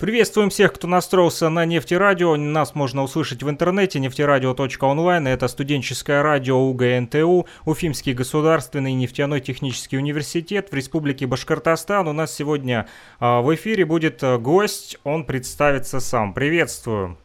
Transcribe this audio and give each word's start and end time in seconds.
Приветствуем 0.00 0.48
всех, 0.48 0.72
кто 0.72 0.86
настроился 0.86 1.50
на 1.50 1.66
нефтерадио. 1.66 2.34
Нас 2.36 2.74
можно 2.74 3.02
услышать 3.02 3.42
в 3.42 3.50
интернете 3.50 3.98
нефтерадио.онлайн. 3.98 5.26
Это 5.26 5.46
студенческое 5.46 6.22
радио 6.22 6.56
УГНТУ, 6.56 7.46
Уфимский 7.66 8.14
государственный 8.14 8.94
нефтяной 8.94 9.42
технический 9.42 9.98
университет 9.98 10.70
в 10.70 10.74
Республике 10.74 11.26
Башкортостан. 11.26 12.08
У 12.08 12.14
нас 12.14 12.34
сегодня 12.34 12.88
а, 13.18 13.42
в 13.42 13.54
эфире 13.54 13.84
будет 13.84 14.24
а, 14.24 14.38
гость. 14.38 14.96
Он 15.04 15.26
представится 15.26 16.00
сам. 16.00 16.32
Приветствую. 16.32 17.18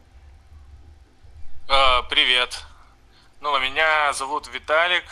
Э, 1.70 2.02
Привет. 2.10 2.62
Ну, 3.40 3.58
меня 3.58 4.12
зовут 4.12 4.50
Виталик. 4.52 5.04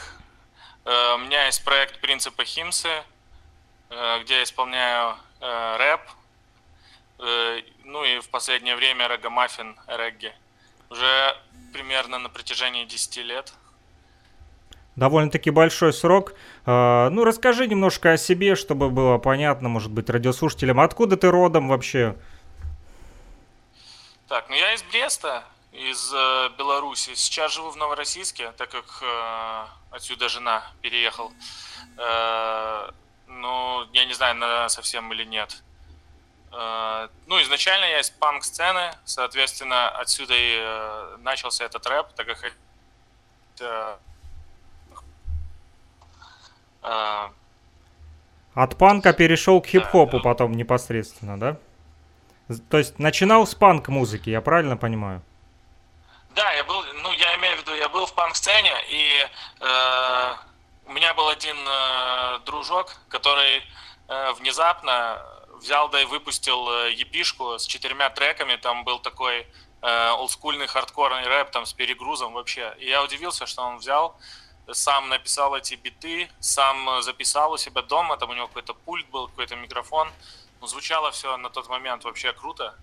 Э, 0.84 1.15
У 1.15 1.18
меня 1.20 1.46
есть 1.46 1.65
проект 1.65 1.98
«Принципы 2.02 2.45
Химсы», 2.45 2.90
э, 3.88 4.23
где 4.23 4.34
я 4.34 4.42
исполняю 4.42 5.15
э, 5.40 5.76
рэп. 5.78 6.01
Э, 7.18 7.60
Ну 7.84 8.04
и 8.04 8.18
в 8.20 8.28
последнее 8.28 8.77
время 8.77 9.09
рагамаффин 9.09 9.77
регги. 9.86 10.32
Уже 10.91 11.37
примерно 11.73 12.18
на 12.18 12.28
протяжении 12.28 12.84
10 12.84 13.16
лет. 13.18 13.52
Довольно-таки 14.96 15.50
большой 15.50 15.92
срок. 15.92 16.34
А, 16.66 17.10
Ну, 17.10 17.24
расскажи 17.24 17.66
немножко 17.66 18.12
о 18.12 18.16
себе, 18.16 18.54
чтобы 18.54 18.90
было 18.90 19.18
понятно, 19.18 19.68
может 19.68 19.90
быть, 19.90 20.09
радиослушателям. 20.10 20.80
Откуда 20.80 21.16
ты 21.16 21.30
родом 21.30 21.68
вообще? 21.68 22.16
Так, 24.28 24.48
ну 24.48 24.56
я 24.56 24.73
из 24.74 24.82
Бреста, 24.84 25.45
из 25.73 26.12
э, 26.15 26.48
Беларуси. 26.59 27.15
Сейчас 27.15 27.52
живу 27.52 27.70
в 27.70 27.76
Новороссийске, 27.76 28.52
так 28.52 28.70
как 28.70 29.02
э, 29.02 29.65
отсюда 29.90 30.29
жена 30.29 30.62
переехал. 30.80 31.32
Э, 31.98 32.90
ну, 33.26 33.85
я 33.92 34.04
не 34.07 34.15
знаю, 34.15 34.37
на 34.37 34.68
совсем 34.68 35.12
или 35.12 35.24
нет. 35.24 35.62
Э, 36.57 37.09
ну, 37.27 37.43
изначально 37.43 37.85
я 37.85 38.01
из 38.01 38.10
панк-сцены, 38.10 38.93
соответственно, 39.05 39.88
отсюда 39.88 40.35
и 40.35 40.57
э, 40.59 41.16
начался 41.19 41.65
этот 41.65 41.85
рэп, 41.87 42.13
так 42.15 42.27
как 42.27 42.52
э, 46.80 47.29
От 48.55 48.79
панка 48.79 49.13
перешел 49.13 49.60
к 49.60 49.66
хип-хопу 49.66 50.19
да. 50.19 50.23
потом 50.23 50.52
непосредственно, 50.52 51.41
да? 51.41 51.57
То 52.71 52.79
есть 52.79 52.99
начинал 52.99 53.47
с 53.47 53.55
панк-музыки, 53.55 54.30
я 54.30 54.41
правильно 54.41 54.77
понимаю? 54.77 55.23
Да, 56.37 56.52
я 56.52 56.63
был, 56.65 56.85
ну, 57.02 57.10
я 57.13 57.35
имею 57.37 57.57
в 57.57 57.60
виду, 57.60 57.75
я 57.75 57.88
был 57.88 58.07
в 58.07 58.15
панк-сцене, 58.15 58.75
и 58.91 59.27
э, 59.60 60.35
у 60.87 60.93
меня 60.93 61.15
был 61.15 61.29
один 61.29 61.57
э, 61.57 62.38
дружок, 62.45 62.95
который 63.09 63.63
э, 64.09 64.32
внезапно 64.34 65.34
взял 65.65 65.88
да 65.88 66.00
и 66.00 66.04
выпустил 66.04 66.69
э, 66.69 66.93
епишку 66.93 67.59
с 67.59 67.66
четырьмя 67.66 68.10
треками, 68.10 68.56
там 68.56 68.84
был 68.84 68.98
такой 68.98 69.47
э, 69.81 70.09
олдскульный 70.10 70.66
хардкорный 70.66 71.26
рэп, 71.26 71.50
там 71.50 71.65
с 71.65 71.72
перегрузом 71.72 72.34
вообще. 72.34 72.75
И 72.78 72.87
я 72.87 73.03
удивился, 73.03 73.47
что 73.47 73.62
он 73.62 73.78
взял, 73.78 74.16
сам 74.70 75.09
написал 75.09 75.56
эти 75.56 75.75
биты, 75.75 76.28
сам 76.38 76.88
э, 76.91 77.03
записал 77.03 77.53
у 77.53 77.56
себя 77.56 77.82
дома, 77.82 78.16
там 78.16 78.31
у 78.31 78.34
него 78.34 78.47
какой-то 78.47 78.75
пульт 78.75 79.06
был, 79.09 79.28
какой-то 79.28 79.56
микрофон. 79.56 80.09
Ну, 80.60 80.66
звучало 80.66 81.10
все 81.10 81.37
на 81.38 81.48
тот 81.48 81.69
момент 81.69 82.04
вообще 82.04 82.32
круто. 82.32 82.75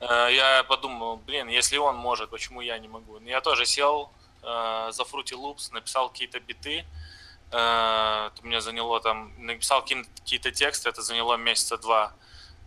Я 0.00 0.64
подумал, 0.68 1.16
блин, 1.16 1.48
если 1.48 1.78
он 1.78 1.96
может, 1.96 2.28
почему 2.28 2.60
я 2.60 2.78
не 2.78 2.88
могу? 2.88 3.18
Я 3.20 3.40
тоже 3.40 3.64
сел 3.64 4.10
за 4.42 5.02
Fruity 5.02 5.34
Loops, 5.34 5.72
написал 5.72 6.10
какие-то 6.10 6.40
биты. 6.40 6.84
Э, 7.54 8.30
это 8.34 8.44
мне 8.46 8.60
заняло 8.60 9.00
там, 9.00 9.30
написал 9.38 9.82
какие- 9.82 10.04
какие-то 10.18 10.50
тексты, 10.50 10.88
это 10.88 11.02
заняло 11.02 11.36
месяца 11.36 11.76
два. 11.78 12.12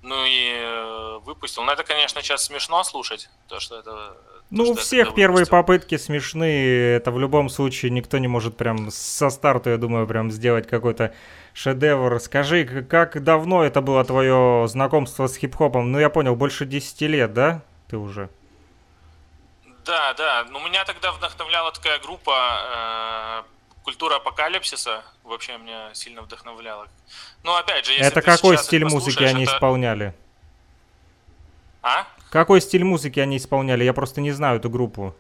Ну 0.02 0.26
и 0.26 0.52
э, 0.54 1.20
выпустил. 1.26 1.64
Но 1.64 1.74
это, 1.74 1.84
конечно, 1.84 2.22
сейчас 2.22 2.46
смешно 2.46 2.84
слушать, 2.84 3.30
то, 3.48 3.60
что 3.60 3.80
это... 3.80 3.92
то, 3.92 4.18
Ну, 4.50 4.64
у 4.70 4.76
всех 4.76 5.14
первые 5.14 5.46
попытки 5.46 5.98
смешные. 5.98 6.96
Это 6.96 7.12
в 7.12 7.20
любом 7.20 7.50
случае 7.50 7.92
никто 7.92 8.18
не 8.18 8.28
может 8.30 8.56
прям 8.56 8.90
со 8.92 9.30
старта, 9.30 9.72
я 9.72 9.78
думаю, 9.78 10.08
прям 10.08 10.32
сделать 10.32 10.68
какой-то 10.68 11.14
шедевр. 11.54 12.20
Скажи, 12.22 12.64
как 12.90 13.22
давно 13.24 13.64
это 13.64 13.82
было 13.82 14.06
твое 14.06 14.68
знакомство 14.70 15.28
с 15.28 15.36
хип-хопом? 15.36 15.92
Ну, 15.92 16.00
я 16.00 16.10
понял, 16.10 16.36
больше 16.36 16.66
10 16.66 17.02
лет, 17.02 17.34
да? 17.34 17.62
Ты 17.90 17.98
уже. 17.98 18.30
Да, 19.84 20.14
да. 20.14 20.46
Ну, 20.50 20.60
меня 20.66 20.86
тогда 20.86 21.12
вдохновляла 21.12 21.72
такая 21.72 22.00
группа 22.00 23.44
э, 23.46 23.57
«Культура 23.88 24.18
апокалипсиса». 24.18 25.02
Вообще 25.24 25.58
меня 25.58 25.94
сильно 25.94 26.22
вдохновляла. 26.22 26.90
Ну, 27.44 27.56
опять 27.56 27.86
же, 27.86 27.94
если 27.94 28.06
это 28.08 28.22
какой 28.22 28.58
стиль 28.58 28.84
музыки 28.84 29.24
они 29.24 29.44
это- 29.46 29.56
исполняли? 29.56 30.14
А? 31.82 32.06
Какой 32.30 32.60
стиль 32.60 32.84
музыки 32.84 33.22
они 33.22 33.38
исполняли? 33.38 33.86
Я 33.86 33.94
просто 33.94 34.20
не 34.20 34.34
знаю 34.34 34.60
эту 34.60 34.70
группу. 34.70 35.16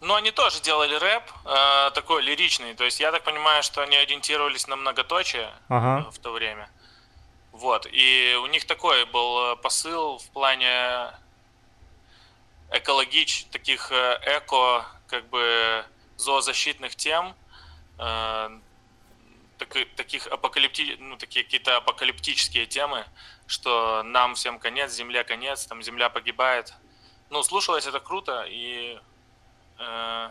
Ну, 0.00 0.14
они 0.14 0.30
тоже 0.30 0.62
делали 0.62 0.94
рэп, 0.94 1.24
э, 1.44 1.90
такой 1.90 2.22
лиричный. 2.22 2.72
То 2.72 2.84
есть 2.84 2.98
я 3.00 3.12
так 3.12 3.22
понимаю, 3.22 3.62
что 3.62 3.82
они 3.82 3.98
ориентировались 3.98 4.66
на 4.66 4.76
многоточие 4.76 5.50
Ага. 5.68 6.08
э, 6.08 6.10
в 6.10 6.18
то 6.20 6.32
время. 6.32 6.70
Вот. 7.52 7.86
И 7.92 8.34
у 8.42 8.46
них 8.46 8.64
такой 8.64 9.04
был 9.04 9.52
э, 9.52 9.56
посыл 9.56 10.16
в 10.20 10.26
плане 10.30 11.10
экологич, 12.72 13.44
таких 13.52 13.92
э, 13.92 14.18
эко, 14.38 14.86
как 15.06 15.28
бы 15.28 15.84
зоозащитных 16.20 16.94
тем, 16.96 17.34
э, 17.98 18.60
таки- 19.58 19.84
таких 19.96 20.26
апокалипти, 20.26 20.96
ну, 21.00 21.16
такие 21.16 21.44
какие-то 21.44 21.76
апокалиптические 21.76 22.66
темы, 22.66 23.04
что 23.46 24.02
нам 24.02 24.34
всем 24.34 24.58
конец, 24.58 24.92
земле 24.92 25.24
конец, 25.24 25.66
там 25.66 25.82
земля 25.82 26.08
погибает. 26.08 26.74
Ну, 27.30 27.42
слушалось 27.42 27.86
это 27.86 28.00
круто, 28.00 28.44
и 28.48 28.98
э, 29.78 30.30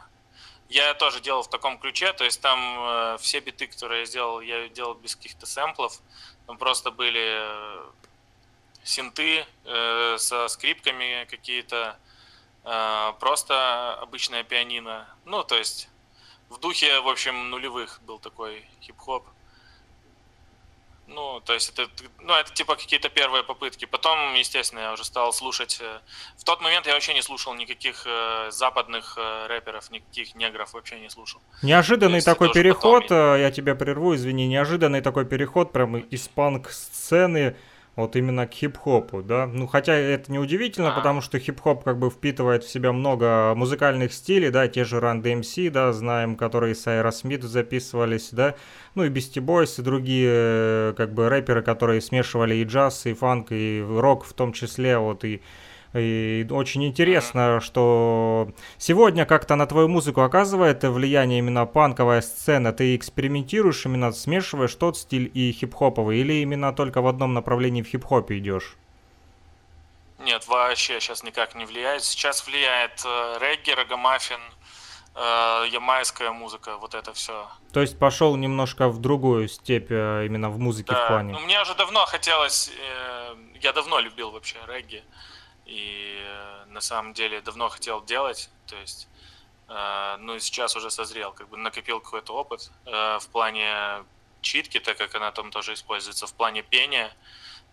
я 0.69 0.93
тоже 0.93 1.19
делал 1.19 1.43
в 1.43 1.49
таком 1.49 1.79
ключе, 1.79 2.13
то 2.13 2.23
есть 2.23 2.41
там 2.41 2.59
э, 2.79 3.17
все 3.19 3.39
биты, 3.39 3.67
которые 3.67 4.01
я 4.01 4.05
сделал, 4.05 4.41
я 4.41 4.67
делал 4.69 4.93
без 4.93 5.15
каких-то 5.15 5.45
сэмплов, 5.45 5.99
там 6.45 6.57
просто 6.57 6.91
были 6.91 7.39
э, 7.41 7.89
синты 8.83 9.45
э, 9.65 10.17
со 10.19 10.47
скрипками 10.47 11.25
какие-то, 11.29 11.97
просто 13.19 13.93
обычное 14.01 14.43
пианино, 14.43 15.07
ну, 15.25 15.43
то 15.43 15.55
есть 15.55 15.89
в 16.49 16.59
духе, 16.59 16.99
в 17.01 17.07
общем, 17.07 17.49
нулевых 17.49 17.99
был 18.03 18.19
такой 18.19 18.65
хип-хоп. 18.81 19.23
Ну, 21.07 21.41
то 21.43 21.53
есть 21.53 21.69
это, 21.69 21.89
ну, 22.19 22.33
это 22.33 22.53
типа 22.53 22.75
какие-то 22.75 23.09
первые 23.09 23.43
попытки. 23.43 23.85
Потом, 23.85 24.35
естественно, 24.35 24.79
я 24.79 24.93
уже 24.93 25.03
стал 25.03 25.33
слушать. 25.33 25.79
э, 25.81 25.99
В 26.37 26.43
тот 26.43 26.61
момент 26.61 26.85
я 26.85 26.93
вообще 26.93 27.15
не 27.15 27.23
слушал 27.23 27.55
никаких 27.55 28.03
э, 28.05 28.51
западных 28.51 29.17
э, 29.17 29.47
рэперов, 29.47 29.89
никаких 29.89 30.35
негров 30.35 30.73
вообще 30.73 30.99
не 30.99 31.09
слушал. 31.09 31.41
Неожиданный 31.63 32.21
такой 32.21 32.53
переход, 32.53 33.03
потом 33.03 33.17
э, 33.17 33.41
я 33.41 33.51
тебя 33.51 33.73
прерву, 33.73 34.13
извини, 34.13 34.47
неожиданный 34.47 35.01
такой 35.01 35.25
переход 35.25 35.71
прям 35.71 35.97
из 35.97 36.27
панк-сцены 36.27 37.55
вот 37.99 38.15
именно 38.15 38.47
к 38.47 38.53
хип-хопу, 38.53 39.21
да? 39.21 39.47
Ну, 39.47 39.67
хотя 39.67 39.93
это 39.93 40.31
не 40.31 40.39
удивительно, 40.39 40.93
А. 40.93 40.95
потому 40.97 41.21
что 41.21 41.39
хип-хоп 41.39 41.83
как 41.83 41.99
бы 41.99 42.09
впитывает 42.09 42.63
в 42.63 42.69
себя 42.69 42.91
много 42.91 43.53
музыкальных 43.55 44.13
стилей, 44.13 44.49
да, 44.49 44.67
те 44.67 44.83
же 44.83 44.97
Run 44.97 45.21
DMC, 45.21 45.69
да, 45.69 45.93
знаем, 45.93 46.35
которые 46.35 46.75
с 46.75 46.87
Aerosmith 46.87 47.43
записывались, 47.43 48.29
да, 48.31 48.55
ну 48.95 49.03
и 49.03 49.09
Beastie 49.09 49.43
Boys 49.43 49.79
и 49.79 49.83
другие 49.83 50.29
э, 50.31 50.93
как 50.97 51.13
бы 51.13 51.29
рэперы, 51.29 51.61
которые 51.61 52.01
смешивали 52.01 52.55
и 52.55 52.63
джаз, 52.63 53.05
и 53.05 53.13
фанк, 53.13 53.47
и 53.51 53.83
рок 53.87 54.25
в 54.25 54.33
том 54.33 54.53
числе, 54.53 54.97
вот, 54.97 55.23
и 55.23 55.41
и 55.93 56.45
очень 56.51 56.85
интересно, 56.85 57.59
что 57.61 58.49
сегодня 58.77 59.25
как-то 59.25 59.55
на 59.55 59.65
твою 59.65 59.87
музыку 59.87 60.21
оказывает 60.21 60.83
влияние 60.83 61.39
именно 61.39 61.65
панковая 61.65 62.21
сцена. 62.21 62.71
Ты 62.73 62.95
экспериментируешь, 62.95 63.85
именно 63.85 64.11
смешиваешь 64.11 64.75
тот 64.75 64.97
стиль 64.97 65.31
и 65.33 65.51
хип-хоповый, 65.51 66.19
или 66.19 66.33
именно 66.41 66.73
только 66.73 67.01
в 67.01 67.07
одном 67.07 67.33
направлении 67.33 67.81
в 67.81 67.87
хип-хопе 67.87 68.37
идешь? 68.37 68.75
Нет, 70.19 70.47
вообще 70.47 70.99
сейчас 70.99 71.23
никак 71.23 71.55
не 71.55 71.65
влияет. 71.65 72.03
Сейчас 72.03 72.45
влияет 72.45 73.01
э, 73.05 73.37
регги, 73.39 73.71
рагамаффин, 73.71 74.39
э, 75.15 75.65
ямайская 75.71 76.31
музыка, 76.31 76.77
вот 76.77 76.93
это 76.93 77.13
все. 77.13 77.47
То 77.73 77.81
есть 77.81 77.97
пошел 77.97 78.35
немножко 78.35 78.89
в 78.89 78.99
другую 78.99 79.47
степь 79.47 79.87
э, 79.91 80.25
именно 80.25 80.49
в 80.49 80.59
музыке 80.59 80.91
в 80.91 80.95
Да, 80.95 81.07
плане. 81.07 81.33
ну 81.33 81.39
мне 81.39 81.61
уже 81.61 81.73
давно 81.75 82.05
хотелось, 82.05 82.69
э, 82.69 83.35
я 83.61 83.73
давно 83.73 83.99
любил 83.99 84.31
вообще 84.31 84.57
регги, 84.67 85.03
и 85.69 86.21
э, 86.23 86.65
на 86.67 86.81
самом 86.81 87.13
деле 87.13 87.41
давно 87.41 87.69
хотел 87.69 88.03
делать, 88.03 88.49
то 88.65 88.75
есть, 88.75 89.07
э, 89.67 90.17
ну 90.19 90.35
и 90.35 90.39
сейчас 90.39 90.75
уже 90.75 90.89
созрел, 90.89 91.31
как 91.31 91.47
бы 91.49 91.57
накопил 91.57 91.99
какой-то 91.99 92.33
опыт 92.33 92.71
э, 92.85 93.19
в 93.19 93.27
плане 93.27 94.03
читки, 94.41 94.79
так 94.79 94.97
как 94.97 95.15
она 95.15 95.31
там 95.31 95.51
тоже 95.51 95.73
используется, 95.73 96.25
в 96.25 96.33
плане 96.33 96.63
пения, 96.63 97.11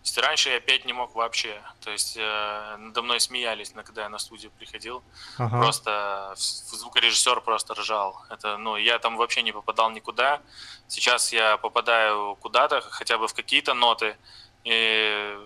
есть 0.07 0.17
раньше 0.17 0.49
я 0.49 0.59
петь 0.59 0.85
не 0.85 0.93
мог 0.93 1.15
вообще. 1.15 1.61
То 1.81 1.91
есть 1.91 2.15
э, 2.17 2.75
надо 2.77 3.01
мной 3.01 3.19
смеялись, 3.19 3.73
когда 3.85 4.03
я 4.03 4.09
на 4.09 4.19
студию 4.19 4.51
приходил. 4.57 5.03
Ага. 5.37 5.59
Просто 5.59 6.33
звукорежиссер 6.35 7.41
просто 7.41 7.73
ржал. 7.73 8.21
Это, 8.29 8.57
ну, 8.57 8.77
я 8.77 8.99
там 8.99 9.17
вообще 9.17 9.41
не 9.41 9.51
попадал 9.51 9.91
никуда. 9.91 10.41
Сейчас 10.87 11.33
я 11.33 11.57
попадаю 11.57 12.37
куда-то, 12.39 12.81
хотя 12.81 13.17
бы 13.17 13.27
в 13.27 13.33
какие-то 13.33 13.73
ноты. 13.73 14.15
И 14.63 15.37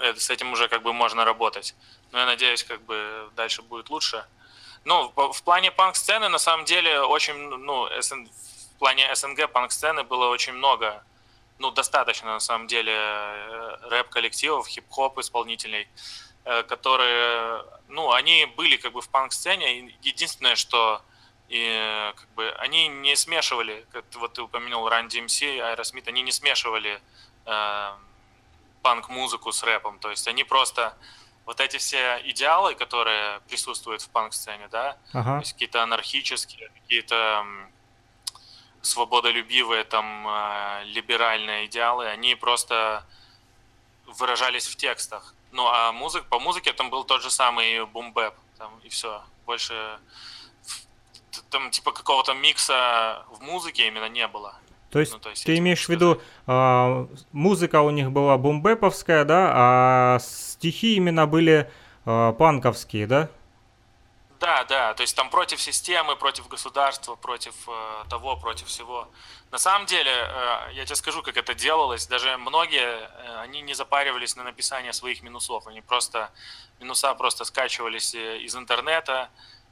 это, 0.00 0.20
с 0.20 0.30
этим 0.30 0.52
уже 0.52 0.68
как 0.68 0.82
бы 0.82 0.92
можно 0.92 1.24
работать. 1.24 1.74
Но 2.12 2.18
я 2.18 2.26
надеюсь, 2.26 2.64
как 2.64 2.82
бы 2.82 3.30
дальше 3.36 3.62
будет 3.62 3.90
лучше. 3.90 4.24
Ну, 4.84 5.12
в 5.14 5.42
плане 5.42 5.70
панк-сцены, 5.70 6.28
на 6.28 6.38
самом 6.38 6.64
деле, 6.64 7.00
очень, 7.02 7.34
ну, 7.34 7.88
СН, 8.00 8.24
в 8.76 8.78
плане 8.78 9.14
СНГ 9.14 9.50
панк-сцены 9.52 10.04
было 10.04 10.28
очень 10.28 10.54
много 10.54 11.04
ну, 11.58 11.70
достаточно, 11.70 12.32
на 12.32 12.40
самом 12.40 12.66
деле, 12.66 12.94
э, 12.94 13.76
рэп-коллективов, 13.90 14.66
хип-хоп 14.66 15.18
исполнителей, 15.18 15.86
э, 16.44 16.62
которые, 16.62 17.64
ну, 17.88 18.12
они 18.12 18.46
были 18.46 18.78
как 18.78 18.92
бы 18.92 19.02
в 19.02 19.08
панк-сцене. 19.10 19.94
Единственное, 20.02 20.56
что 20.56 21.02
и 21.50 22.12
как 22.16 22.28
бы 22.30 22.50
они 22.60 22.88
не 22.88 23.16
смешивали, 23.16 23.84
как 23.92 24.04
вот 24.14 24.34
ты 24.34 24.42
упомянул 24.42 24.88
Run 24.88 25.08
DMC, 25.08 25.58
Aerosmith, 25.58 26.08
они 26.08 26.22
не 26.22 26.32
смешивали 26.32 27.00
э, 27.44 27.92
панк-музыку 28.82 29.52
с 29.52 29.62
рэпом, 29.62 29.98
то 29.98 30.10
есть 30.10 30.28
они 30.28 30.44
просто 30.44 30.96
вот 31.46 31.60
эти 31.60 31.78
все 31.78 32.20
идеалы, 32.24 32.74
которые 32.74 33.40
присутствуют 33.48 34.02
в 34.02 34.08
панк-сцене, 34.10 34.68
да, 34.68 34.96
ага. 35.12 35.34
то 35.34 35.40
есть 35.40 35.52
какие-то 35.52 35.82
анархические, 35.82 36.70
какие-то 36.80 37.44
свободолюбивые, 38.82 39.84
там, 39.84 40.26
э, 40.26 40.84
либеральные 40.84 41.66
идеалы, 41.66 42.06
они 42.06 42.34
просто 42.34 43.04
выражались 44.06 44.66
в 44.66 44.76
текстах. 44.76 45.34
Ну, 45.52 45.66
а 45.66 45.92
музык, 45.92 46.24
по 46.26 46.38
музыке 46.38 46.72
там 46.72 46.90
был 46.90 47.04
тот 47.04 47.22
же 47.22 47.30
самый 47.30 47.84
бумбэп, 47.84 48.34
там, 48.58 48.78
и 48.84 48.88
все. 48.88 49.22
Больше 49.46 49.98
там, 51.50 51.70
типа, 51.70 51.92
какого-то 51.92 52.34
микса 52.34 53.24
в 53.30 53.42
музыке 53.42 53.86
именно 53.86 54.08
не 54.08 54.26
было. 54.26 54.54
То 54.90 54.98
есть, 54.98 55.12
ну, 55.12 55.18
то 55.18 55.30
есть 55.30 55.44
ты 55.44 55.56
имеешь 55.58 55.86
в 55.86 55.88
виду, 55.88 56.20
э, 56.46 57.06
музыка 57.32 57.80
у 57.80 57.90
них 57.90 58.10
была 58.10 58.36
бумбэповская, 58.36 59.24
да, 59.24 59.50
а 59.54 60.18
стихи 60.20 60.96
именно 60.96 61.26
были 61.26 61.70
э, 62.06 62.32
панковские, 62.38 63.06
да? 63.06 63.28
Да, 64.40 64.64
да, 64.64 64.94
то 64.94 65.02
есть 65.02 65.14
там 65.14 65.28
против 65.28 65.60
системы, 65.60 66.16
против 66.16 66.48
государства, 66.48 67.14
против 67.14 67.54
э, 67.68 68.04
того, 68.08 68.36
против 68.36 68.68
всего. 68.68 69.06
На 69.50 69.58
самом 69.58 69.86
деле, 69.86 70.10
э, 70.10 70.72
я 70.72 70.86
тебе 70.86 70.96
скажу, 70.96 71.22
как 71.22 71.36
это 71.36 71.54
делалось. 71.54 72.06
Даже 72.06 72.38
многие, 72.38 72.80
э, 72.80 73.40
они 73.42 73.60
не 73.60 73.74
запаривались 73.74 74.36
на 74.36 74.44
написание 74.44 74.94
своих 74.94 75.22
минусов. 75.22 75.66
Они 75.66 75.82
просто, 75.82 76.30
минуса 76.80 77.14
просто 77.14 77.44
скачивались 77.44 78.14
э, 78.14 78.38
из 78.38 78.56
интернета, 78.56 79.28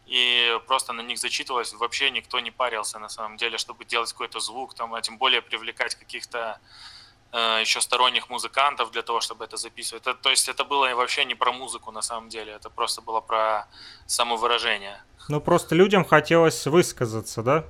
и 0.09 0.59
просто 0.67 0.93
на 0.93 1.03
них 1.03 1.19
зачитывалось. 1.19 1.73
Вообще 1.75 2.11
никто 2.11 2.41
не 2.41 2.51
парился 2.51 2.99
на 2.99 3.09
самом 3.09 3.37
деле, 3.37 3.59
чтобы 3.59 3.85
делать 3.85 4.13
какой-то 4.13 4.41
звук, 4.41 4.75
там, 4.75 4.95
а 4.95 5.01
тем 5.03 5.19
более 5.19 5.43
привлекать 5.43 5.95
каких-то 5.95 6.59
Э, 7.31 7.61
еще 7.61 7.81
сторонних 7.83 8.31
музыкантов 8.31 8.91
для 8.91 9.03
того, 9.03 9.21
чтобы 9.21 9.45
это 9.45 9.59
записывать. 9.59 10.07
Это, 10.07 10.15
то 10.15 10.31
есть 10.31 10.49
это 10.49 10.65
было 10.65 10.95
вообще 10.95 11.27
не 11.27 11.35
про 11.35 11.53
музыку 11.53 11.91
на 11.91 12.01
самом 12.01 12.31
деле, 12.31 12.53
это 12.53 12.71
просто 12.71 13.03
было 13.03 13.21
про 13.21 13.67
самовыражение. 14.07 15.03
Ну 15.29 15.41
просто 15.41 15.75
людям 15.75 16.07
хотелось 16.07 16.67
высказаться, 16.67 17.43
да? 17.43 17.65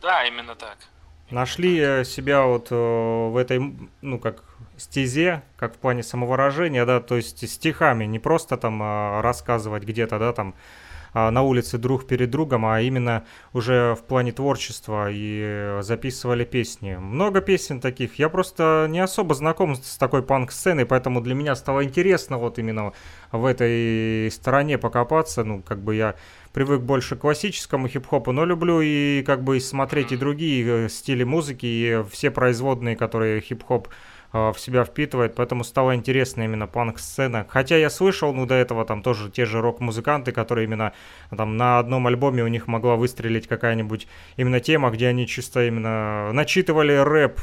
Да, 0.00 0.24
именно 0.24 0.54
так. 0.54 0.78
Нашли 1.30 1.78
так. 1.78 2.06
себя 2.06 2.44
вот 2.44 2.68
э, 2.70 2.74
в 2.74 3.36
этой, 3.36 3.76
ну 4.00 4.18
как 4.18 4.42
стезе, 4.78 5.42
как 5.58 5.74
в 5.74 5.78
плане 5.78 6.02
самовыражения, 6.02 6.86
да, 6.86 7.00
то 7.00 7.16
есть 7.16 7.46
стихами, 7.46 8.06
не 8.06 8.18
просто 8.18 8.56
там 8.56 8.80
а, 8.80 9.20
рассказывать 9.20 9.82
где-то, 9.82 10.18
да, 10.18 10.32
там 10.32 10.54
на 11.30 11.42
улице 11.42 11.78
друг 11.78 12.06
перед 12.06 12.30
другом, 12.30 12.64
а 12.66 12.80
именно 12.80 13.24
уже 13.52 13.94
в 13.94 14.04
плане 14.04 14.32
творчества 14.32 15.08
и 15.10 15.78
записывали 15.80 16.44
песни. 16.44 16.96
Много 16.96 17.40
песен 17.40 17.80
таких. 17.80 18.18
Я 18.18 18.28
просто 18.28 18.86
не 18.88 19.00
особо 19.00 19.34
знаком 19.34 19.74
с 19.74 19.96
такой 19.96 20.22
панк-сценой, 20.22 20.86
поэтому 20.86 21.20
для 21.20 21.34
меня 21.34 21.54
стало 21.54 21.84
интересно 21.84 22.38
вот 22.38 22.58
именно 22.58 22.92
в 23.32 23.44
этой 23.44 24.30
стороне 24.30 24.78
покопаться. 24.78 25.44
Ну, 25.44 25.62
как 25.62 25.82
бы 25.82 25.94
я 25.94 26.14
привык 26.52 26.82
больше 26.82 27.16
к 27.16 27.20
классическому 27.20 27.88
хип-хопу, 27.88 28.32
но 28.32 28.44
люблю 28.44 28.80
и 28.80 29.22
как 29.22 29.44
бы 29.44 29.60
смотреть 29.60 30.12
и 30.12 30.16
другие 30.16 30.86
э, 30.86 30.88
стили 30.88 31.24
музыки, 31.24 31.66
и 31.66 32.04
все 32.10 32.30
производные, 32.30 32.96
которые 32.96 33.40
хип-хоп 33.40 33.88
а, 33.88 33.92
в 34.32 34.56
себя 34.58 34.84
впитывает, 34.84 35.34
поэтому 35.34 35.64
стало 35.64 35.94
интересно 35.94 36.42
именно 36.42 36.66
панк-сцена. 36.66 37.46
Хотя 37.48 37.76
я 37.76 37.88
слышал, 37.88 38.34
ну, 38.34 38.44
до 38.46 38.54
этого 38.54 38.84
там 38.84 39.02
тоже 39.02 39.30
те 39.30 39.46
же 39.46 39.60
рок-музыканты, 39.60 40.32
которые 40.32 40.66
именно 40.66 40.92
там 41.34 41.56
на 41.56 41.78
одном 41.78 42.06
альбоме 42.06 42.42
у 42.42 42.48
них 42.48 42.66
могла 42.66 42.96
выстрелить 42.96 43.48
какая-нибудь 43.48 44.06
именно 44.36 44.60
тема, 44.60 44.90
где 44.90 45.08
они 45.08 45.26
чисто 45.26 45.66
именно 45.66 46.32
начитывали 46.32 46.92
рэп, 46.92 47.40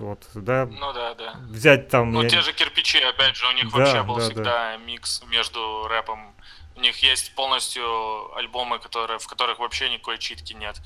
вот, 0.00 0.26
да? 0.34 0.66
Ну 0.66 0.92
да, 0.92 1.14
да. 1.14 1.34
Взять 1.48 1.88
там... 1.88 2.12
Ну, 2.12 2.22
я... 2.22 2.28
те 2.28 2.40
же 2.40 2.52
кирпичи, 2.52 2.98
опять 2.98 3.36
же, 3.36 3.46
у 3.46 3.52
них 3.52 3.70
да, 3.70 3.78
вообще 3.78 4.02
был 4.02 4.16
да, 4.16 4.22
всегда 4.22 4.44
да. 4.44 4.76
микс 4.78 5.22
между 5.28 5.86
рэпом. 5.88 6.34
У 6.76 6.80
них 6.80 6.96
есть 7.02 7.34
полностью 7.34 8.34
альбомы, 8.36 8.78
которые, 8.78 9.18
в 9.18 9.26
которых 9.26 9.58
вообще 9.58 9.90
никакой 9.90 10.18
читки 10.18 10.54
нет. 10.54 10.80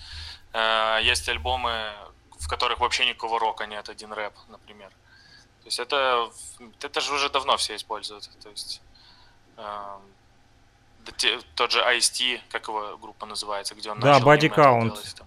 Э, 0.53 0.99
есть 1.03 1.29
альбомы, 1.29 1.93
в 2.41 2.49
которых 2.49 2.81
вообще 2.81 3.07
никакого 3.07 3.39
рока 3.39 3.67
нет, 3.67 3.89
один 3.89 4.13
рэп, 4.13 4.35
например. 4.49 4.91
То 5.65 5.69
есть 5.69 5.79
это, 5.79 6.31
это 6.83 7.01
же 7.01 7.15
уже 7.15 7.31
давно 7.31 7.57
все 7.57 7.75
используют. 7.75 8.29
То 8.43 8.51
есть 8.51 8.83
э, 9.57 9.63
тот 11.55 11.73
же 11.73 11.81
Ice-T, 11.81 12.43
как 12.51 12.69
его 12.69 12.99
группа 12.99 13.25
называется, 13.25 13.75
где 13.75 13.91
он 13.91 13.99
да, 13.99 14.19
начал 14.19 14.29
Body 14.29 14.55
Count. 14.55 14.83
Делать, 14.83 15.15
там. 15.17 15.27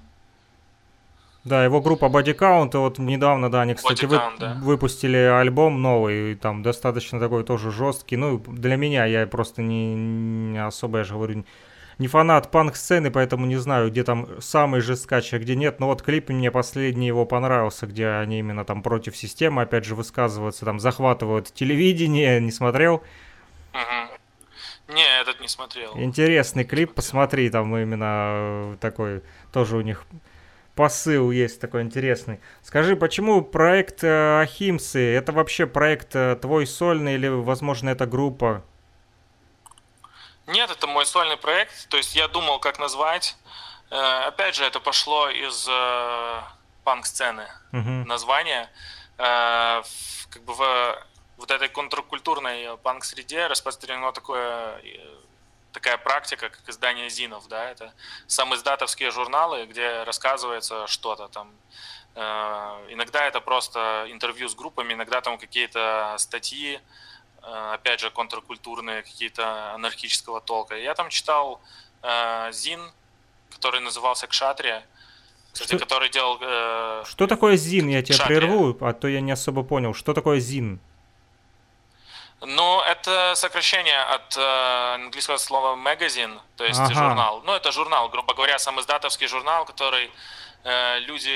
Да, 1.44 1.63
его 1.63 1.81
группа 1.81 2.06
Body 2.06 2.38
Count, 2.38 2.75
и 2.75 2.78
вот 2.78 3.00
недавно, 3.00 3.50
да, 3.50 3.62
они, 3.62 3.74
кстати, 3.74 4.06
вы, 4.06 4.18
Count, 4.18 4.38
да. 4.38 4.54
выпустили 4.62 5.18
альбом 5.18 5.81
новый, 5.81 6.36
там 6.36 6.62
достаточно 6.62 7.19
такой 7.19 7.44
тоже 7.44 7.72
жесткий. 7.72 8.16
Ну, 8.16 8.38
для 8.38 8.75
меня, 8.75 9.06
я 9.06 9.25
просто 9.25 9.63
не, 9.63 9.95
не 9.95 10.63
особо, 10.63 11.00
я 11.00 11.04
же 11.04 11.16
говорю, 11.16 11.45
не 11.98 12.08
фанат 12.08 12.52
панк-сцены, 12.52 13.12
поэтому 13.12 13.46
не 13.46 13.56
знаю, 13.56 13.90
где 13.90 14.04
там 14.04 14.42
самый 14.42 14.82
жесткач, 14.82 15.34
а 15.34 15.40
где 15.40 15.56
нет. 15.56 15.80
Но 15.80 15.88
вот 15.88 16.02
клип 16.02 16.30
мне 16.30 16.52
последний 16.52 17.08
его 17.08 17.26
понравился, 17.26 17.88
где 17.88 18.08
они 18.08 18.40
именно 18.40 18.66
там 18.66 18.84
против 18.84 19.16
системы, 19.18 19.64
опять 19.64 19.86
же, 19.86 19.96
высказываются, 19.96 20.66
там 20.66 20.80
захватывают 20.80 21.54
телевидение, 21.54 22.40
не 22.40 22.52
смотрел? 22.52 23.04
Угу. 23.74 24.94
Не, 24.95 25.21
этот 25.21 25.42
не 25.42 25.48
смотрел. 25.48 25.98
Интересный 25.98 26.64
клип, 26.64 26.94
посмотри, 26.94 27.50
там 27.50 27.76
именно 27.76 28.74
э, 28.74 28.76
такой, 28.80 29.21
тоже 29.52 29.76
у 29.76 29.81
них 29.81 30.06
посыл 30.76 31.31
есть 31.31 31.60
такой 31.60 31.81
интересный. 31.81 32.40
Скажи, 32.62 32.95
почему 32.95 33.42
проект 33.42 34.04
э, 34.04 34.42
Ахимсы, 34.42 35.00
это 35.00 35.33
вообще 35.33 35.66
проект 35.66 36.16
э, 36.16 36.38
твой 36.40 36.66
сольный 36.66 37.16
или, 37.16 37.28
возможно, 37.28 37.90
это 37.90 38.06
группа? 38.06 38.64
Нет, 40.47 40.71
это 40.71 40.87
мой 40.87 41.06
сольный 41.06 41.37
проект. 41.37 41.89
То 41.89 41.97
есть 41.97 42.16
я 42.16 42.27
думал, 42.27 42.59
как 42.59 42.80
назвать. 42.80 43.35
Э, 43.89 44.27
опять 44.27 44.56
же, 44.56 44.63
это 44.63 44.80
пошло 44.80 45.30
из 45.30 45.68
э, 45.69 46.42
панк-сцены. 46.85 47.47
Uh-huh. 47.73 48.06
Название. 48.06 48.69
Э, 49.18 49.83
как 50.30 50.44
бы 50.44 50.54
в 50.54 51.06
вот 51.37 51.51
этой 51.51 51.69
контркультурной 51.69 52.77
панк-среде 52.77 53.45
распространено 53.47 54.11
такое 54.11 54.81
такая 55.71 55.97
практика, 55.97 56.49
как 56.49 56.68
издание 56.68 57.09
зинов, 57.09 57.47
да, 57.47 57.69
это 57.69 57.94
самоиздатовские 58.25 59.11
журналы, 59.11 59.68
где 59.68 60.01
рассказывается 60.04 60.87
что-то 60.87 61.27
там. 61.27 61.54
Иногда 62.89 63.25
это 63.25 63.42
просто 63.42 64.07
интервью 64.09 64.49
с 64.49 64.56
группами, 64.56 64.94
иногда 64.94 65.21
там 65.21 65.37
какие-то 65.37 66.16
статьи, 66.18 66.80
Э, 66.80 66.81
опять 67.73 67.99
же, 67.99 68.09
контркультурные 68.09 69.04
какие-то 69.04 69.73
анархического 69.73 70.42
толка. 70.42 70.75
Я 70.75 70.94
там 70.94 71.09
читал 71.09 71.61
э, 72.01 72.51
Зин, 72.51 72.81
который 73.51 73.80
назывался 73.80 74.27
Кшатрия, 74.27 74.83
кстати, 75.54 75.69
что... 75.69 75.80
который 75.80 76.09
делал... 76.09 76.37
Э, 76.42 77.04
что 77.07 77.27
такое 77.27 77.56
Зин? 77.56 77.87
Я 77.87 78.01
тебя 78.04 78.16
Кшатрия. 78.16 78.39
прерву, 78.39 78.77
а 78.81 78.94
то 78.94 79.07
я 79.07 79.21
не 79.21 79.31
особо 79.31 79.63
понял. 79.63 79.94
Что 79.94 80.13
такое 80.13 80.39
Зин? 80.39 80.80
Ну, 82.42 82.81
это 82.81 83.33
сокращение 83.35 83.99
от 83.99 84.37
э, 84.37 84.95
английского 84.95 85.37
слова 85.37 85.75
magazine, 85.75 86.39
то 86.56 86.66
есть 86.66 86.80
ага. 86.80 86.94
журнал. 86.94 87.42
Ну, 87.44 87.54
это 87.54 87.71
журнал, 87.71 88.09
грубо 88.09 88.35
говоря, 88.35 88.59
самоиздатовский 88.59 89.27
журнал, 89.27 89.66
который 89.66 90.11
э, 90.63 90.99
люди... 90.99 91.31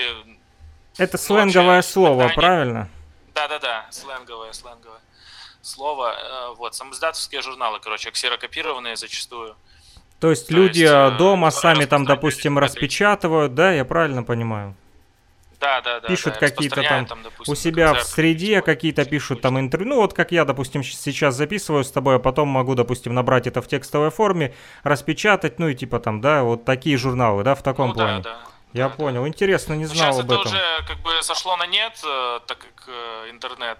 Это 0.97 1.17
сленговое 1.17 1.81
слово, 1.81 2.27
правильно? 2.35 2.87
Да-да-да, 3.33 3.87
сленговое, 3.89 4.53
сленговое 4.53 4.99
слово. 5.61 6.13
Э, 6.13 6.55
вот, 6.57 6.75
самоиздатовские 6.75 7.41
журналы, 7.41 7.79
короче, 7.79 8.11
ксерокопированные 8.11 8.95
зачастую. 8.95 9.55
То 10.19 10.29
есть 10.29 10.47
То 10.47 10.53
люди 10.53 10.81
есть, 10.81 10.93
э, 10.93 11.17
дома 11.17 11.49
сами 11.51 11.85
там, 11.85 12.05
допустим, 12.05 12.59
распечатывают, 12.59 13.55
да, 13.55 13.71
я 13.73 13.85
правильно 13.85 14.23
понимаю? 14.23 14.75
Да, 15.59 15.79
да, 15.81 15.99
да. 15.99 16.07
Пишут 16.07 16.33
да, 16.33 16.39
какие-то 16.39 16.81
там, 16.81 17.05
там 17.05 17.21
допустим, 17.21 17.51
у 17.51 17.55
себя 17.55 17.93
в 17.93 18.01
среде 18.03 18.61
какие-то 18.61 19.05
пишут 19.05 19.41
там 19.41 19.59
интервью. 19.59 19.89
Ну 19.89 19.95
вот 19.97 20.13
как 20.13 20.31
я, 20.31 20.43
допустим, 20.43 20.83
сейчас 20.83 21.35
записываю 21.35 21.83
с 21.83 21.91
тобой, 21.91 22.15
а 22.15 22.19
потом 22.19 22.47
могу, 22.47 22.73
допустим, 22.73 23.13
набрать 23.13 23.45
это 23.45 23.61
в 23.61 23.67
текстовой 23.67 24.09
форме, 24.09 24.55
распечатать, 24.83 25.59
ну 25.59 25.67
и 25.67 25.75
типа 25.75 25.99
там, 25.99 26.19
да, 26.19 26.41
вот 26.41 26.65
такие 26.65 26.97
журналы, 26.97 27.43
да, 27.43 27.53
в 27.53 27.61
таком 27.61 27.89
Ну 27.89 27.93
плане. 27.93 28.21
да, 28.23 28.29
да. 28.31 28.39
Я 28.73 28.89
да, 28.89 28.95
понял. 28.95 29.21
да. 29.21 29.27
Интересно, 29.27 29.73
не 29.73 29.85
Ну, 29.85 29.93
знал 29.93 30.13
сейчас 30.13 30.19
об 30.19 30.25
это 30.31 30.35
этом. 30.41 30.47
уже 30.51 30.61
как 30.87 30.99
бы 31.01 31.11
сошло 31.21 31.55
на 31.57 31.67
нет, 31.67 31.93
э, 32.03 32.39
так 32.47 32.57
как 32.57 32.89
интернет, 33.29 33.77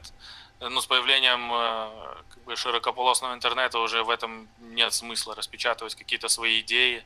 ну, 0.70 0.82
с 0.82 0.86
появлением 0.86 1.51
э, 1.53 1.89
как 2.30 2.44
бы 2.44 2.56
широкополосного 2.56 3.34
интернета 3.34 3.80
уже 3.80 4.03
в 4.03 4.10
этом 4.10 4.48
нет 4.60 4.94
смысла 4.94 5.36
распечатывать 5.36 5.96
какие-то 5.96 6.27
свои 6.30 6.62
идеи. 6.62 7.03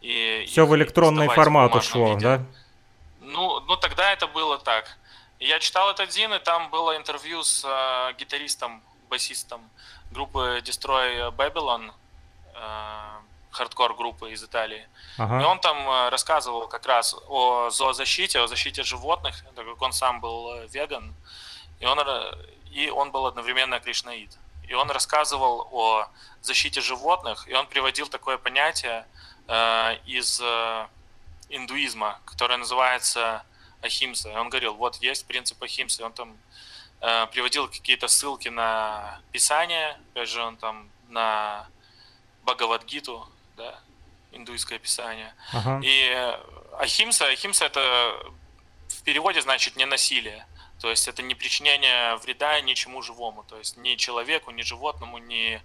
И 0.00 0.44
Все 0.48 0.66
в 0.66 0.74
электронный 0.76 1.28
в 1.28 1.32
формат 1.34 1.74
ушло, 1.74 2.08
виде. 2.14 2.20
да? 2.26 2.42
Ну, 3.20 3.60
ну, 3.60 3.76
тогда 3.76 4.12
это 4.12 4.26
было 4.26 4.58
так. 4.58 4.96
Я 5.38 5.58
читал 5.58 5.90
этот 5.90 6.12
Зин, 6.12 6.32
и 6.34 6.38
там 6.38 6.70
было 6.70 6.96
интервью 6.96 7.42
с 7.42 7.64
э, 7.64 8.14
гитаристом, 8.18 8.82
басистом 9.08 9.60
группы 10.10 10.60
Destroy 10.64 11.30
Babylon, 11.36 11.92
э, 12.54 12.58
хардкор 13.50 13.94
группы 13.94 14.32
из 14.32 14.42
Италии. 14.44 14.86
И 15.18 15.22
Ага. 15.22 15.46
он 15.46 15.58
там 15.60 15.76
э, 15.88 16.08
рассказывал 16.10 16.68
как 16.68 16.86
раз 16.86 17.14
о 17.28 17.70
зоозащите, 17.70 18.40
о 18.40 18.46
защите 18.46 18.82
животных, 18.82 19.44
так 19.54 19.66
как 19.66 19.80
он 19.82 19.92
сам 19.92 20.20
был 20.20 20.52
э, 20.54 20.66
веган, 20.68 21.14
и 21.80 21.86
он, 21.86 21.98
и 22.76 22.90
он 22.90 23.10
был 23.10 23.26
одновременно 23.26 23.80
кришнаит. 23.80 24.30
И 24.68 24.74
он 24.74 24.90
рассказывал 24.90 25.66
о 25.72 26.08
защите 26.42 26.80
животных, 26.82 27.48
и 27.48 27.54
он 27.54 27.66
приводил 27.66 28.06
такое 28.08 28.36
понятие 28.36 29.06
э, 29.48 29.96
из 30.04 30.40
э, 30.42 30.86
индуизма, 31.48 32.18
которое 32.26 32.58
называется 32.58 33.42
ахимса. 33.80 34.30
И 34.30 34.36
он 34.36 34.50
говорил, 34.50 34.74
вот 34.74 34.96
есть 34.96 35.26
принцип 35.26 35.62
ахимсы. 35.62 36.02
И 36.02 36.04
он 36.04 36.12
там 36.12 36.36
э, 37.00 37.26
приводил 37.28 37.66
какие-то 37.68 38.08
ссылки 38.08 38.48
на 38.48 39.20
Писание, 39.32 39.96
опять 40.12 40.28
же, 40.28 40.42
он 40.42 40.56
там 40.56 40.90
на 41.08 41.66
Бхагавадгиту, 42.44 43.26
да, 43.56 43.78
индуистское 44.32 44.78
писание. 44.78 45.32
Ага. 45.54 45.80
И 45.82 46.12
э, 46.14 46.38
ахимса, 46.78 47.24
ахимса 47.26 47.64
это 47.64 47.80
в 48.88 49.02
переводе 49.02 49.40
значит 49.40 49.76
не 49.76 49.86
насилие. 49.86 50.46
То 50.86 50.90
есть 50.90 51.08
это 51.08 51.20
не 51.20 51.34
причинение 51.34 52.14
вреда 52.18 52.60
ничему 52.60 53.02
живому, 53.02 53.42
то 53.42 53.58
есть 53.58 53.76
ни 53.76 53.96
человеку, 53.96 54.52
ни 54.52 54.62
животному, 54.62 55.18
ни 55.18 55.60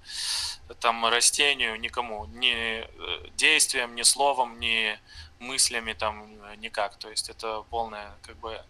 там 0.80 1.06
растению, 1.06 1.80
никому, 1.80 2.26
ни 2.26 2.56
э, 2.56 3.28
действием, 3.36 3.94
ни 3.94 4.02
словом, 4.02 4.60
ни 4.60 4.98
мыслями 5.38 5.94
там 5.94 6.26
э, 6.46 6.56
никак. 6.56 6.96
То 6.96 7.08
есть 7.08 7.30
это 7.30 7.62
полное 7.70 8.18
как 8.24 8.36
бы 8.38 8.66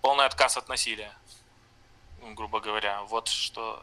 полный 0.00 0.24
отказ 0.24 0.56
от 0.56 0.68
насилия, 0.68 1.12
грубо 2.34 2.58
говоря. 2.58 3.04
Вот 3.04 3.28
что. 3.28 3.80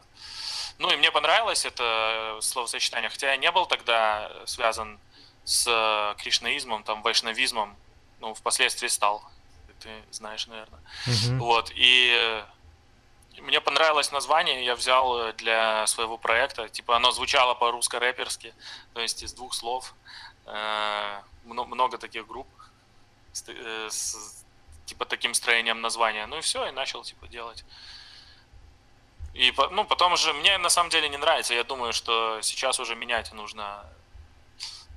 Ну 0.76 0.92
и 0.92 0.96
мне 0.96 1.10
понравилось 1.10 1.64
это 1.64 2.36
словосочетание, 2.42 3.08
хотя 3.08 3.30
я 3.30 3.38
не 3.38 3.50
был 3.50 3.64
тогда 3.64 4.30
связан 4.44 5.00
с 5.44 5.66
э, 5.66 6.20
кришнаизмом, 6.20 6.82
там, 6.82 7.00
вайшнавизмом, 7.00 7.74
ну, 8.20 8.34
впоследствии 8.34 8.88
стал, 8.88 9.24
ты 9.84 10.02
знаешь, 10.10 10.46
наверное. 10.48 10.80
Мгм. 11.06 11.38
Вот, 11.38 11.70
и 11.76 12.16
э, 12.18 13.40
мне 13.42 13.60
понравилось 13.60 14.12
название, 14.12 14.64
я 14.64 14.74
взял 14.74 15.18
э, 15.18 15.32
для 15.34 15.86
своего 15.86 16.16
проекта, 16.18 16.68
типа 16.68 16.96
оно 16.96 17.10
звучало 17.12 17.54
по-русско-рэперски, 17.54 18.52
то 18.94 19.00
есть 19.00 19.22
из 19.22 19.32
двух 19.34 19.54
слов, 19.54 19.94
Э, 20.46 21.22
мно- 21.46 21.64
много 21.64 21.96
таких 21.96 22.26
групп 22.26 22.46
с, 23.32 24.44
типа 24.86 25.04
таким 25.06 25.32
строением 25.34 25.80
названия, 25.80 26.26
ну 26.26 26.36
и 26.36 26.40
все, 26.40 26.66
и 26.68 26.70
начал, 26.70 27.02
типа, 27.02 27.26
делать. 27.28 27.64
И, 29.32 29.52
ну, 29.70 29.84
потом 29.84 30.12
уже, 30.12 30.32
мне 30.34 30.58
на 30.58 30.68
самом 30.68 30.90
деле 30.90 31.08
не 31.08 31.16
нравится, 31.16 31.54
я 31.54 31.64
думаю, 31.64 31.92
что 31.94 32.40
сейчас 32.42 32.78
уже 32.78 32.94
менять 32.94 33.32
нужно, 33.32 33.84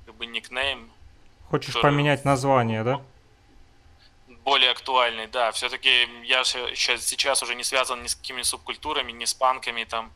как 0.06 0.14
бы, 0.16 0.26
никнейм, 0.26 0.90
Хочешь 1.50 1.74
который- 1.74 1.92
поменять 1.92 2.24
название, 2.26 2.84
да? 2.84 3.00
Более 4.48 4.70
актуальный, 4.70 5.26
да. 5.26 5.50
Все-таки 5.52 6.08
я 6.24 6.42
ща- 6.44 6.74
сейчас 7.00 7.42
уже 7.42 7.54
не 7.54 7.64
связан 7.64 8.02
ни 8.02 8.06
с 8.06 8.14
какими 8.14 8.42
субкультурами, 8.42 9.12
ни 9.12 9.26
с 9.26 9.34
панками, 9.34 9.84
там, 9.84 10.10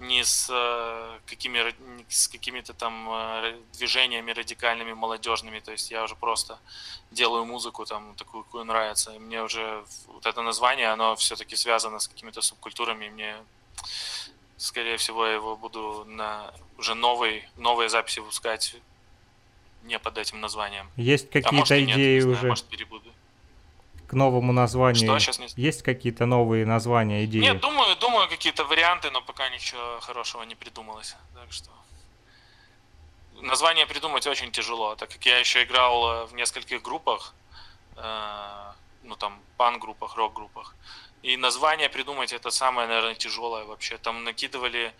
ни 0.00 0.22
с, 0.22 0.48
э, 0.50 1.18
какими, 1.26 1.74
с 2.08 2.28
какими-то 2.28 2.72
там 2.72 3.08
э, 3.10 3.60
движениями 3.78 4.32
радикальными, 4.32 4.94
молодежными. 4.94 5.60
То 5.60 5.72
есть 5.72 5.90
я 5.90 6.02
уже 6.04 6.14
просто 6.14 6.58
делаю 7.10 7.44
музыку 7.44 7.84
там 7.84 8.14
такую, 8.14 8.44
какую 8.44 8.64
нравится. 8.64 9.12
И 9.12 9.18
мне 9.18 9.42
уже 9.42 9.84
вот 10.06 10.26
это 10.26 10.42
название, 10.42 10.92
оно 10.92 11.14
все-таки 11.16 11.56
связано 11.56 11.98
с 11.98 12.08
какими-то 12.08 12.42
субкультурами. 12.42 13.06
И 13.06 13.10
мне, 13.10 13.36
скорее 14.56 14.96
всего, 14.96 15.26
я 15.26 15.34
его 15.34 15.56
буду 15.56 16.04
на 16.06 16.50
уже 16.78 16.94
новый, 16.94 17.44
новые 17.56 17.88
записи 17.88 18.20
выпускать 18.20 18.76
не 19.82 19.98
под 19.98 20.18
этим 20.18 20.40
названием. 20.40 20.86
Есть 20.96 21.26
А 21.34 21.52
может 21.52 21.68
какие-то 21.68 21.74
и 21.76 21.86
нет, 21.86 21.96
идеи 21.96 22.14
не 22.14 22.20
знаю, 22.20 22.36
уже 22.38 22.46
может 22.48 22.64
перебуду. 22.64 23.10
К 24.06 24.12
новому 24.12 24.52
названию? 24.52 25.04
Что 25.04 25.18
сейчас 25.18 25.38
не 25.38 25.48
Есть 25.56 25.82
какие-то 25.82 26.26
новые 26.26 26.66
названия, 26.66 27.24
идеи? 27.24 27.40
Нет, 27.40 27.60
думаю, 27.60 27.96
думаю, 27.96 28.28
какие-то 28.28 28.64
варианты, 28.64 29.10
но 29.10 29.20
пока 29.20 29.48
ничего 29.48 30.00
хорошего 30.00 30.42
не 30.44 30.54
придумалось. 30.54 31.16
Так 31.34 31.52
что 31.52 31.70
название 33.40 33.86
придумать 33.86 34.26
очень 34.26 34.50
тяжело, 34.50 34.94
так 34.94 35.10
как 35.10 35.24
я 35.26 35.38
еще 35.38 35.62
играл 35.62 36.10
э, 36.10 36.26
в 36.26 36.34
нескольких 36.34 36.82
группах, 36.82 37.34
э, 37.96 38.72
ну 39.02 39.16
там 39.16 39.40
пан-группах, 39.56 40.16
рок-группах. 40.16 40.74
И 41.22 41.36
название 41.36 41.88
придумать 41.88 42.32
это 42.32 42.50
самое, 42.50 42.88
наверное, 42.88 43.14
тяжелое 43.14 43.64
вообще. 43.64 43.98
Там 43.98 44.24
накидывали, 44.24 44.92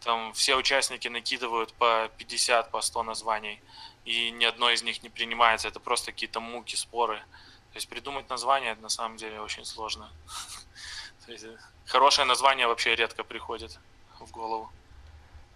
там 0.00 0.32
все 0.32 0.56
участники 0.56 1.08
накидывают 1.08 1.72
по 1.74 2.10
50, 2.18 2.70
по 2.70 2.80
100 2.80 3.02
названий, 3.02 3.60
и 4.04 4.30
ни 4.30 4.44
одно 4.44 4.70
из 4.70 4.82
них 4.82 5.02
не 5.02 5.08
принимается. 5.08 5.68
Это 5.68 5.80
просто 5.80 6.12
какие-то 6.12 6.40
муки, 6.40 6.76
споры. 6.76 7.20
То 7.76 7.78
есть 7.78 7.90
придумать 7.90 8.30
название 8.30 8.74
на 8.80 8.88
самом 8.88 9.18
деле 9.18 9.38
очень 9.38 9.66
сложно. 9.66 10.08
Э, 11.28 11.34
хорошее 11.86 12.24
название 12.26 12.68
вообще 12.68 12.94
редко 12.94 13.24
приходит 13.24 13.78
в 14.20 14.30
голову. 14.30 14.70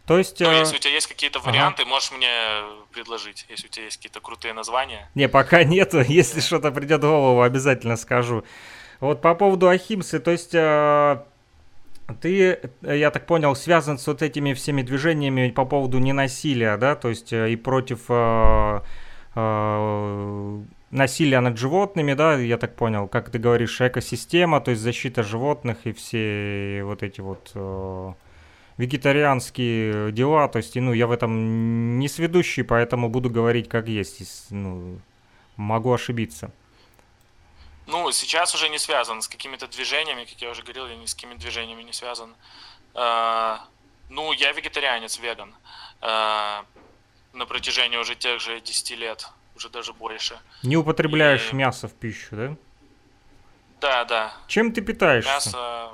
То 0.05 0.19
есть... 0.19 0.41
Ну, 0.41 0.51
э, 0.51 0.59
если 0.59 0.77
у 0.77 0.79
тебя 0.81 0.93
есть 0.93 1.07
какие-то 1.07 1.39
ага. 1.39 1.49
варианты, 1.49 1.85
можешь 1.85 2.11
мне 2.11 2.29
предложить, 2.93 3.47
если 3.49 3.69
у 3.69 3.71
тебя 3.71 3.85
есть 3.85 3.97
какие-то 3.99 4.21
крутые 4.21 4.53
названия. 4.53 5.09
Не, 5.15 5.29
пока 5.29 5.63
нету. 5.77 6.03
Если 6.03 6.41
что-то 6.41 6.73
придет 6.73 6.99
в 6.99 7.09
голову, 7.09 7.41
обязательно 7.41 7.97
скажу. 7.97 8.45
Вот 8.99 9.23
по 9.23 9.35
поводу 9.35 9.69
Ахимсы, 9.69 10.19
то 10.19 10.33
есть 10.33 10.55
э, 10.55 11.25
ты, 12.21 12.71
я 12.83 13.11
так 13.13 13.27
понял, 13.27 13.55
связан 13.55 13.97
с 13.97 14.07
вот 14.09 14.21
этими 14.21 14.53
всеми 14.53 14.83
движениями 14.83 15.51
по 15.51 15.65
поводу 15.65 15.99
ненасилия, 15.99 16.77
да, 16.77 16.97
то 16.97 17.09
есть 17.09 17.33
и 17.33 17.57
против 17.57 18.11
насилия 20.91 21.41
над 21.41 21.57
животными, 21.59 22.15
да, 22.15 22.35
я 22.37 22.59
так 22.59 22.77
понял, 22.77 23.09
как 23.09 23.31
ты 23.31 23.39
говоришь, 23.39 23.81
экосистема, 23.81 24.61
то 24.61 24.73
есть 24.73 24.83
защита 24.83 25.23
животных 25.23 25.87
и 25.87 25.93
все 25.93 26.83
вот 26.85 27.03
эти 27.03 27.21
вот 27.21 27.53
э, 27.55 28.13
вегетарианские 28.77 30.13
дела, 30.13 30.49
то 30.49 30.59
есть, 30.59 30.75
ну, 30.77 30.93
я 30.93 31.07
в 31.07 31.13
этом 31.13 31.99
не 31.99 32.09
сведущий, 32.09 32.65
поэтому 32.65 33.09
буду 33.09 33.31
говорить 33.31 33.69
как 33.69 33.89
есть, 33.89 34.51
ну, 34.51 35.01
могу 35.57 35.93
ошибиться. 35.93 36.51
Ну, 37.87 38.11
сейчас 38.13 38.55
уже 38.55 38.69
не 38.69 38.79
связан 38.79 39.21
с 39.23 39.29
какими-то 39.29 39.67
движениями, 39.69 40.25
как 40.25 40.41
я 40.43 40.51
уже 40.51 40.63
говорил, 40.63 40.87
я 40.87 40.97
ни 40.97 41.07
с 41.07 41.15
какими 41.15 41.35
движениями 41.35 41.83
не 41.83 41.93
связан. 41.93 42.35
Э, 42.95 43.57
Ну, 44.09 44.33
я 44.33 44.53
вегетарианец, 44.53 45.19
веган. 45.21 45.55
Э, 46.03 46.63
На 47.33 47.47
протяжении 47.47 47.97
уже 47.97 48.17
тех 48.17 48.41
же 48.41 48.61
10 48.61 48.97
лет, 48.97 49.31
уже 49.61 49.69
даже 49.69 49.93
больше. 49.93 50.39
Не 50.63 50.77
употребляешь 50.79 51.51
И- 51.53 51.55
мясо 51.55 51.87
в 51.87 51.93
пищу, 51.93 52.29
да? 52.33 52.57
Да, 53.81 54.05
да. 54.07 54.33
Чем 54.49 54.73
ты 54.73 54.81
питаешься? 54.81 55.31
Мясо 55.31 55.91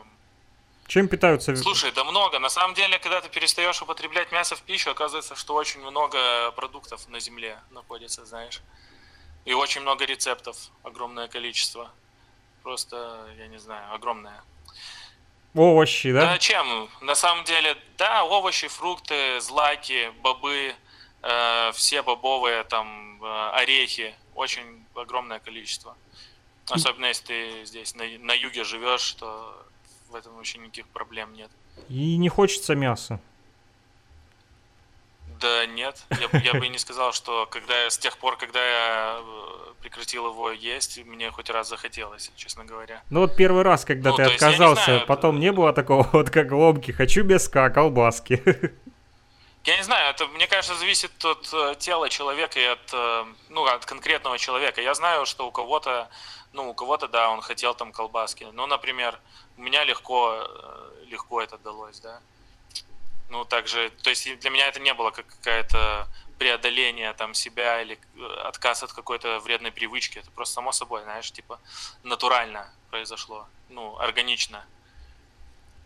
Чем 0.86 1.08
питаются? 1.08 1.56
Слушай, 1.56 1.90
да 1.90 2.04
много. 2.04 2.38
На 2.38 2.48
самом 2.48 2.74
деле, 2.74 2.98
когда 3.00 3.20
ты 3.20 3.28
перестаешь 3.28 3.82
употреблять 3.82 4.30
мясо 4.30 4.54
в 4.54 4.62
пищу, 4.62 4.90
оказывается, 4.90 5.34
что 5.34 5.54
очень 5.54 5.80
много 5.80 6.52
продуктов 6.52 7.08
на 7.08 7.18
земле 7.18 7.58
находится, 7.70 8.24
знаешь. 8.24 8.60
И 9.44 9.52
очень 9.52 9.80
много 9.80 10.04
рецептов, 10.04 10.56
огромное 10.84 11.26
количество. 11.26 11.90
Просто, 12.62 13.26
я 13.36 13.48
не 13.48 13.58
знаю, 13.58 13.92
огромное. 13.94 14.40
Овощи, 15.54 16.12
Да, 16.12 16.20
да? 16.20 16.38
чем? 16.38 16.88
На 17.00 17.14
самом 17.16 17.44
деле, 17.44 17.76
да, 17.98 18.22
овощи, 18.24 18.68
фрукты, 18.68 19.40
злаки, 19.40 20.12
бобы, 20.22 20.74
э, 21.26 21.72
все 21.72 22.02
бобовые, 22.02 22.64
там, 22.64 23.22
э, 23.22 23.50
орехи. 23.54 24.14
Очень 24.34 24.84
огромное 24.94 25.38
количество. 25.38 25.96
Особенно, 26.68 27.06
если 27.06 27.24
ты 27.24 27.64
здесь 27.64 27.94
на, 27.94 28.04
на 28.18 28.32
юге 28.32 28.64
живешь, 28.64 29.12
то 29.12 29.66
в 30.10 30.14
этом 30.14 30.34
вообще 30.36 30.58
никаких 30.58 30.86
проблем 30.88 31.32
нет. 31.34 31.50
И 31.88 32.16
не 32.16 32.28
хочется 32.28 32.74
мяса. 32.74 33.20
Да 35.40 35.66
нет, 35.66 36.02
я, 36.10 36.38
я 36.38 36.54
бы 36.54 36.66
не 36.68 36.78
сказал, 36.78 37.12
что 37.12 37.46
когда 37.46 37.90
с 37.90 37.98
тех 37.98 38.16
пор, 38.16 38.38
когда 38.38 38.58
я 38.58 39.20
э, 39.20 39.72
прекратил 39.82 40.28
его 40.28 40.50
есть, 40.50 40.98
мне 41.04 41.30
хоть 41.30 41.50
раз 41.50 41.68
захотелось, 41.68 42.32
честно 42.36 42.64
говоря. 42.64 43.02
Ну 43.10 43.20
вот 43.20 43.36
первый 43.36 43.62
раз, 43.62 43.84
когда 43.84 44.10
ну, 44.10 44.16
ты 44.16 44.22
отказался, 44.22 44.84
знаю, 44.84 45.06
потом 45.06 45.38
не 45.38 45.52
было 45.52 45.74
такого 45.74 46.08
вот 46.12 46.30
как 46.30 46.52
ломки, 46.52 46.90
хочу 46.90 47.22
беска, 47.22 47.68
колбаски. 47.68 48.42
Я 49.66 49.76
не 49.76 49.82
знаю, 49.82 50.10
это, 50.10 50.28
мне 50.28 50.46
кажется, 50.46 50.76
зависит 50.76 51.24
от 51.24 51.52
э, 51.52 51.74
тела 51.80 52.08
человека 52.08 52.60
и 52.60 52.64
от, 52.64 52.92
э, 52.92 53.24
ну, 53.48 53.64
от 53.64 53.84
конкретного 53.84 54.38
человека. 54.38 54.80
Я 54.80 54.94
знаю, 54.94 55.26
что 55.26 55.48
у 55.48 55.50
кого-то, 55.50 56.08
ну, 56.52 56.70
у 56.70 56.74
кого-то, 56.74 57.08
да, 57.08 57.30
он 57.30 57.40
хотел 57.40 57.74
там 57.74 57.90
колбаски. 57.90 58.44
Ну, 58.52 58.66
например, 58.66 59.18
у 59.56 59.62
меня 59.62 59.82
легко, 59.82 60.48
легко 61.08 61.42
это 61.42 61.58
далось, 61.58 61.98
да. 61.98 62.20
Ну, 63.28 63.44
также, 63.44 63.90
то 64.04 64.10
есть 64.10 64.38
для 64.38 64.50
меня 64.50 64.68
это 64.68 64.78
не 64.78 64.94
было 64.94 65.10
как 65.10 65.26
какая-то 65.26 66.06
преодоление 66.38 67.12
там 67.14 67.34
себя 67.34 67.82
или 67.82 67.98
э, 68.14 68.24
отказ 68.44 68.84
от 68.84 68.92
какой-то 68.92 69.40
вредной 69.40 69.72
привычки. 69.72 70.18
Это 70.18 70.30
просто 70.30 70.54
само 70.54 70.70
собой, 70.70 71.02
знаешь, 71.02 71.32
типа 71.32 71.58
натурально 72.04 72.72
произошло, 72.90 73.48
ну, 73.68 73.98
органично. 73.98 74.64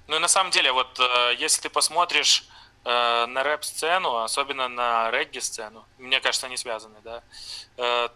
Ну 0.07 0.17
и 0.17 0.19
на 0.19 0.29
самом 0.29 0.51
деле, 0.51 0.71
вот 0.73 1.01
э, 1.01 1.35
если 1.39 1.63
ты 1.63 1.71
посмотришь 1.71 2.45
э, 2.85 3.27
на 3.27 3.43
рэп-сцену, 3.43 4.23
особенно 4.23 4.69
на 4.69 5.11
регги-сцену, 5.11 5.85
мне 5.99 6.21
кажется, 6.21 6.47
они 6.47 6.57
связаны, 6.57 6.99
да, 7.05 7.23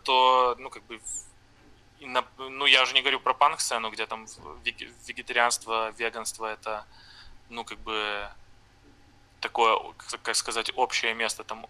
то, 0.02 0.56
ну, 0.58 0.70
как 0.70 0.82
бы, 0.84 1.00
ну, 2.38 2.66
я 2.66 2.82
уже 2.82 2.94
не 2.94 3.00
говорю 3.00 3.20
про 3.20 3.34
панк-сцену, 3.34 3.90
где 3.90 4.06
там 4.06 4.26
вегетарианство, 5.06 5.90
веганство, 5.92 6.46
это, 6.46 6.84
ну, 7.48 7.64
как 7.64 7.78
бы, 7.78 8.28
такое, 9.44 9.78
как 10.22 10.36
сказать, 10.36 10.72
общее 10.74 11.14
место. 11.14 11.44
Там 11.44 11.66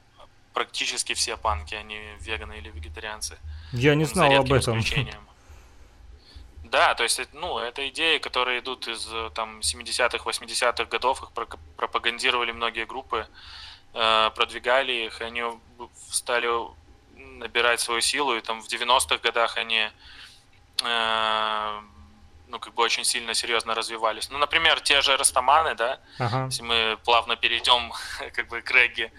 практически 0.52 1.14
все 1.14 1.36
панки, 1.36 1.74
они 1.74 1.98
веганы 2.20 2.58
или 2.58 2.70
вегетарианцы. 2.70 3.36
Я 3.72 3.94
не 3.96 4.04
знал 4.04 4.32
об 4.32 4.52
этом. 4.52 4.80
Да, 6.74 6.94
то 6.96 7.04
есть, 7.04 7.20
ну, 7.32 7.58
это 7.58 7.88
идеи, 7.88 8.18
которые 8.18 8.58
идут 8.58 8.88
из 8.88 9.08
там 9.34 9.60
70-х, 9.60 10.28
80-х 10.28 10.84
годов, 10.86 11.22
их 11.22 11.30
пропагандировали 11.76 12.50
многие 12.50 12.84
группы, 12.84 13.28
э, 13.92 14.30
продвигали 14.34 14.92
их, 15.06 15.20
они 15.20 15.42
стали 16.10 16.48
набирать 17.14 17.78
свою 17.78 18.00
силу, 18.00 18.34
и 18.34 18.40
там 18.40 18.60
в 18.60 18.66
90-х 18.66 19.18
годах 19.18 19.56
они 19.56 19.88
э, 20.82 21.80
ну, 22.48 22.58
как 22.58 22.74
бы 22.74 22.82
очень 22.82 23.04
сильно 23.04 23.34
серьезно 23.34 23.76
развивались. 23.76 24.28
Ну, 24.30 24.38
например, 24.38 24.80
те 24.80 25.00
же 25.00 25.16
растаманы, 25.16 25.76
да, 25.76 26.00
ага. 26.18 26.46
если 26.46 26.64
мы 26.64 26.98
плавно 27.04 27.36
перейдем 27.36 27.92
как 28.34 28.48
бы 28.48 28.62
к 28.62 28.70
регги, 28.72 29.12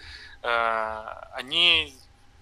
э, 0.44 1.06
они, 1.36 1.96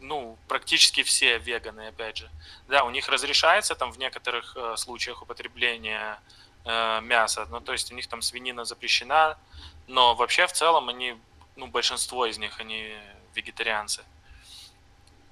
ну, 0.03 0.37
практически 0.47 1.01
все 1.03 1.39
веганы, 1.39 1.87
опять 1.87 2.17
же. 2.17 2.29
Да, 2.67 2.83
у 2.83 2.91
них 2.91 3.09
разрешается 3.09 3.75
там 3.75 3.91
в 3.91 3.97
некоторых 3.97 4.55
э, 4.55 4.75
случаях 4.77 5.21
употребление 5.21 6.19
э, 6.65 7.01
мяса, 7.01 7.47
ну, 7.49 7.59
то 7.61 7.71
есть 7.71 7.91
у 7.91 7.95
них 7.95 8.07
там 8.07 8.21
свинина 8.21 8.65
запрещена, 8.65 9.37
но 9.87 10.15
вообще 10.15 10.45
в 10.45 10.51
целом 10.51 10.89
они, 10.89 11.15
ну, 11.55 11.67
большинство 11.67 12.25
из 12.25 12.37
них, 12.37 12.59
они 12.59 12.93
вегетарианцы. 13.33 14.03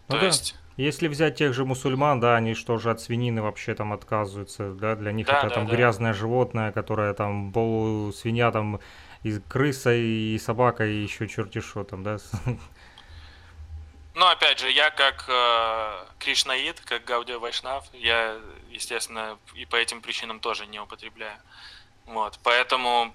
Ну, 0.07 0.15
то 0.15 0.21
да. 0.21 0.27
есть 0.27 0.55
если 0.77 1.07
взять 1.07 1.35
тех 1.35 1.53
же 1.53 1.65
мусульман, 1.65 2.19
да, 2.19 2.37
они 2.37 2.53
что 2.53 2.77
же 2.77 2.91
от 2.91 3.01
свинины 3.01 3.41
вообще 3.41 3.75
там 3.75 3.91
отказываются, 3.93 4.71
да, 4.73 4.95
для 4.95 5.11
них 5.11 5.27
да, 5.27 5.39
это 5.39 5.49
да, 5.49 5.55
там 5.55 5.67
да. 5.67 5.75
грязное 5.75 6.13
животное, 6.13 6.71
которое 6.71 7.13
там 7.13 7.51
полусвинья 7.51 8.51
там 8.51 8.79
и 9.23 9.37
крыса, 9.39 9.93
и 9.93 10.37
собака, 10.39 10.85
и 10.85 11.03
еще 11.03 11.27
черти 11.27 11.59
что 11.59 11.83
там, 11.83 12.03
да. 12.03 12.17
Ну, 14.13 14.25
опять 14.25 14.59
же, 14.59 14.69
я 14.69 14.89
как 14.89 15.25
э, 15.29 16.05
кришнаид, 16.19 16.81
как 16.81 17.05
Гаудия 17.05 17.39
Вайшнав, 17.39 17.85
я, 17.93 18.37
естественно, 18.69 19.39
и 19.53 19.65
по 19.65 19.77
этим 19.77 20.01
причинам 20.01 20.39
тоже 20.39 20.67
не 20.67 20.79
употребляю. 20.79 21.39
Вот, 22.05 22.37
поэтому, 22.43 23.13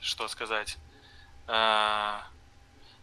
что 0.00 0.26
сказать, 0.26 0.76
э, 1.46 2.18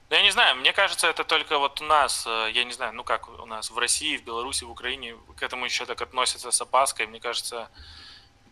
да 0.07 0.17
я 0.17 0.21
не 0.21 0.31
знаю, 0.31 0.57
мне 0.57 0.71
кажется, 0.73 1.07
это 1.07 1.23
только 1.23 1.57
вот 1.57 1.81
у 1.81 1.85
нас, 1.85 2.25
э, 2.27 2.51
я 2.53 2.63
не 2.63 2.73
знаю, 2.73 2.93
ну 2.93 3.03
как 3.03 3.27
у 3.27 3.45
нас 3.45 3.71
в 3.71 3.77
России, 3.77 4.17
в 4.17 4.23
Беларуси, 4.23 4.65
в 4.65 4.71
Украине 4.71 5.15
к 5.37 5.41
этому 5.41 5.65
еще 5.65 5.85
так 5.85 6.01
относятся 6.01 6.51
с 6.51 6.61
опаской. 6.61 7.07
Мне 7.07 7.19
кажется, 7.19 7.69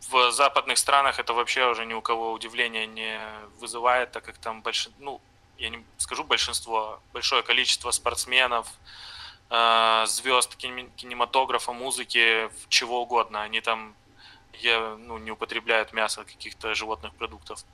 в 0.10 0.32
западных 0.32 0.78
странах 0.78 1.20
это 1.20 1.34
вообще 1.34 1.68
уже 1.70 1.86
ни 1.86 1.94
у 1.94 2.02
кого 2.02 2.32
удивления 2.32 2.88
не 2.88 3.20
вызывает, 3.60 4.12
так 4.12 4.24
как 4.24 4.38
там 4.38 4.62
больш... 4.62 4.90
ну, 5.00 5.22
я 5.58 5.70
не 5.70 5.84
скажу 5.98 6.24
большинство, 6.24 7.00
большое 7.14 7.44
количество 7.44 7.92
спортсменов, 7.92 8.68
э, 9.50 10.06
звезд 10.08 10.56
кинематографа, 10.56 11.74
музыки, 11.74 12.50
чего 12.70 13.02
угодно. 13.02 13.44
Они 13.44 13.62
там 13.62 13.96
я, 14.62 14.96
ну, 14.98 15.18
не 15.18 15.32
употребляют 15.32 15.94
мясо 15.94 16.24
каких-то 16.24 16.74
животных 16.76 17.14
продуктов. 17.16 17.66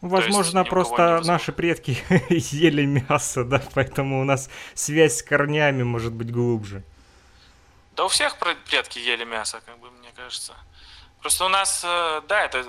Возможно, 0.00 0.64
просто 0.64 1.20
наши 1.24 1.52
предки 1.52 1.98
ели 2.30 2.86
мясо, 2.86 3.44
да, 3.44 3.62
поэтому 3.74 4.20
у 4.20 4.24
нас 4.24 4.48
связь 4.74 5.18
с 5.18 5.22
корнями 5.22 5.82
может 5.82 6.12
быть 6.12 6.32
глубже. 6.32 6.82
Да 7.96 8.06
у 8.06 8.08
всех 8.08 8.38
предки 8.38 8.98
ели 8.98 9.24
мясо, 9.24 9.60
как 9.66 9.78
бы 9.78 9.90
мне 9.90 10.10
кажется. 10.16 10.54
Просто 11.20 11.44
у 11.44 11.48
нас, 11.48 11.82
э, 11.84 12.22
да, 12.28 12.44
это 12.44 12.64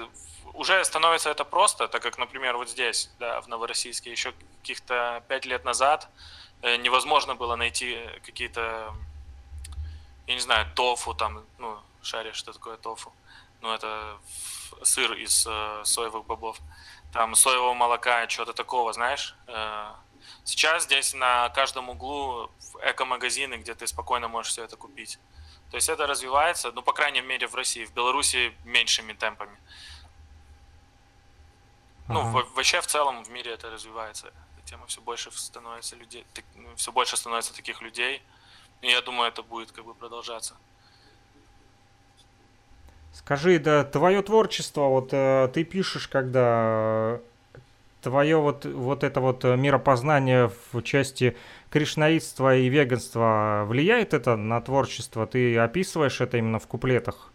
уже 0.54 0.84
становится 0.86 1.30
это 1.30 1.44
просто, 1.46 1.88
так 1.88 2.02
как, 2.02 2.18
например, 2.18 2.58
вот 2.58 2.70
здесь, 2.70 3.10
да, 3.20 3.42
в 3.42 3.48
Новороссийске, 3.48 4.12
еще 4.12 4.34
каких-то 4.62 5.24
пять 5.28 5.46
лет 5.46 5.66
назад 5.66 6.10
э, 6.62 6.78
невозможно 6.78 7.36
было 7.36 7.56
найти 7.56 7.98
какие-то, 8.26 8.94
я 10.28 10.34
не 10.34 10.42
знаю, 10.42 10.68
тофу 10.76 11.14
там, 11.14 11.44
ну, 11.58 11.80
шаришь, 12.02 12.36
что 12.36 12.54
такое 12.54 12.78
тофу. 12.78 13.12
Ну, 13.62 13.74
это 13.74 14.18
сыр 14.84 15.14
из 15.14 15.46
э, 15.48 15.82
соевых 15.84 16.26
бобов 16.26 16.58
там 17.14 17.36
соевого 17.36 17.74
молока, 17.74 18.26
чего-то 18.28 18.54
такого, 18.54 18.94
знаешь. 18.94 19.36
Э, 19.48 19.92
сейчас 20.44 20.84
здесь 20.84 21.14
на 21.14 21.50
каждом 21.50 21.90
углу 21.90 22.50
эко-магазины, 22.82 23.56
где 23.56 23.76
ты 23.76 23.86
спокойно 23.88 24.28
можешь 24.28 24.52
все 24.52 24.64
это 24.64 24.78
купить. 24.78 25.20
То 25.70 25.76
есть 25.76 25.90
это 25.90 26.08
развивается, 26.08 26.72
ну, 26.72 26.82
по 26.82 26.94
крайней 26.94 27.22
мере, 27.22 27.48
в 27.48 27.56
России. 27.56 27.86
В 27.86 27.94
Беларуси 27.94 28.54
меньшими 28.66 29.14
темпами. 29.14 29.58
Ну, 32.12 32.22
ага. 32.22 32.48
Вообще 32.56 32.82
в 32.82 32.88
целом 32.88 33.24
в 33.24 33.30
мире 33.30 33.54
это 33.54 33.70
развивается. 33.70 34.28
Эта 34.28 34.70
тема 34.70 34.86
все 34.88 35.02
больше 35.02 35.32
становится 35.32 35.96
людей, 35.96 36.26
ну, 36.56 36.70
все 36.76 36.92
больше 36.92 37.18
становится 37.18 37.56
таких 37.56 37.82
людей. 37.82 38.22
И 38.82 38.90
я 38.90 39.02
думаю, 39.02 39.30
это 39.30 39.44
будет 39.44 39.72
как 39.72 39.86
бы 39.86 39.94
продолжаться. 39.94 40.56
Скажи, 43.14 43.60
да, 43.60 43.84
твое 43.84 44.22
творчество, 44.22 44.88
вот 44.88 45.10
э, 45.12 45.50
ты 45.54 45.64
пишешь, 45.64 46.08
когда 46.08 47.20
твое 48.02 48.38
вот, 48.38 48.66
вот 48.66 49.04
это 49.04 49.20
вот 49.20 49.44
миропознание 49.44 50.52
в 50.72 50.82
части 50.82 51.38
кришнаитства 51.70 52.56
и 52.56 52.68
веганства, 52.68 53.66
влияет 53.68 54.14
это 54.14 54.36
на 54.36 54.60
творчество? 54.62 55.28
Ты 55.28 55.58
описываешь 55.58 56.22
это 56.22 56.38
именно 56.38 56.60
в 56.60 56.68
куплетах? 56.68 57.32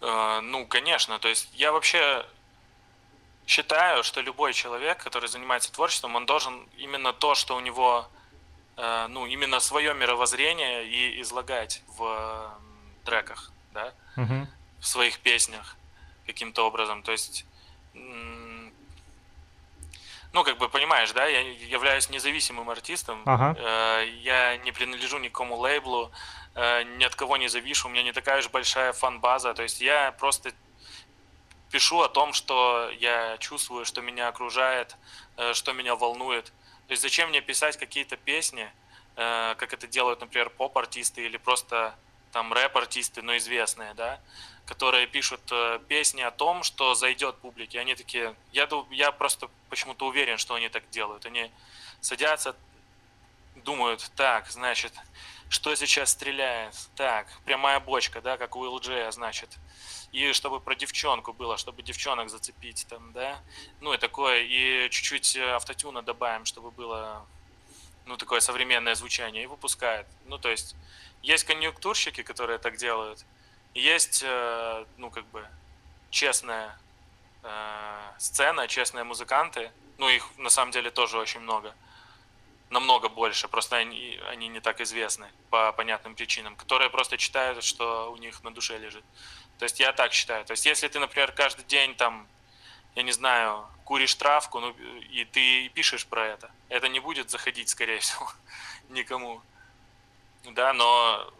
Э, 0.00 0.40
ну, 0.42 0.66
конечно. 0.66 1.18
То 1.18 1.28
есть 1.28 1.50
я 1.54 1.72
вообще 1.72 2.24
считаю, 3.48 4.04
что 4.04 4.20
любой 4.20 4.52
человек, 4.52 5.02
который 5.02 5.28
занимается 5.28 5.72
творчеством, 5.72 6.14
он 6.16 6.26
должен 6.26 6.68
именно 6.76 7.14
то, 7.14 7.34
что 7.34 7.56
у 7.56 7.60
него, 7.60 8.06
э, 8.76 9.06
ну, 9.08 9.24
именно 9.26 9.58
свое 9.58 9.94
мировоззрение 9.94 10.86
и 10.86 11.22
излагать 11.22 11.82
в 11.96 12.54
треках 13.04 13.50
да, 13.72 13.94
угу. 14.16 14.46
в 14.80 14.86
своих 14.86 15.18
песнях 15.20 15.76
каким-то 16.26 16.66
образом. 16.66 17.02
То 17.02 17.12
есть, 17.12 17.46
ну, 17.94 18.70
как 20.44 20.58
бы 20.58 20.68
понимаешь, 20.68 21.12
да, 21.12 21.24
я 21.24 21.40
являюсь 21.40 22.10
независимым 22.10 22.68
артистом, 22.68 23.22
ага. 23.24 23.56
Э, 23.58 24.06
я 24.20 24.58
не 24.58 24.72
принадлежу 24.72 25.16
никому 25.18 25.56
лейблу, 25.56 26.12
э, 26.54 26.82
ни 26.98 27.04
от 27.04 27.14
кого 27.14 27.38
не 27.38 27.48
завишу, 27.48 27.88
у 27.88 27.90
меня 27.90 28.02
не 28.02 28.12
такая 28.12 28.42
же 28.42 28.50
большая 28.50 28.92
фан-база, 28.92 29.54
то 29.54 29.62
есть 29.62 29.80
я 29.80 30.12
просто 30.12 30.52
пишу 31.70 32.00
о 32.00 32.08
том, 32.08 32.32
что 32.32 32.90
я 32.98 33.36
чувствую, 33.38 33.84
что 33.84 34.00
меня 34.00 34.28
окружает, 34.28 34.96
э, 35.36 35.54
что 35.54 35.72
меня 35.72 35.94
волнует. 35.96 36.46
То 36.86 36.92
есть 36.92 37.02
зачем 37.02 37.28
мне 37.28 37.40
писать 37.40 37.76
какие-то 37.76 38.16
песни, 38.16 38.70
как 39.14 39.72
это 39.72 39.88
делают, 39.88 40.20
например, 40.20 40.48
поп-артисты 40.48 41.26
или 41.26 41.38
просто 41.38 41.94
там 42.32 42.52
рэп-артисты, 42.52 43.22
но 43.22 43.36
известные, 43.36 43.94
да, 43.94 44.20
которые 44.66 45.06
пишут 45.06 45.40
э, 45.50 45.80
песни 45.88 46.20
о 46.20 46.30
том, 46.30 46.62
что 46.62 46.94
зайдет 46.94 47.36
публике. 47.36 47.80
Они 47.80 47.94
такие, 47.94 48.34
я, 48.52 48.68
я 48.90 49.12
просто 49.12 49.48
почему-то 49.70 50.06
уверен, 50.06 50.36
что 50.36 50.54
они 50.54 50.68
так 50.68 50.88
делают. 50.90 51.24
Они 51.24 51.50
садятся, 52.00 52.54
думают, 53.56 54.10
так, 54.14 54.50
значит, 54.50 54.92
что 55.48 55.74
сейчас 55.74 56.10
стреляет? 56.10 56.74
Так, 56.94 57.26
прямая 57.44 57.80
бочка, 57.80 58.20
да, 58.20 58.36
как 58.36 58.54
у 58.56 58.64
LG, 58.64 59.12
значит. 59.12 59.48
И 60.12 60.32
чтобы 60.32 60.60
про 60.60 60.74
девчонку 60.74 61.32
было, 61.32 61.56
чтобы 61.56 61.82
девчонок 61.82 62.28
зацепить 62.28 62.86
там, 62.88 63.12
да. 63.12 63.38
Ну 63.80 63.94
и 63.94 63.98
такое, 63.98 64.42
и 64.42 64.90
чуть-чуть 64.90 65.36
автотюна 65.36 66.02
добавим, 66.02 66.44
чтобы 66.44 66.70
было, 66.70 67.26
ну, 68.04 68.16
такое 68.16 68.40
современное 68.40 68.94
звучание, 68.94 69.44
и 69.44 69.46
выпускает. 69.46 70.06
Ну, 70.26 70.38
то 70.38 70.50
есть, 70.50 70.76
есть 71.22 71.44
конъюнктурщики, 71.44 72.22
которые 72.22 72.58
так 72.58 72.76
делают, 72.76 73.24
есть, 73.74 74.22
э, 74.24 74.84
ну, 74.98 75.10
как 75.10 75.24
бы, 75.26 75.46
честная 76.10 76.78
э, 77.42 78.12
сцена, 78.18 78.68
честные 78.68 79.04
музыканты, 79.04 79.70
ну, 79.98 80.08
их 80.08 80.26
на 80.36 80.50
самом 80.50 80.72
деле 80.72 80.90
тоже 80.90 81.18
очень 81.18 81.40
много– 81.40 81.74
намного 82.70 83.08
больше, 83.08 83.48
просто 83.48 83.76
они, 83.76 84.20
они 84.28 84.48
не 84.48 84.60
так 84.60 84.80
известны 84.80 85.28
по 85.50 85.72
понятным 85.72 86.14
причинам, 86.14 86.56
которые 86.56 86.90
просто 86.90 87.16
читают, 87.16 87.64
что 87.64 88.12
у 88.12 88.16
них 88.16 88.42
на 88.42 88.52
душе 88.52 88.78
лежит. 88.78 89.04
То 89.58 89.64
есть 89.64 89.80
я 89.80 89.92
так 89.92 90.12
считаю. 90.12 90.44
То 90.44 90.52
есть 90.52 90.66
если 90.66 90.88
ты, 90.88 90.98
например, 90.98 91.32
каждый 91.32 91.64
день 91.64 91.94
там, 91.94 92.26
я 92.94 93.02
не 93.02 93.12
знаю, 93.12 93.66
куришь 93.84 94.14
травку, 94.14 94.60
ну, 94.60 94.70
и 95.10 95.24
ты 95.24 95.68
пишешь 95.70 96.06
про 96.06 96.26
это, 96.26 96.50
это 96.68 96.88
не 96.88 97.00
будет 97.00 97.30
заходить, 97.30 97.68
скорее 97.68 97.98
всего, 98.00 98.30
никому. 98.90 99.40
Да, 100.44 100.72
но 100.72 101.32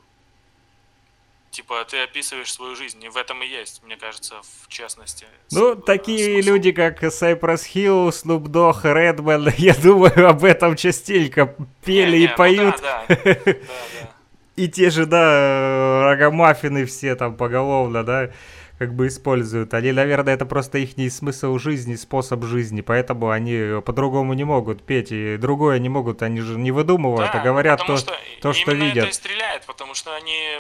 типа 1.59 1.85
ты 1.91 2.05
описываешь 2.05 2.53
свою 2.53 2.77
жизнь, 2.77 3.03
и 3.03 3.09
в 3.09 3.17
этом 3.17 3.43
и 3.43 3.47
есть, 3.47 3.83
мне 3.83 3.97
кажется, 3.97 4.35
в 4.43 4.69
честности. 4.69 5.27
Ну, 5.51 5.75
с, 5.75 5.83
такие 5.85 6.35
смысл. 6.35 6.49
люди, 6.49 6.71
как 6.71 7.03
Cypress 7.03 7.67
Hill, 7.75 8.11
Snoop 8.11 8.45
Dogg, 8.45 8.83
Redman, 8.85 9.53
я 9.59 9.75
думаю, 9.75 10.29
об 10.29 10.45
этом 10.45 10.77
частенько 10.77 11.57
пели 11.85 12.13
не, 12.13 12.19
не, 12.19 12.25
и 12.27 12.37
поют. 12.37 12.77
Ну, 12.77 12.83
да, 12.83 13.05
да. 13.09 13.17
да, 13.25 13.41
да. 13.45 14.11
И 14.55 14.69
те 14.69 14.91
же, 14.91 15.07
да, 15.07 16.05
рогомаффины 16.05 16.85
все 16.85 17.17
там 17.17 17.37
поголовно, 17.37 18.05
да, 18.05 18.31
как 18.79 18.95
бы 18.95 19.09
используют. 19.09 19.75
Они, 19.75 19.91
наверное, 19.91 20.35
это 20.35 20.47
просто 20.47 20.79
их 20.79 20.91
смысл 21.13 21.59
жизни, 21.59 21.97
способ 21.97 22.45
жизни, 22.45 22.83
поэтому 22.83 23.31
они 23.31 23.81
по-другому 23.83 24.35
не 24.35 24.45
могут 24.45 24.85
петь, 24.85 25.11
и 25.11 25.37
другое 25.37 25.81
не 25.81 25.89
могут, 25.89 26.23
они 26.23 26.41
же 26.41 26.57
не 26.57 26.71
выдумывают, 26.71 27.33
да, 27.33 27.41
а 27.41 27.45
говорят 27.45 27.85
то, 27.85 27.97
что, 27.97 28.13
то 28.41 28.53
что 28.53 28.73
видят. 28.73 28.99
это 28.99 29.09
и 29.09 29.13
стреляет, 29.13 29.67
потому 29.67 29.95
что 29.95 30.15
они 30.15 30.59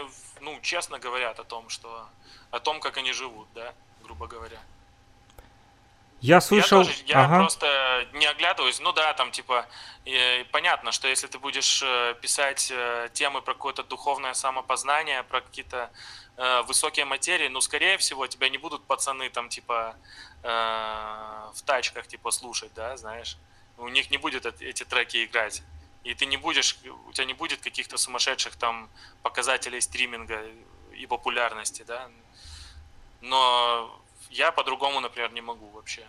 ну, 0.48 0.60
честно 0.60 0.98
говорят 0.98 1.38
о 1.38 1.44
том, 1.44 1.68
что 1.68 2.08
о 2.50 2.60
том, 2.60 2.80
как 2.80 2.96
они 2.96 3.12
живут, 3.12 3.48
да, 3.54 3.74
грубо 4.02 4.26
говоря. 4.26 4.58
Я 6.20 6.40
слышал... 6.40 6.80
Я, 6.80 6.86
тоже, 6.86 7.02
я 7.06 7.24
ага. 7.24 7.38
просто 7.38 8.08
не 8.12 8.26
оглядываюсь. 8.26 8.80
Ну 8.80 8.92
да, 8.92 9.12
там 9.12 9.30
типа 9.30 9.66
э, 10.04 10.44
понятно, 10.50 10.90
что 10.90 11.06
если 11.06 11.28
ты 11.28 11.38
будешь 11.38 11.82
э, 11.82 12.14
писать 12.20 12.72
э, 12.72 13.08
темы 13.12 13.40
про 13.40 13.54
какое-то 13.54 13.84
духовное 13.84 14.34
самопознание, 14.34 15.22
про 15.22 15.40
какие-то 15.40 15.90
э, 16.36 16.62
высокие 16.62 17.04
материи, 17.04 17.48
ну 17.48 17.60
скорее 17.60 17.98
всего 17.98 18.26
тебя 18.26 18.48
не 18.48 18.58
будут 18.58 18.84
пацаны 18.84 19.30
там 19.30 19.48
типа 19.48 19.94
э, 20.42 20.48
в 21.54 21.62
тачках 21.64 22.08
типа 22.08 22.32
слушать, 22.32 22.72
да, 22.74 22.96
знаешь. 22.96 23.36
У 23.76 23.88
них 23.88 24.10
не 24.10 24.18
будет 24.18 24.44
эти 24.60 24.84
треки 24.84 25.24
играть 25.24 25.62
и 26.04 26.14
ты 26.14 26.26
не 26.26 26.36
будешь, 26.36 26.78
у 27.06 27.12
тебя 27.12 27.24
не 27.24 27.34
будет 27.34 27.60
каких-то 27.60 27.96
сумасшедших 27.98 28.56
там 28.56 28.88
показателей 29.22 29.80
стриминга 29.80 30.42
и 30.94 31.06
популярности, 31.06 31.84
да. 31.86 32.08
Но 33.20 34.00
я 34.30 34.52
по-другому, 34.52 35.00
например, 35.00 35.32
не 35.32 35.40
могу 35.40 35.68
вообще. 35.70 36.06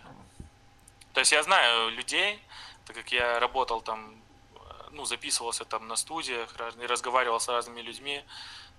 То 1.12 1.20
есть 1.20 1.32
я 1.32 1.42
знаю 1.42 1.90
людей, 1.90 2.40
так 2.86 2.96
как 2.96 3.12
я 3.12 3.40
работал 3.40 3.82
там, 3.82 4.14
ну, 4.92 5.04
записывался 5.04 5.64
там 5.64 5.88
на 5.88 5.96
студиях, 5.96 6.54
и 6.82 6.86
разговаривал 6.86 7.40
с 7.40 7.48
разными 7.48 7.80
людьми. 7.80 8.22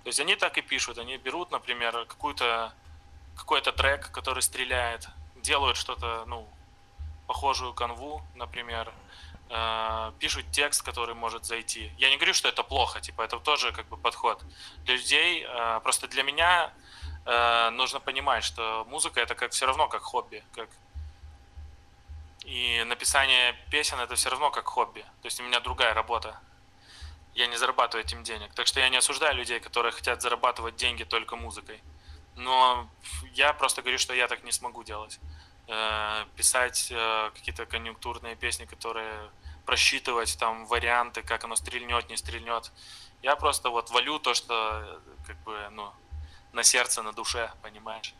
То 0.04 0.08
есть 0.08 0.20
они 0.20 0.36
так 0.36 0.58
и 0.58 0.62
пишут, 0.62 0.98
они 0.98 1.18
берут, 1.18 1.52
например, 1.52 2.06
какую-то 2.06 2.74
какой-то 3.36 3.72
трек, 3.72 4.12
который 4.12 4.44
стреляет, 4.44 5.08
делают 5.36 5.78
что-то, 5.78 6.26
ну, 6.28 6.48
похожую 7.28 7.74
канву, 7.74 8.22
например, 8.36 8.92
э, 9.52 10.12
пишут 10.20 10.46
текст, 10.52 10.82
который 10.82 11.14
может 11.14 11.46
зайти. 11.46 11.92
Я 11.98 12.10
не 12.10 12.16
говорю, 12.16 12.34
что 12.34 12.48
это 12.48 12.64
плохо, 12.64 13.02
типа 13.02 13.22
это 13.22 13.40
тоже 13.40 13.72
как 13.72 13.88
бы 13.88 13.98
подход 13.98 14.42
для 14.86 14.96
людей. 14.96 15.46
Э, 15.48 15.80
просто 15.84 16.08
для 16.08 16.24
меня 16.24 16.74
э, 17.26 17.70
нужно 17.72 18.00
понимать, 18.00 18.44
что 18.44 18.86
музыка 18.90 19.20
это 19.20 19.36
как 19.36 19.52
все 19.52 19.66
равно 19.66 19.88
как 19.88 20.02
хобби, 20.02 20.44
как 20.56 20.70
и 22.46 22.84
написание 22.88 23.56
песен 23.70 24.00
это 24.00 24.16
все 24.16 24.30
равно 24.30 24.52
как 24.52 24.66
хобби. 24.66 25.02
То 25.22 25.28
есть 25.28 25.40
у 25.40 25.44
меня 25.44 25.60
другая 25.60 25.94
работа. 25.94 26.40
Я 27.36 27.48
не 27.48 27.58
зарабатываю 27.58 28.04
этим 28.04 28.24
денег. 28.24 28.54
Так 28.54 28.68
что 28.68 28.80
я 28.80 28.90
не 28.90 28.98
осуждаю 28.98 29.36
людей, 29.36 29.60
которые 29.60 29.92
хотят 29.92 30.22
зарабатывать 30.22 30.76
деньги 30.76 31.04
только 31.04 31.36
музыкой. 31.36 31.82
Но 32.36 32.90
я 33.34 33.54
просто 33.54 33.82
говорю, 33.82 33.98
что 34.00 34.14
я 34.14 34.28
так 34.28 34.44
не 34.44 34.52
смогу 34.52 34.84
делать. 34.84 35.20
Писать 36.36 36.92
какие-то 37.36 37.66
конъюнктурные 37.66 38.36
песни, 38.36 38.66
которые 38.66 39.30
просчитывать 39.66 40.38
там 40.40 40.66
варианты, 40.66 41.22
как 41.22 41.44
оно 41.44 41.56
стрельнет, 41.56 42.10
не 42.10 42.18
стрельнет. 42.18 42.72
Я 43.22 43.36
просто 43.36 43.70
вот 43.70 43.90
валю 43.92 44.20
то, 44.20 44.34
что 44.34 45.02
как 45.26 45.38
бы, 45.44 45.70
ну, 45.72 45.92
на 46.54 46.64
сердце, 46.64 47.04
на 47.04 47.14
душе, 47.14 47.52
понимаешь? 47.62 48.14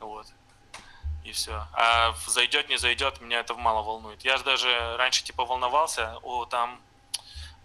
Вот. 0.00 0.26
И 1.24 1.32
все. 1.32 1.66
А 1.72 2.14
зайдет, 2.26 2.68
не 2.68 2.76
зайдет, 2.76 3.20
меня 3.20 3.40
это 3.40 3.54
мало 3.54 3.82
волнует. 3.82 4.24
Я 4.24 4.36
же 4.36 4.44
даже 4.44 4.96
раньше 4.96 5.22
типа 5.22 5.44
волновался, 5.44 6.18
о, 6.22 6.46
там, 6.46 6.80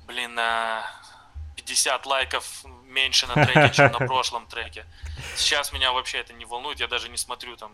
блин, 0.06 0.36
на 0.36 0.86
50 1.56 2.06
лайков 2.06 2.64
меньше 2.86 3.26
на 3.28 3.34
треке, 3.46 3.74
чем 3.74 3.92
на 3.92 4.00
прошлом 4.08 4.46
треке. 4.46 4.86
Сейчас 5.36 5.74
меня 5.74 5.92
вообще 5.92 6.20
это 6.20 6.34
не 6.34 6.46
волнует, 6.46 6.80
я 6.80 6.88
даже 6.88 7.10
не 7.10 7.18
смотрю 7.18 7.58
там 7.58 7.72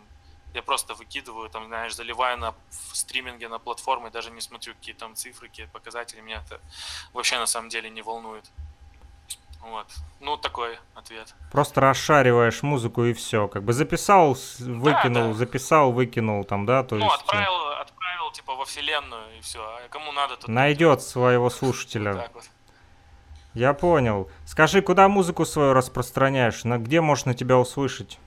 я 0.54 0.62
просто 0.62 0.94
выкидываю, 0.94 1.50
там, 1.50 1.66
знаешь, 1.66 1.94
заливаю 1.94 2.38
на 2.38 2.54
стриминге, 2.70 3.48
на 3.48 3.58
платформы, 3.58 4.10
даже 4.10 4.30
не 4.30 4.40
смотрю, 4.40 4.74
какие 4.74 4.94
там 4.94 5.16
цифры, 5.16 5.48
какие 5.48 5.66
показатели, 5.66 6.20
меня 6.20 6.42
это 6.46 6.60
вообще 7.12 7.38
на 7.38 7.46
самом 7.46 7.68
деле 7.68 7.90
не 7.90 8.02
волнует. 8.02 8.44
Вот. 9.60 9.86
Ну, 10.20 10.36
такой 10.36 10.78
ответ. 10.94 11.34
Просто 11.50 11.80
расшариваешь 11.80 12.62
музыку 12.62 13.04
и 13.04 13.14
все. 13.14 13.48
Как 13.48 13.62
бы 13.62 13.72
записал, 13.72 14.36
выкинул, 14.58 15.22
да, 15.22 15.28
да. 15.28 15.34
записал, 15.34 15.90
выкинул 15.90 16.44
там, 16.44 16.66
да? 16.66 16.84
То 16.84 16.96
ну, 16.96 17.04
есть... 17.06 17.16
отправил, 17.16 17.68
отправил, 17.80 18.30
типа, 18.32 18.54
во 18.54 18.64
вселенную 18.66 19.38
и 19.38 19.40
все. 19.40 19.60
А 19.60 19.88
кому 19.88 20.12
надо, 20.12 20.36
то... 20.36 20.50
Найдет 20.50 21.02
своего 21.02 21.48
слушателя. 21.48 22.12
Вот 22.12 22.22
так 22.22 22.34
вот. 22.34 22.44
Я 23.54 23.72
понял. 23.72 24.28
Скажи, 24.44 24.82
куда 24.82 25.08
музыку 25.08 25.46
свою 25.46 25.72
распространяешь? 25.72 26.64
На 26.64 26.78
где 26.78 27.00
можно 27.00 27.34
тебя 27.34 27.56
услышать? 27.56 28.18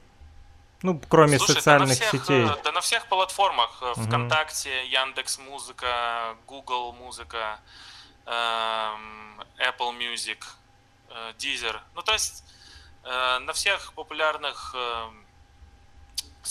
Ну, 0.83 1.01
кроме 1.09 1.37
Слушай, 1.39 1.55
социальных 1.55 1.99
да 1.99 2.07
всех, 2.07 2.21
сетей. 2.23 2.47
Да 2.63 2.71
на 2.71 2.81
всех 2.81 3.07
платформах. 3.07 3.81
Угу. 3.81 4.03
ВКонтакте, 4.03 4.85
Яндекс 4.87 5.39
Музыка, 5.39 6.37
Google 6.45 6.93
Музыка, 6.93 7.59
эм, 8.25 9.41
Apple 9.57 9.97
Music, 9.97 10.43
э, 11.09 11.33
Deezer. 11.39 11.79
Ну, 11.95 12.03
то 12.03 12.13
есть 12.13 12.43
э, 13.03 13.39
на 13.39 13.53
всех 13.53 13.93
популярных 13.93 14.75
э, 14.75 15.09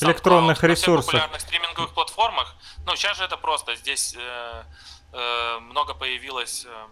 электронных 0.00 0.62
ресурсах. 0.64 1.12
На 1.12 1.20
популярных 1.20 1.40
стриминговых 1.40 1.94
платформах. 1.94 2.56
Ну, 2.84 2.96
сейчас 2.96 3.16
же 3.16 3.24
это 3.24 3.36
просто. 3.36 3.76
Здесь 3.76 4.16
э, 4.18 4.64
э, 5.12 5.58
много 5.60 5.94
появилось 5.94 6.66
э, 6.66 6.86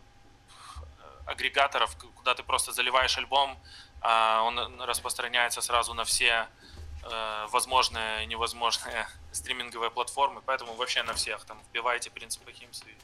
агрегаторов, 1.26 1.96
куда 2.14 2.34
ты 2.34 2.44
просто 2.44 2.72
заливаешь 2.72 3.18
альбом, 3.18 3.58
а 4.00 4.42
он 4.42 4.80
распространяется 4.82 5.60
сразу 5.62 5.94
на 5.94 6.04
все 6.04 6.26
э, 6.26 6.46
возможные 7.50 8.24
и 8.24 8.26
невозможные 8.26 9.06
стриминговые 9.32 9.90
платформы, 9.90 10.40
поэтому 10.44 10.74
вообще 10.74 11.02
на 11.02 11.14
всех 11.14 11.44
там 11.44 11.58
вбивайте 11.70 12.10
принцип 12.10 12.42
Химс 12.48 12.82
и 12.82 12.94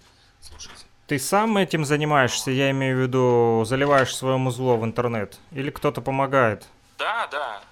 слушайте. 0.40 0.84
Ты 1.06 1.18
сам 1.18 1.56
этим 1.56 1.84
занимаешься, 1.84 2.50
я 2.52 2.70
имею 2.70 2.96
в 2.96 3.00
виду, 3.00 3.64
заливаешь 3.64 4.14
свое 4.14 4.36
музло 4.36 4.76
в 4.76 4.84
интернет? 4.84 5.38
Или 5.50 5.70
кто-то 5.70 6.00
помогает? 6.00 6.68
Да, 6.98 7.26
да. 7.26 7.62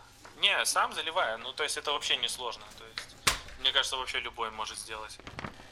Не, 0.40 0.64
сам 0.64 0.92
заливаю. 0.92 1.38
Ну, 1.38 1.52
то 1.52 1.62
есть 1.62 1.76
это 1.76 1.92
вообще 1.92 2.16
не 2.16 2.28
сложно. 2.28 2.64
То 2.78 2.84
есть, 2.84 3.16
мне 3.60 3.70
кажется, 3.70 3.96
вообще 3.96 4.20
любой 4.20 4.50
может 4.50 4.78
сделать. 4.78 5.18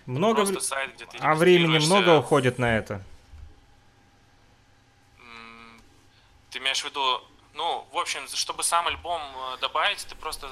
Много 0.07 0.45
Просто 0.45 0.61
сайт, 0.61 0.95
где 0.95 1.07
ты 1.07 1.19
А 1.21 1.35
времени 1.35 1.79
много 1.79 2.19
уходит 2.19 2.59
на 2.59 2.77
это? 2.77 3.03
Ты 6.51 6.59
имеешь 6.59 6.81
в 6.81 6.85
виду 6.85 7.21
ну, 7.57 7.89
в 7.91 7.99
общем, 7.99 8.29
чтобы 8.29 8.63
сам 8.63 8.87
альбом 8.87 9.23
э, 9.23 9.57
добавить, 9.61 10.07
ты 10.07 10.15
просто, 10.15 10.47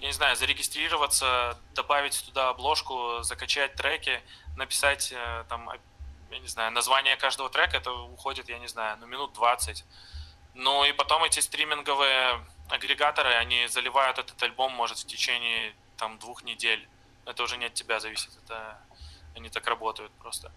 я 0.00 0.06
не 0.06 0.12
знаю, 0.12 0.34
зарегистрироваться, 0.34 1.58
добавить 1.74 2.24
туда 2.24 2.48
обложку, 2.48 3.22
закачать 3.22 3.74
треки, 3.74 4.22
написать 4.56 5.12
э, 5.12 5.44
там, 5.48 5.70
я 6.30 6.38
не 6.38 6.48
знаю, 6.48 6.72
название 6.72 7.16
каждого 7.16 7.50
трека, 7.50 7.76
это 7.76 7.92
уходит, 7.92 8.48
я 8.48 8.58
не 8.58 8.66
знаю, 8.66 8.96
ну, 8.98 9.06
минут 9.06 9.34
20. 9.34 9.84
Ну 10.54 10.84
и 10.84 10.92
потом 10.92 11.22
эти 11.24 11.40
стриминговые 11.40 12.44
агрегаторы, 12.70 13.34
они 13.34 13.66
заливают 13.68 14.18
этот 14.18 14.42
альбом, 14.42 14.72
может, 14.72 14.98
в 14.98 15.06
течение 15.06 15.74
там 15.98 16.18
двух 16.18 16.44
недель. 16.44 16.88
Это 17.26 17.42
уже 17.42 17.58
не 17.58 17.66
от 17.66 17.74
тебя 17.74 18.00
зависит, 18.00 18.30
это 18.44 18.78
они 19.36 19.50
так 19.50 19.66
работают 19.66 20.12
просто. 20.14 20.50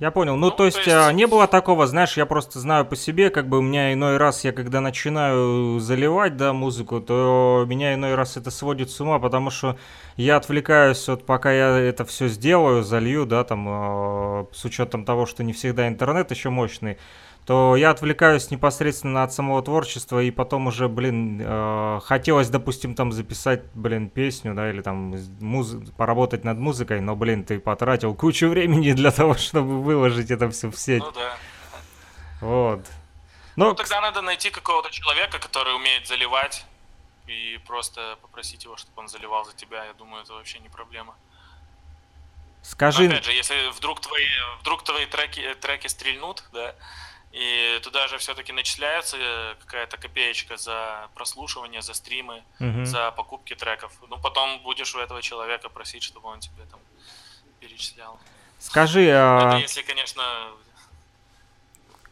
Я 0.00 0.10
понял. 0.10 0.34
Ну, 0.34 0.46
ну 0.46 0.50
то, 0.50 0.64
есть, 0.66 0.82
то 0.82 0.90
есть 0.90 1.14
не 1.14 1.26
было 1.26 1.46
такого, 1.46 1.86
знаешь, 1.86 2.16
я 2.16 2.26
просто 2.26 2.58
знаю 2.58 2.84
по 2.84 2.96
себе, 2.96 3.30
как 3.30 3.48
бы 3.48 3.58
у 3.58 3.62
меня 3.62 3.92
иной 3.92 4.16
раз, 4.16 4.42
я 4.42 4.52
когда 4.52 4.80
начинаю 4.80 5.78
заливать, 5.78 6.36
да, 6.36 6.52
музыку, 6.52 7.00
то 7.00 7.64
меня 7.68 7.94
иной 7.94 8.16
раз 8.16 8.36
это 8.36 8.50
сводит 8.50 8.90
с 8.90 9.00
ума, 9.00 9.20
потому 9.20 9.50
что 9.50 9.76
я 10.16 10.36
отвлекаюсь, 10.36 11.06
вот 11.06 11.24
пока 11.24 11.52
я 11.52 11.78
это 11.78 12.04
все 12.04 12.26
сделаю, 12.26 12.82
залью, 12.82 13.24
да, 13.24 13.44
там, 13.44 13.66
э, 13.68 14.46
с 14.52 14.64
учетом 14.64 15.04
того, 15.04 15.26
что 15.26 15.44
не 15.44 15.52
всегда 15.52 15.86
интернет 15.86 16.28
еще 16.32 16.50
мощный, 16.50 16.98
то 17.46 17.76
я 17.76 17.90
отвлекаюсь 17.90 18.50
непосредственно 18.50 19.22
от 19.22 19.32
самого 19.32 19.62
творчества, 19.62 20.22
и 20.22 20.30
потом 20.30 20.66
уже, 20.66 20.88
блин, 20.88 21.42
э, 21.44 22.00
хотелось, 22.02 22.48
допустим, 22.48 22.94
там 22.94 23.12
записать, 23.12 23.64
блин, 23.74 24.08
песню, 24.08 24.54
да, 24.54 24.70
или 24.70 24.80
там 24.80 25.14
муз... 25.40 25.74
поработать 25.96 26.44
над 26.44 26.58
музыкой, 26.58 27.00
но, 27.00 27.14
блин, 27.16 27.44
ты 27.44 27.60
потратил 27.60 28.14
кучу 28.14 28.48
времени 28.48 28.92
для 28.92 29.10
того, 29.10 29.34
чтобы 29.34 29.82
выложить 29.82 30.30
это 30.30 30.48
все 30.50 30.70
в 30.70 30.78
сеть. 30.78 31.02
Ну 31.02 31.12
да. 31.12 31.36
Вот. 32.40 32.86
Но... 33.56 33.66
Ну 33.66 33.74
тогда 33.74 34.00
надо 34.00 34.22
найти 34.22 34.50
какого-то 34.50 34.90
человека, 34.90 35.38
который 35.38 35.76
умеет 35.76 36.06
заливать, 36.06 36.64
и 37.26 37.58
просто 37.66 38.16
попросить 38.22 38.64
его, 38.64 38.76
чтобы 38.76 39.00
он 39.00 39.08
заливал 39.08 39.44
за 39.44 39.54
тебя. 39.54 39.84
Я 39.84 39.92
думаю, 39.94 40.22
это 40.22 40.32
вообще 40.32 40.60
не 40.60 40.68
проблема. 40.68 41.14
Скажи... 42.62 43.02
Но 43.02 43.10
опять 43.10 43.24
же, 43.24 43.32
если 43.32 43.70
вдруг 43.76 44.00
твои, 44.00 44.24
вдруг 44.60 44.82
твои 44.82 45.04
треки, 45.06 45.54
треки 45.60 45.86
стрельнут, 45.86 46.42
да, 46.52 46.74
и 47.34 47.80
туда 47.82 48.06
же 48.06 48.18
все-таки 48.18 48.52
начисляется 48.52 49.16
э, 49.18 49.54
какая-то 49.58 49.96
копеечка 49.96 50.56
за 50.56 51.08
прослушивание, 51.16 51.82
за 51.82 51.92
стримы, 51.92 52.44
угу. 52.60 52.84
за 52.84 53.10
покупки 53.10 53.54
треков. 53.54 53.92
Ну, 54.08 54.18
потом 54.18 54.60
будешь 54.62 54.94
у 54.94 55.00
этого 55.00 55.20
человека 55.20 55.68
просить, 55.68 56.04
чтобы 56.04 56.28
он 56.28 56.38
тебе 56.38 56.64
там 56.70 56.78
перечислял. 57.58 58.20
Скажи, 58.60 59.10
а... 59.12 59.48
Это 59.48 59.56
если, 59.56 59.82
конечно... 59.82 60.22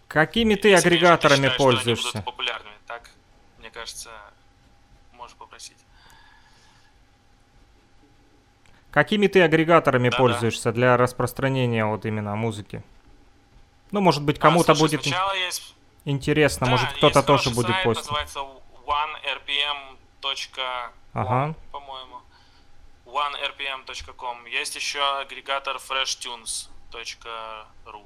Какими 0.08 0.56
ты 0.56 0.70
если, 0.70 0.88
агрегаторами 0.88 1.36
конечно, 1.36 1.50
ты 1.50 1.54
считаешь, 1.54 1.76
пользуешься? 1.76 2.08
Что 2.08 2.18
они 2.18 2.24
будут 2.24 2.34
популярными, 2.34 2.74
так, 2.88 3.10
мне 3.58 3.70
кажется, 3.70 4.10
можешь 5.12 5.36
попросить. 5.36 5.78
Какими 8.90 9.28
ты 9.28 9.40
агрегаторами 9.40 10.10
да, 10.10 10.16
пользуешься 10.16 10.64
да. 10.64 10.72
для 10.72 10.96
распространения 10.96 11.86
вот 11.86 12.06
именно 12.06 12.34
музыки? 12.34 12.82
Ну, 13.92 14.00
может 14.00 14.22
быть, 14.22 14.38
кому-то 14.38 14.72
а, 14.72 14.74
слушай, 14.74 14.96
будет 14.96 15.06
есть... 15.06 15.74
интересно, 16.04 16.66
да, 16.66 16.70
может, 16.70 16.92
кто-то 16.94 17.22
тоже 17.22 17.50
будет 17.50 17.68
сайт, 17.68 17.84
постить. 17.84 18.10
называется 18.10 18.40
onerpm.com, 18.86 20.90
ага. 21.12 21.54
по-моему. 21.70 22.16
onerpm.com. 23.06 24.46
Есть 24.46 24.76
еще 24.76 25.00
агрегатор 25.20 25.76
freshtunes.ru. 25.76 28.02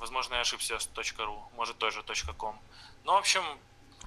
Возможно, 0.00 0.34
я 0.34 0.40
ошибся 0.40 0.78
с 0.78 0.88
.ru, 0.88 1.36
может 1.56 1.76
тоже 1.76 2.02
.com. 2.36 2.58
Ну, 3.04 3.12
в 3.12 3.18
общем, 3.18 3.42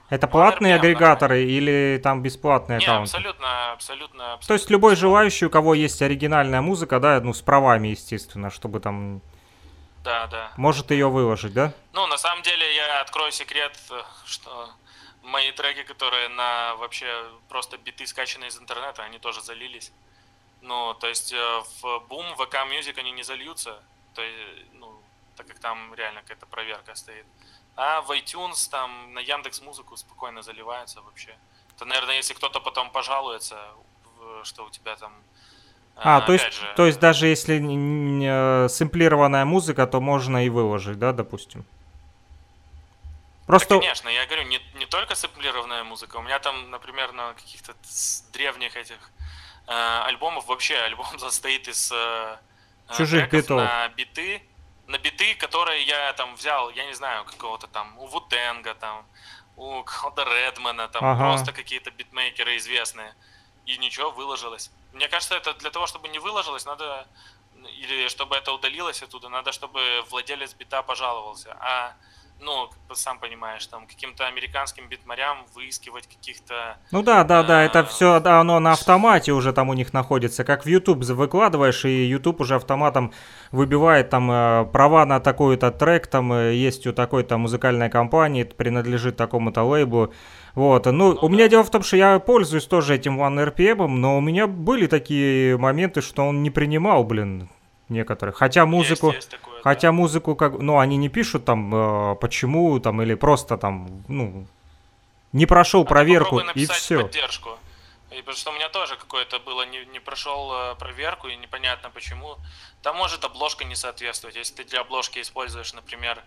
это 0.10 0.28
платные 0.28 0.74
RPM, 0.74 0.80
агрегаторы 0.80 1.36
нормально. 1.36 1.58
или 1.58 2.00
там 2.04 2.22
бесплатные 2.22 2.80
Не, 2.80 2.86
аккаунты? 2.86 3.16
абсолютно, 3.16 3.72
абсолютно, 3.72 4.34
абсолютно. 4.34 4.48
То 4.48 4.54
есть 4.56 4.70
любой 4.70 4.96
желающий, 4.96 5.46
у 5.46 5.50
кого 5.50 5.74
есть 5.74 6.02
оригинальная 6.02 6.62
музыка, 6.62 7.00
да, 7.00 7.22
ну 7.22 7.34
с 7.34 7.42
правами, 7.42 7.90
естественно, 7.90 8.50
чтобы 8.50 8.80
там 8.80 9.22
да, 10.04 10.28
да. 10.28 10.52
Может 10.58 10.92
ее 10.92 11.10
выложить, 11.10 11.54
да? 11.54 11.74
Ну, 11.94 12.08
на 12.08 12.18
самом 12.18 12.44
деле, 12.44 12.76
я 12.76 13.02
открою 13.02 13.32
секрет, 13.32 13.78
э, 13.90 14.02
что 14.26 14.70
мои 15.22 15.52
треки, 15.52 15.84
которые 15.84 16.30
на 16.30 16.76
вообще 16.76 17.26
просто 17.50 17.78
биты 17.78 18.08
скачанные 18.08 18.50
из 18.50 18.58
интернета, 18.58 19.04
они 19.04 19.20
тоже 19.20 19.42
залились. 19.42 19.92
Ну, 20.62 20.94
то 20.96 21.08
есть 21.08 21.34
э, 21.34 21.64
в 21.82 21.86
Boom, 22.10 22.36
VK 22.36 22.70
Music 22.70 23.00
они 23.00 23.12
не 23.12 23.24
зальются, 23.24 23.84
то 24.14 24.22
есть, 24.22 24.66
ну, 24.74 25.02
так 25.36 25.48
как 25.48 25.60
там 25.60 25.94
реально 25.96 26.22
какая-то 26.22 26.46
проверка 26.46 26.96
стоит. 26.96 27.26
А 27.76 28.02
в 28.02 28.12
iTunes, 28.12 28.70
там, 28.70 29.14
на 29.14 29.20
Яндекс 29.20 29.62
Музыку 29.62 29.96
спокойно 29.98 30.42
заливаются 30.42 31.02
вообще. 31.02 31.38
То, 31.78 31.86
наверное, 31.86 32.18
если 32.18 32.34
кто-то 32.34 32.60
потом 32.60 32.92
пожалуется, 32.92 33.70
что 34.44 34.66
у 34.66 34.70
тебя 34.70 34.96
там 34.96 35.14
а, 35.96 36.18
а 36.18 36.22
то 36.22 36.34
есть, 36.34 36.54
же... 36.54 36.74
то 36.76 36.86
есть 36.86 37.00
даже 37.00 37.28
если 37.28 37.56
э, 37.60 38.70
сэмплированная 38.70 39.46
музыка, 39.46 39.86
то 39.86 40.02
можно 40.02 40.46
и 40.46 40.50
выложить, 40.50 40.98
да, 40.98 41.14
допустим? 41.14 41.64
Просто... 43.46 43.76
Да, 43.76 43.82
конечно, 43.82 44.10
я 44.10 44.26
говорю, 44.26 44.44
не, 44.44 44.60
не 44.76 44.86
только 44.86 45.14
сэмплированная 45.14 45.84
музыка. 45.84 46.18
У 46.18 46.22
меня 46.22 46.40
там, 46.40 46.72
например, 46.72 47.12
на 47.12 47.34
каких-то 47.34 47.74
древних 48.34 48.76
этих 48.76 48.98
э, 49.68 50.02
альбомов 50.06 50.48
вообще 50.48 50.76
альбом 50.78 51.08
состоит 51.20 51.68
из 51.68 51.92
э, 51.92 52.38
э 52.90 52.98
чужих 52.98 53.30
битов 53.30 53.58
на 53.58 53.90
биты, 53.90 54.42
на 54.88 54.98
биты, 54.98 55.36
которые 55.36 55.84
я 55.84 56.14
там 56.14 56.36
взял, 56.36 56.70
я 56.72 56.86
не 56.86 56.94
знаю, 56.94 57.26
какого-то 57.26 57.68
там 57.68 57.98
у 58.00 58.08
Вутенга 58.08 58.74
там, 58.74 59.06
у 59.56 59.84
Холда 59.86 60.24
Редмана, 60.24 60.88
там 60.88 61.04
ага. 61.06 61.26
просто 61.26 61.52
какие-то 61.52 61.92
битмейкеры 61.92 62.58
известные 62.58 63.14
и 63.66 63.78
ничего, 63.78 64.12
выложилось. 64.12 64.72
Мне 64.94 65.08
кажется, 65.08 65.36
это 65.36 65.54
для 65.54 65.72
того, 65.72 65.88
чтобы 65.88 66.10
не 66.10 66.20
выложилось, 66.20 66.66
надо, 66.66 67.08
или 67.82 68.08
чтобы 68.08 68.36
это 68.36 68.52
удалилось 68.52 69.02
оттуда, 69.04 69.30
надо, 69.30 69.52
чтобы 69.52 69.80
владелец 70.10 70.54
бита 70.54 70.82
пожаловался. 70.82 71.56
А 71.60 71.96
ну, 72.42 72.70
сам 72.94 73.20
понимаешь, 73.20 73.66
там 73.68 73.86
каким-то 73.86 74.26
американским 74.26 74.88
битмарям 74.90 75.46
выискивать 75.54 76.08
каких-то... 76.08 76.78
Ну 76.92 77.04
да, 77.04 77.24
да, 77.24 77.44
да, 77.44 77.64
это 77.64 77.86
все, 77.86 78.20
да, 78.20 78.40
оно 78.40 78.60
на 78.60 78.74
автомате 78.74 79.32
уже 79.32 79.54
там 79.54 79.70
у 79.70 79.74
них 79.74 79.94
находится, 79.94 80.44
как 80.44 80.66
в 80.66 80.68
YouTube 80.68 81.04
выкладываешь, 81.04 81.86
и 81.86 82.06
YouTube 82.06 82.42
уже 82.42 82.56
автоматом 82.56 83.14
выбивает 83.52 84.10
там 84.10 84.32
э, 84.32 84.66
права 84.66 85.06
на 85.06 85.20
такой-то 85.20 85.72
трек, 85.72 86.08
там 86.08 86.34
э, 86.34 86.56
есть 86.56 86.88
у 86.88 86.94
такой-то 86.94 87.38
музыкальной 87.38 87.90
компании, 87.90 88.44
принадлежит 88.44 89.18
такому-то 89.18 89.64
лейблу, 89.64 90.12
вот, 90.56 90.86
ну, 90.86 90.92
ну 90.92 91.20
у 91.22 91.30
да. 91.30 91.34
меня 91.34 91.48
дело 91.48 91.64
в 91.64 91.70
том, 91.70 91.84
что 91.84 91.98
я 91.98 92.20
пользуюсь 92.20 92.66
тоже 92.66 92.96
этим 92.96 93.22
OneRPM, 93.22 93.88
но 93.88 94.18
у 94.18 94.22
меня 94.22 94.48
были 94.48 94.88
такие 94.88 95.58
моменты, 95.58 96.02
что 96.02 96.26
он 96.26 96.44
не 96.44 96.50
принимал, 96.50 97.04
блин, 97.04 97.50
некоторых. 97.90 98.38
Хотя 98.38 98.66
музыку, 98.66 99.08
есть, 99.08 99.18
есть 99.18 99.30
такое, 99.30 99.62
хотя 99.62 99.90
да. 99.90 99.92
музыку 99.94 100.36
как, 100.36 100.60
ну 100.60 100.80
они 100.80 100.98
не 100.98 101.10
пишут 101.10 101.46
там 101.46 101.74
э, 101.74 102.16
почему 102.16 102.80
там 102.80 103.02
или 103.02 103.14
просто 103.16 103.58
там, 103.58 104.04
ну 104.08 104.46
не 105.32 105.46
прошел 105.46 105.84
а 105.84 105.86
проверку 105.86 106.40
и 106.40 106.66
все. 106.66 107.04
Поддержку. 107.04 107.58
И 108.12 108.18
потому 108.18 108.36
что 108.36 108.52
у 108.52 108.54
меня 108.54 108.68
тоже 108.68 108.98
какое-то 108.98 109.40
было 109.40 109.66
не, 109.66 109.86
не 109.86 110.00
прошел 110.00 110.52
э, 110.54 110.76
проверку 110.76 111.28
и 111.28 111.36
непонятно 111.38 111.90
почему. 111.90 112.36
Там 112.82 112.98
может 112.98 113.24
обложка 113.24 113.64
не 113.64 113.76
соответствовать. 113.76 114.36
Если 114.36 114.56
ты 114.56 114.64
для 114.66 114.82
обложки 114.82 115.22
используешь, 115.22 115.74
например, 115.74 116.22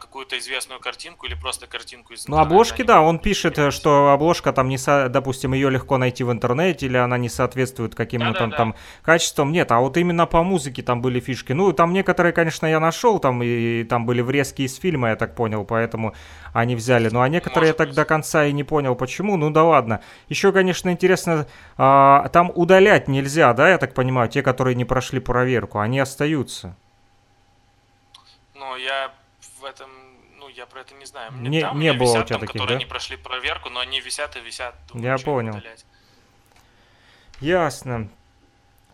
какую-то 0.00 0.38
известную 0.38 0.80
картинку 0.80 1.26
или 1.26 1.34
просто 1.34 1.66
картинку 1.66 2.12
из 2.12 2.26
Ну, 2.26 2.38
обложки, 2.38 2.82
да, 2.82 3.00
он 3.00 3.18
пишет, 3.18 3.58
э, 3.58 3.70
что 3.70 4.10
обложка 4.10 4.52
там 4.52 4.68
не, 4.68 4.78
со... 4.78 5.08
допустим, 5.08 5.52
ее 5.52 5.70
легко 5.70 5.98
найти 5.98 6.24
в 6.24 6.32
интернете, 6.32 6.86
или 6.86 6.96
она 6.96 7.16
не 7.18 7.28
соответствует 7.28 7.94
каким-то 7.94 8.32
да, 8.32 8.46
да, 8.46 8.56
там 8.56 8.70
да. 8.72 8.76
качествам. 9.02 9.52
Нет, 9.52 9.70
а 9.70 9.78
вот 9.78 9.96
именно 9.96 10.26
по 10.26 10.42
музыке 10.42 10.82
там 10.82 11.00
были 11.00 11.20
фишки. 11.20 11.52
Ну, 11.52 11.72
там 11.72 11.92
некоторые, 11.92 12.32
конечно, 12.32 12.66
я 12.66 12.80
нашел, 12.80 13.18
там 13.20 13.42
и 13.42 13.84
там 13.84 14.04
были 14.06 14.20
врезки 14.20 14.62
из 14.62 14.76
фильма, 14.76 15.10
я 15.10 15.16
так 15.16 15.34
понял, 15.34 15.64
поэтому 15.64 16.14
они 16.52 16.74
взяли. 16.74 17.08
Ну, 17.08 17.20
а 17.20 17.28
некоторые 17.28 17.72
Может 17.72 17.80
я 17.80 17.86
так 17.86 17.94
до 17.94 18.04
конца 18.04 18.46
и 18.46 18.52
не 18.52 18.64
понял, 18.64 18.96
почему. 18.96 19.36
Ну, 19.36 19.50
да 19.50 19.64
ладно. 19.64 20.00
Еще, 20.28 20.52
конечно, 20.52 20.90
интересно, 20.90 21.46
а, 21.76 22.28
там 22.30 22.50
удалять 22.54 23.06
нельзя, 23.06 23.52
да, 23.52 23.68
я 23.70 23.78
так 23.78 23.94
понимаю, 23.94 24.28
те, 24.28 24.42
которые 24.42 24.74
не 24.74 24.84
прошли 24.84 25.20
проверку, 25.20 25.78
они 25.78 26.00
остаются. 26.00 26.76
Ну, 28.54 28.76
я 28.76 29.12
этом, 29.68 29.90
ну, 30.38 30.48
я 30.48 30.66
про 30.66 30.80
это 30.80 30.94
не 30.94 31.06
знаю. 31.06 31.32
Мне, 31.32 31.48
не 31.48 31.60
там, 31.60 31.78
не 31.78 31.92
было 31.92 32.08
висят, 32.08 32.24
у 32.24 32.26
тебя 32.26 32.38
там, 32.38 32.46
таких, 32.46 32.60
которые 32.60 32.78
да? 32.78 32.84
не 32.84 32.88
прошли 32.88 33.16
проверку, 33.16 33.70
но 33.70 33.80
они 33.80 34.00
висят 34.00 34.36
и 34.36 34.40
висят. 34.40 34.74
Думаю, 34.88 35.06
я 35.06 35.18
понял. 35.18 35.56
Удалять. 35.56 35.84
Ясно. 37.40 38.08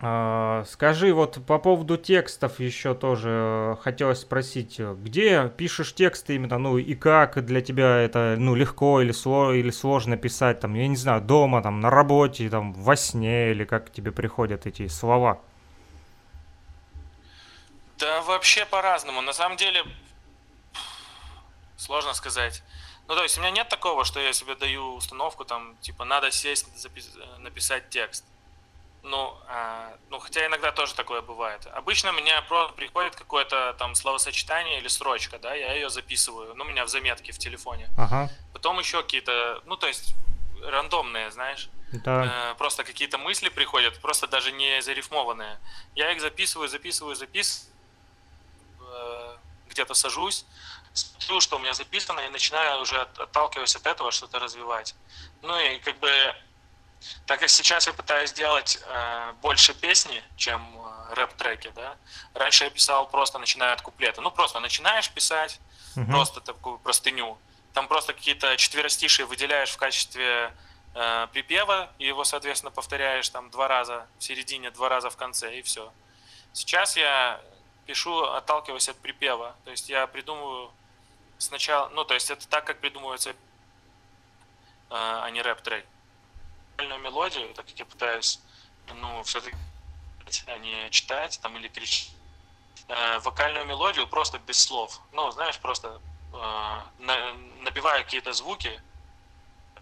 А, 0.01 0.65
скажи, 0.67 1.13
вот 1.13 1.43
по 1.45 1.57
поводу 1.57 1.97
текстов 1.97 2.59
еще 2.59 2.93
тоже 2.93 3.29
э, 3.29 3.75
хотелось 3.81 4.19
спросить, 4.19 4.77
где 4.79 5.49
пишешь 5.49 5.95
тексты 5.95 6.35
именно, 6.35 6.57
ну 6.57 6.77
и 6.77 6.95
как 6.95 7.43
для 7.45 7.61
тебя 7.61 7.99
это, 7.99 8.35
ну 8.37 8.55
легко 8.55 9.01
или, 9.01 9.13
сло, 9.13 9.53
или 9.53 9.71
сложно 9.71 10.17
писать, 10.17 10.59
там, 10.59 10.73
я 10.73 10.87
не 10.87 10.97
знаю, 10.97 11.21
дома, 11.21 11.61
там, 11.61 11.79
на 11.79 11.89
работе, 11.89 12.49
там, 12.49 12.73
во 12.73 12.97
сне, 12.97 13.51
или 13.51 13.63
как 13.63 13.89
тебе 13.89 14.11
приходят 14.11 14.65
эти 14.65 14.87
слова? 14.87 15.39
Да 17.97 18.21
вообще 18.23 18.65
по-разному. 18.65 19.21
На 19.21 19.31
самом 19.31 19.55
деле 19.55 19.85
Сложно 21.85 22.15
сказать. 22.15 22.63
Ну, 23.07 23.15
то 23.15 23.21
есть 23.21 23.37
у 23.37 23.41
меня 23.41 23.51
нет 23.51 23.69
такого, 23.69 24.05
что 24.05 24.19
я 24.19 24.33
себе 24.33 24.55
даю 24.55 24.95
установку, 24.95 25.45
там, 25.45 25.77
типа, 25.81 26.03
надо 26.03 26.31
сесть, 26.31 26.65
запис... 26.75 27.11
написать 27.37 27.89
текст. 27.91 28.25
Ну, 29.03 29.37
а, 29.47 29.93
ну, 30.09 30.17
хотя 30.17 30.47
иногда 30.47 30.71
тоже 30.71 30.95
такое 30.95 31.21
бывает. 31.21 31.67
Обычно 31.75 32.11
меня 32.11 32.41
просто 32.41 32.73
приходит 32.73 33.15
какое-то 33.15 33.75
там 33.77 33.93
словосочетание 33.93 34.79
или 34.79 34.87
строчка, 34.87 35.37
да, 35.37 35.53
я 35.53 35.73
ее 35.73 35.91
записываю, 35.91 36.55
ну, 36.55 36.63
у 36.63 36.67
меня 36.67 36.85
в 36.85 36.89
заметке 36.89 37.31
в 37.31 37.37
телефоне. 37.37 37.87
Ага. 37.97 38.31
Потом 38.51 38.79
еще 38.79 39.03
какие-то, 39.03 39.61
ну, 39.65 39.77
то 39.77 39.85
есть 39.85 40.15
рандомные, 40.63 41.29
знаешь. 41.29 41.69
Да. 41.91 42.51
Э, 42.51 42.55
просто 42.55 42.83
какие-то 42.83 43.19
мысли 43.19 43.49
приходят, 43.49 44.01
просто 44.01 44.25
даже 44.25 44.51
не 44.51 44.81
зарифмованные. 44.81 45.59
Я 45.93 46.11
их 46.11 46.19
записываю, 46.19 46.67
записываю, 46.67 47.15
записываю 47.15 47.69
где-то 49.75 49.93
сажусь, 49.93 50.45
смотрю, 50.95 51.41
что 51.41 51.57
у 51.57 51.59
меня 51.59 51.73
записано, 51.73 52.21
и 52.21 52.29
начинаю 52.29 52.81
уже 52.81 53.01
отталкиваясь 53.01 53.75
от 53.75 53.85
этого 53.85 54.11
что-то 54.11 54.39
развивать. 54.39 54.95
Ну 55.41 55.59
и 55.59 55.79
как 55.79 55.97
бы, 55.99 56.09
так 57.25 57.39
как 57.39 57.49
сейчас 57.49 57.87
я 57.87 57.93
пытаюсь 57.93 58.31
сделать 58.31 58.79
э, 58.81 59.33
больше 59.41 59.73
песни, 59.73 60.23
чем 60.37 60.61
э, 60.61 61.15
рэп-треки, 61.15 61.71
да, 61.75 61.95
раньше 62.33 62.63
я 62.63 62.69
писал 62.69 63.07
просто 63.07 63.39
начиная 63.39 63.73
от 63.73 63.81
куплета. 63.81 64.21
Ну 64.21 64.31
просто 64.31 64.59
начинаешь 64.59 65.09
писать, 65.11 65.59
uh-huh. 65.95 66.05
просто 66.07 66.41
такую 66.41 66.77
простыню, 66.79 67.37
там 67.73 67.87
просто 67.87 68.13
какие-то 68.13 68.55
четверостишие 68.57 69.25
выделяешь 69.25 69.71
в 69.71 69.77
качестве 69.77 70.53
э, 70.93 71.27
припева, 71.33 71.89
и 71.99 72.07
его, 72.07 72.23
соответственно, 72.23 72.71
повторяешь 72.71 73.29
там 73.29 73.51
два 73.51 73.67
раза 73.67 74.07
в 74.17 74.23
середине, 74.23 74.71
два 74.71 74.89
раза 74.89 75.09
в 75.09 75.17
конце, 75.17 75.59
и 75.59 75.61
все. 75.61 75.91
Сейчас 76.53 76.95
я 76.95 77.41
пишу, 77.85 78.23
отталкиваясь 78.23 78.89
от 78.89 78.97
припева. 78.97 79.55
То 79.65 79.71
есть 79.71 79.89
я 79.89 80.07
придумываю 80.07 80.71
сначала, 81.37 81.89
ну, 81.89 82.03
то 82.05 82.13
есть 82.13 82.29
это 82.31 82.47
так, 82.47 82.65
как 82.65 82.79
придумывается, 82.79 83.31
э, 83.31 83.35
а 84.89 85.29
не 85.29 85.41
рэп-трек. 85.41 85.85
Мелодию, 86.77 87.53
так 87.53 87.65
как 87.65 87.79
я 87.79 87.85
пытаюсь, 87.85 88.41
ну, 88.93 89.23
все-таки 89.23 89.55
а 90.47 90.57
не 90.57 90.89
читать 90.89 91.39
там 91.41 91.55
или 91.57 91.67
кричать. 91.67 92.11
Э, 92.87 93.19
вокальную 93.19 93.65
мелодию 93.65 94.07
просто 94.07 94.39
без 94.39 94.59
слов. 94.59 95.01
Ну, 95.11 95.31
знаешь, 95.31 95.57
просто 95.59 96.01
э, 96.33 96.81
на, 96.99 97.33
набиваю 97.61 98.03
какие-то 98.03 98.33
звуки, 98.33 98.81
э, 99.77 99.81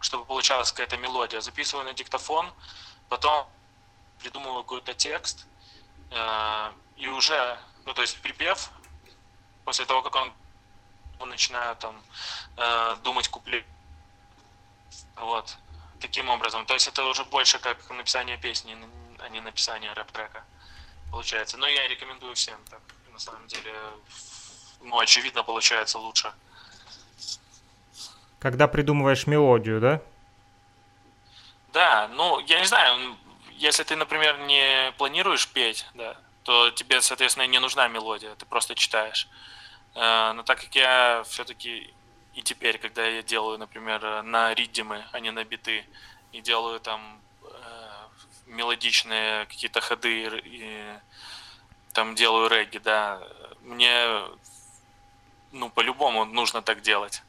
чтобы 0.00 0.24
получалась 0.24 0.72
какая-то 0.72 0.96
мелодия. 0.96 1.40
Записываю 1.40 1.86
на 1.86 1.94
диктофон, 1.94 2.52
потом 3.08 3.46
придумываю 4.18 4.62
какой-то 4.64 4.94
текст, 4.94 5.46
э, 6.10 6.72
и 6.96 7.08
уже, 7.08 7.58
ну, 7.84 7.94
то 7.94 8.02
есть 8.02 8.20
припев, 8.20 8.70
после 9.64 9.86
того, 9.86 10.02
как 10.02 10.14
он 10.16 10.32
начинаю 11.20 11.76
там 11.76 12.02
э, 12.56 12.96
думать 13.02 13.28
куплет. 13.28 13.64
Вот. 15.16 15.56
Таким 16.00 16.28
образом. 16.28 16.66
То 16.66 16.74
есть 16.74 16.88
это 16.88 17.04
уже 17.04 17.24
больше 17.24 17.58
как 17.58 17.88
написание 17.90 18.36
песни, 18.36 18.76
а 19.20 19.28
не 19.28 19.40
написание 19.40 19.92
рэп-трека. 19.92 20.44
Получается. 21.10 21.56
Но 21.56 21.66
я 21.66 21.88
рекомендую 21.88 22.34
всем 22.34 22.58
так. 22.70 22.80
На 23.12 23.18
самом 23.18 23.46
деле, 23.46 23.72
ну, 24.80 24.98
очевидно, 24.98 25.44
получается 25.44 25.98
лучше. 25.98 26.32
Когда 28.40 28.66
придумываешь 28.66 29.26
мелодию, 29.26 29.80
да? 29.80 30.02
Да, 31.72 32.08
ну, 32.08 32.40
я 32.40 32.60
не 32.60 32.66
знаю, 32.66 33.16
если 33.52 33.84
ты, 33.84 33.96
например, 33.96 34.38
не 34.40 34.92
планируешь 34.98 35.48
петь, 35.48 35.86
да, 35.94 36.16
то 36.42 36.70
тебе, 36.70 37.00
соответственно, 37.00 37.46
не 37.46 37.58
нужна 37.58 37.88
мелодия, 37.88 38.34
ты 38.34 38.46
просто 38.46 38.74
читаешь. 38.74 39.28
Э, 39.94 40.32
но 40.32 40.42
так 40.42 40.60
как 40.60 40.74
я 40.74 41.22
все-таки 41.28 41.92
и 42.34 42.42
теперь, 42.42 42.78
когда 42.78 43.06
я 43.06 43.22
делаю, 43.22 43.58
например, 43.58 44.22
на 44.22 44.52
риддимы, 44.54 45.04
а 45.12 45.20
не 45.20 45.30
на 45.30 45.44
биты, 45.44 45.84
и 46.32 46.40
делаю 46.40 46.80
там 46.80 47.20
э, 47.42 48.08
мелодичные 48.46 49.46
какие-то 49.46 49.80
ходы, 49.80 50.42
и 50.44 50.98
там 51.92 52.16
делаю 52.16 52.48
регги, 52.48 52.78
да, 52.78 53.22
мне, 53.62 54.24
ну, 55.52 55.70
по-любому 55.70 56.24
нужно 56.24 56.60
так 56.60 56.82
делать. 56.82 57.22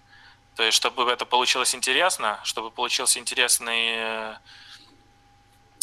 То 0.56 0.63
есть, 0.63 0.75
чтобы 0.75 1.04
это 1.12 1.25
получилось 1.25 1.75
интересно, 1.75 2.39
чтобы 2.43 2.71
получился 2.71 3.19
интересный 3.19 3.95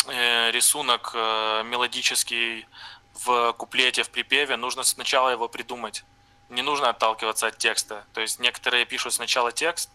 э, 0.09 0.51
рисунок 0.51 1.14
мелодический 1.14 2.66
в 3.14 3.53
куплете, 3.53 4.03
в 4.03 4.11
припеве, 4.11 4.57
нужно 4.57 4.83
сначала 4.83 5.29
его 5.29 5.49
придумать 5.49 6.05
не 6.52 6.62
нужно 6.62 6.90
отталкиваться 6.90 7.46
от 7.46 7.58
текста. 7.58 8.04
То 8.12 8.20
есть 8.20 8.38
некоторые 8.38 8.84
пишут 8.84 9.14
сначала 9.14 9.52
текст, 9.52 9.90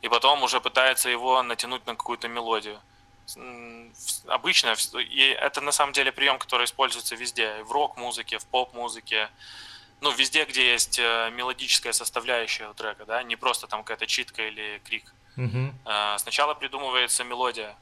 и 0.00 0.08
потом 0.08 0.42
уже 0.42 0.60
пытаются 0.60 1.08
его 1.08 1.42
натянуть 1.42 1.86
на 1.86 1.94
какую-то 1.96 2.28
мелодию. 2.28 2.80
Обычно, 4.28 4.74
и 4.96 5.36
это 5.38 5.60
на 5.60 5.72
самом 5.72 5.92
деле 5.92 6.12
прием, 6.12 6.38
который 6.38 6.64
используется 6.64 7.14
везде, 7.14 7.62
в 7.64 7.72
рок-музыке, 7.72 8.38
в 8.38 8.46
поп-музыке, 8.46 9.28
ну, 10.00 10.12
везде, 10.12 10.44
где 10.44 10.72
есть 10.72 10.98
э, 10.98 11.30
мелодическая 11.30 11.92
составляющая 11.92 12.68
у 12.68 12.74
трека, 12.74 13.04
да, 13.04 13.22
не 13.24 13.36
просто 13.36 13.66
там 13.66 13.82
какая-то 13.82 14.06
читка 14.06 14.46
или 14.46 14.80
крик. 14.84 15.12
Uh-huh. 15.36 16.18
Сначала 16.18 16.54
придумывается 16.54 17.24
мелодия. 17.24 17.76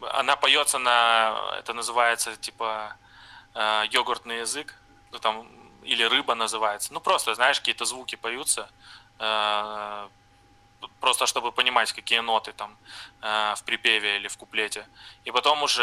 Она 0.00 0.36
поется 0.36 0.78
на, 0.78 1.54
это 1.58 1.72
называется 1.72 2.36
типа 2.36 2.96
э, 3.54 3.84
йогуртный 3.90 4.40
язык, 4.40 4.74
ну 5.12 5.18
там 5.18 5.48
или 5.86 6.04
рыба 6.04 6.34
называется. 6.34 6.92
Ну, 6.92 7.00
просто, 7.00 7.34
знаешь, 7.34 7.58
какие-то 7.60 7.84
звуки 7.84 8.16
поются, 8.16 8.68
э, 9.18 10.08
просто 11.00 11.26
чтобы 11.26 11.52
понимать, 11.52 11.92
какие 11.92 12.20
ноты 12.20 12.52
там 12.52 12.76
э, 13.22 13.54
в 13.56 13.62
припеве 13.64 14.16
или 14.16 14.28
в 14.28 14.36
куплете. 14.36 14.86
И 15.24 15.30
потом 15.30 15.62
уже, 15.62 15.82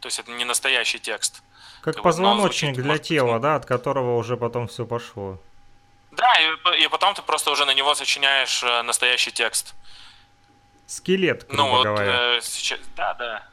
то 0.00 0.06
есть 0.06 0.18
это 0.18 0.30
не 0.30 0.44
настоящий 0.44 0.98
текст. 0.98 1.42
Как, 1.82 2.02
позвоночник 2.02 2.74
для 2.76 2.98
тела, 2.98 3.38
да, 3.38 3.56
от 3.56 3.66
которого 3.66 4.16
уже 4.16 4.36
потом 4.36 4.68
все 4.68 4.86
пошло. 4.86 5.38
Да, 6.12 6.32
и, 6.40 6.84
и 6.84 6.88
потом 6.88 7.14
ты 7.14 7.22
просто 7.22 7.50
уже 7.50 7.64
на 7.64 7.74
него 7.74 7.94
сочиняешь 7.94 8.62
э, 8.62 8.82
настоящий 8.82 9.32
текст. 9.32 9.74
Скелет, 10.86 11.46
грубо 11.46 11.62
ну, 11.62 11.70
вот, 11.70 11.84
говоря. 11.84 12.36
Э, 12.36 12.40
сейчас, 12.42 12.80
да, 12.96 13.14
да. 13.14 13.48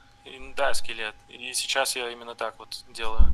Да, 0.55 0.73
скелет. 0.73 1.15
И 1.29 1.53
сейчас 1.53 1.95
я 1.95 2.09
именно 2.11 2.35
так 2.35 2.59
вот 2.59 2.83
делаю. 2.89 3.33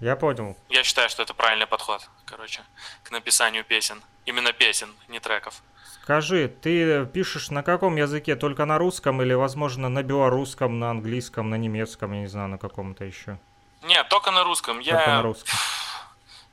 Я 0.00 0.16
понял. 0.16 0.56
Я 0.70 0.82
считаю, 0.82 1.10
что 1.10 1.22
это 1.22 1.34
правильный 1.34 1.66
подход, 1.66 2.08
короче, 2.24 2.62
к 3.02 3.10
написанию 3.10 3.64
песен. 3.64 4.02
Именно 4.24 4.52
песен, 4.52 4.94
не 5.08 5.20
треков. 5.20 5.62
Скажи, 6.02 6.48
ты 6.48 7.04
пишешь 7.06 7.50
на 7.50 7.62
каком 7.62 7.96
языке? 7.96 8.34
Только 8.34 8.64
на 8.64 8.78
русском 8.78 9.20
или, 9.20 9.34
возможно, 9.34 9.88
на 9.88 10.02
белорусском, 10.02 10.78
на 10.78 10.90
английском, 10.90 11.50
на 11.50 11.56
немецком, 11.56 12.12
я 12.12 12.20
не 12.20 12.26
знаю, 12.26 12.48
на 12.48 12.58
каком-то 12.58 13.04
еще? 13.04 13.38
Нет, 13.82 14.08
только 14.08 14.30
на 14.30 14.42
русском. 14.42 14.76
Только 14.82 14.90
я 14.90 15.06
на 15.06 15.22
русском. 15.22 15.54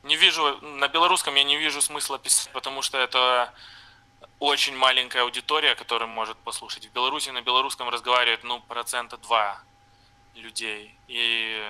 не 0.04 0.18
вижу, 0.18 0.58
на 0.62 0.88
белорусском 0.90 1.36
я 1.36 1.44
не 1.44 1.58
вижу 1.58 1.82
смысла 1.82 2.20
писать, 2.20 2.50
потому 2.52 2.82
что 2.82 2.98
это 2.98 3.54
очень 4.40 4.76
маленькая 4.76 5.24
аудитория, 5.24 5.76
которая 5.76 6.08
может 6.08 6.38
послушать. 6.38 6.86
В 6.86 6.94
Беларуси 6.94 7.30
на 7.30 7.42
белорусском 7.42 7.90
разговаривает, 7.90 8.44
ну, 8.44 8.60
процента 8.60 9.18
два 9.18 9.60
людей. 10.36 10.96
И 11.08 11.64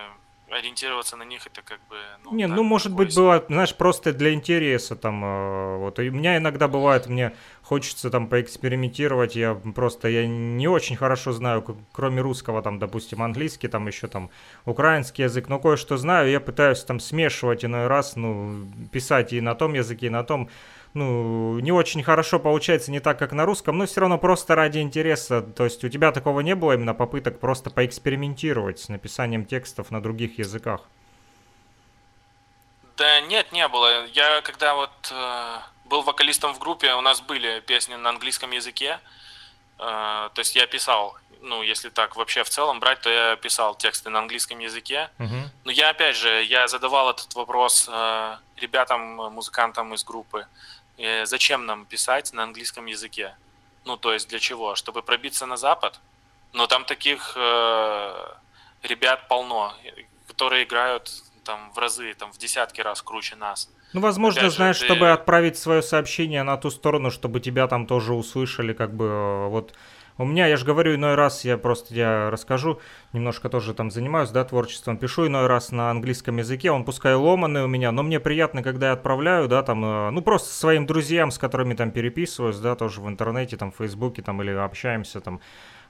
ориентироваться 0.50 1.18
на 1.18 1.24
них 1.24 1.46
это 1.46 1.62
как 1.62 1.80
бы... 1.90 1.96
Ну, 2.24 2.34
не, 2.34 2.48
ну 2.48 2.64
может 2.64 2.94
быть 2.94 3.16
бывает, 3.16 3.46
знаешь, 3.50 3.76
просто 3.76 4.14
для 4.14 4.34
интереса 4.34 4.96
там, 4.96 5.24
э, 5.24 5.78
вот, 5.78 6.00
и 6.00 6.10
у 6.10 6.14
меня 6.14 6.38
иногда 6.38 6.68
бывает, 6.68 7.08
мне 7.08 7.34
хочется 7.62 8.10
там 8.10 8.28
поэкспериментировать, 8.28 9.36
я 9.36 9.56
просто, 9.56 10.08
я 10.08 10.26
не 10.26 10.68
очень 10.68 10.96
хорошо 10.96 11.34
знаю, 11.34 11.66
кроме 11.92 12.22
русского, 12.22 12.62
там, 12.62 12.80
допустим, 12.80 13.22
английский, 13.22 13.68
там 13.68 13.88
еще 13.88 14.08
там 14.08 14.30
украинский 14.66 15.26
язык, 15.26 15.50
но 15.50 15.60
кое-что 15.60 15.98
знаю, 15.98 16.30
я 16.30 16.40
пытаюсь 16.40 16.84
там 16.84 17.00
смешивать 17.00 17.66
иной 17.66 17.88
раз, 17.88 18.16
ну, 18.16 18.68
писать 18.92 19.34
и 19.34 19.42
на 19.42 19.54
том 19.54 19.74
языке, 19.74 20.08
и 20.08 20.10
на 20.10 20.24
том, 20.24 20.50
ну, 20.98 21.60
не 21.60 21.72
очень 21.72 22.04
хорошо 22.04 22.40
получается, 22.40 22.92
не 22.92 23.00
так, 23.00 23.20
как 23.20 23.32
на 23.32 23.46
русском, 23.46 23.78
но 23.78 23.86
все 23.86 24.02
равно 24.02 24.18
просто 24.18 24.56
ради 24.56 24.80
интереса. 24.80 25.42
То 25.42 25.66
есть 25.66 25.84
у 25.84 25.90
тебя 25.90 26.12
такого 26.12 26.42
не 26.42 26.56
было 26.56 26.74
именно 26.74 26.94
попыток 26.94 27.40
просто 27.40 27.70
поэкспериментировать 27.70 28.80
с 28.80 28.90
написанием 28.90 29.46
текстов 29.46 29.92
на 29.92 30.02
других 30.02 30.40
языках? 30.40 30.82
Да 32.98 33.22
нет, 33.22 33.52
не 33.52 33.68
было. 33.68 34.08
Я 34.08 34.42
когда 34.42 34.74
вот 34.74 34.92
э, 35.12 35.58
был 35.86 36.02
вокалистом 36.02 36.54
в 36.56 36.60
группе, 36.60 36.94
у 36.96 37.02
нас 37.02 37.22
были 37.22 37.60
песни 37.60 37.94
на 37.94 38.10
английском 38.10 38.52
языке. 38.52 39.00
Э, 39.78 40.30
то 40.34 40.40
есть 40.40 40.56
я 40.56 40.66
писал, 40.66 41.16
ну, 41.42 41.62
если 41.62 41.90
так 41.90 42.16
вообще 42.16 42.44
в 42.44 42.50
целом 42.50 42.80
брать, 42.80 43.02
то 43.02 43.10
я 43.12 43.36
писал 43.36 43.76
тексты 43.76 44.10
на 44.10 44.20
английском 44.20 44.58
языке. 44.58 45.10
Uh-huh. 45.20 45.44
Но 45.64 45.72
я 45.72 45.90
опять 45.90 46.16
же, 46.16 46.44
я 46.44 46.68
задавал 46.68 47.12
этот 47.12 47.36
вопрос 47.36 47.88
э, 47.88 48.38
ребятам, 48.56 49.02
музыкантам 49.32 49.94
из 49.94 50.04
группы. 50.04 50.40
Э, 50.40 50.46
зачем 51.26 51.66
нам 51.66 51.86
писать 51.86 52.34
на 52.34 52.44
английском 52.44 52.86
языке? 52.86 53.36
Ну, 53.86 53.98
то 53.98 54.14
есть 54.14 54.30
для 54.30 54.40
чего? 54.40 54.76
Чтобы 54.76 55.02
пробиться 55.02 55.46
на 55.46 55.58
Запад? 55.58 56.00
Но 56.54 56.68
там 56.68 56.86
таких 56.86 57.34
э, 57.36 58.26
ребят 58.84 59.28
полно, 59.28 59.74
которые 60.28 60.64
играют 60.64 61.12
там 61.44 61.72
в 61.74 61.78
разы, 61.78 62.14
там 62.14 62.32
в 62.32 62.38
десятки 62.38 62.82
раз 62.82 63.02
круче 63.02 63.36
нас. 63.36 63.70
Ну, 63.94 64.02
возможно, 64.02 64.42
Опять 64.42 64.54
знаешь, 64.54 64.76
же, 64.78 64.82
ты... 64.82 64.88
чтобы 64.88 65.12
отправить 65.12 65.58
свое 65.58 65.82
сообщение 65.82 66.44
на 66.44 66.58
ту 66.58 66.70
сторону, 66.70 67.10
чтобы 67.10 67.40
тебя 67.40 67.68
там 67.68 67.88
тоже 67.88 68.14
услышали, 68.14 68.74
как 68.74 68.94
бы 68.94 69.06
э, 69.06 69.48
вот 69.48 69.74
у 70.18 70.26
меня, 70.26 70.48
я 70.48 70.58
же 70.58 70.66
говорю, 70.66 70.96
иной 70.96 71.16
раз 71.16 71.46
я 71.46 71.58
просто 71.58 71.94
я 71.94 72.30
расскажу, 72.30 72.82
немножко 73.14 73.50
тоже 73.50 73.74
там 73.74 73.92
занимаюсь, 73.92 74.30
да, 74.30 74.44
творчеством, 74.44 74.98
пишу 74.98 75.28
иной 75.28 75.48
раз 75.48 75.72
на 75.72 75.90
английском 75.92 76.38
языке, 76.38 76.72
он 76.72 76.86
пускай 76.86 77.16
ломанный 77.16 77.64
у 77.64 77.68
меня, 77.68 77.92
но 77.92 78.04
мне 78.04 78.20
приятно, 78.20 78.64
когда 78.64 78.88
я 78.88 78.94
отправляю, 78.94 79.48
да, 79.48 79.64
там, 79.64 79.84
э, 79.84 80.10
ну, 80.12 80.22
просто 80.22 80.54
своим 80.54 80.86
друзьям, 80.86 81.32
с 81.32 81.38
которыми 81.38 81.74
там 81.74 81.92
переписываюсь, 81.92 82.58
да, 82.60 82.76
тоже 82.76 83.02
в 83.02 83.08
интернете, 83.08 83.58
там, 83.58 83.72
в 83.72 83.78
Фейсбуке, 83.78 84.22
там, 84.22 84.42
или 84.42 84.52
общаемся, 84.52 85.22
там, 85.22 85.40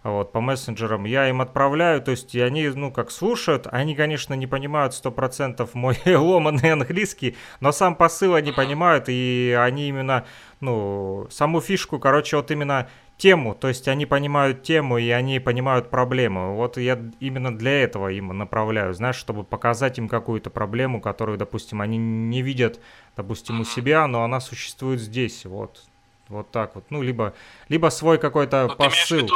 вот, 0.03 0.31
по 0.31 0.41
мессенджерам, 0.41 1.05
я 1.05 1.27
им 1.27 1.41
отправляю, 1.41 2.01
то 2.01 2.11
есть 2.11 2.33
и 2.35 2.39
они, 2.39 2.67
ну, 2.67 2.91
как 2.91 3.11
слушают, 3.11 3.67
они, 3.71 3.95
конечно, 3.95 4.33
не 4.35 4.47
понимают 4.47 4.93
100% 4.93 5.67
мой 5.73 5.97
ломанный 6.05 6.71
английский, 6.71 7.35
но 7.59 7.71
сам 7.71 7.95
посыл 7.95 8.35
они 8.35 8.51
понимают, 8.51 9.05
и 9.07 9.57
они 9.59 9.89
именно, 9.89 10.25
ну, 10.59 11.27
саму 11.29 11.61
фишку, 11.61 11.99
короче, 11.99 12.37
вот 12.37 12.51
именно 12.51 12.87
тему, 13.17 13.55
то 13.55 13.67
есть 13.67 13.87
они 13.87 14.05
понимают 14.05 14.63
тему 14.63 14.97
и 14.97 15.09
они 15.09 15.39
понимают 15.39 15.89
проблему. 15.89 16.55
Вот 16.55 16.77
я 16.77 16.99
именно 17.19 17.55
для 17.55 17.83
этого 17.83 18.09
им 18.09 18.29
направляю, 18.37 18.93
знаешь, 18.93 19.15
чтобы 19.15 19.43
показать 19.43 19.97
им 19.97 20.07
какую-то 20.07 20.49
проблему, 20.49 21.01
которую, 21.01 21.37
допустим, 21.37 21.81
они 21.81 21.97
не 21.97 22.41
видят, 22.41 22.79
допустим, 23.15 23.59
у 23.59 23.65
себя, 23.65 24.07
но 24.07 24.23
она 24.23 24.39
существует 24.39 24.99
здесь, 24.99 25.45
вот. 25.45 25.83
Вот 26.29 26.51
так 26.51 26.75
вот. 26.75 26.83
Ну, 26.89 27.01
либо, 27.01 27.33
либо 27.69 27.87
свой 27.87 28.17
какой-то 28.17 28.67
посыл. 28.77 29.25
Ты 29.25 29.33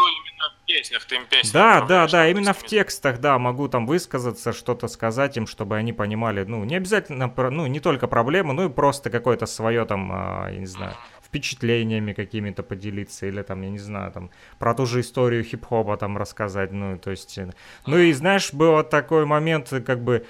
песнях, 0.65 1.05
ты 1.05 1.15
им 1.15 1.25
песни 1.25 1.51
Да, 1.53 1.81
да, 1.81 2.07
да, 2.07 2.27
именно 2.27 2.53
в 2.53 2.65
текстах, 2.65 3.19
да, 3.19 3.37
могу 3.39 3.67
там 3.67 3.85
высказаться, 3.85 4.53
что-то 4.53 4.87
сказать 4.87 5.37
им, 5.37 5.47
чтобы 5.47 5.77
они 5.77 5.93
понимали, 5.93 6.43
ну, 6.43 6.63
не 6.63 6.75
обязательно, 6.75 7.33
ну, 7.49 7.67
не 7.67 7.79
только 7.79 8.07
проблему, 8.07 8.53
ну 8.53 8.65
и 8.65 8.69
просто 8.69 9.09
какое-то 9.09 9.45
свое 9.45 9.85
там, 9.85 10.11
а, 10.11 10.49
я 10.49 10.59
не 10.59 10.65
знаю, 10.65 10.95
впечатлениями 11.31 12.11
какими-то 12.11 12.61
поделиться, 12.61 13.25
или 13.25 13.41
там, 13.41 13.61
я 13.61 13.69
не 13.69 13.79
знаю, 13.79 14.11
там, 14.11 14.29
про 14.59 14.73
ту 14.73 14.85
же 14.85 14.99
историю 14.99 15.45
хип-хопа 15.45 15.95
там 15.95 16.17
рассказать, 16.17 16.73
ну, 16.73 16.97
то 16.97 17.11
есть, 17.11 17.37
э, 17.37 17.49
ну 17.87 17.97
и 17.97 18.11
знаешь, 18.11 18.53
был 18.53 18.83
такой 18.83 19.25
момент, 19.25 19.73
как 19.85 20.01
бы, 20.03 20.25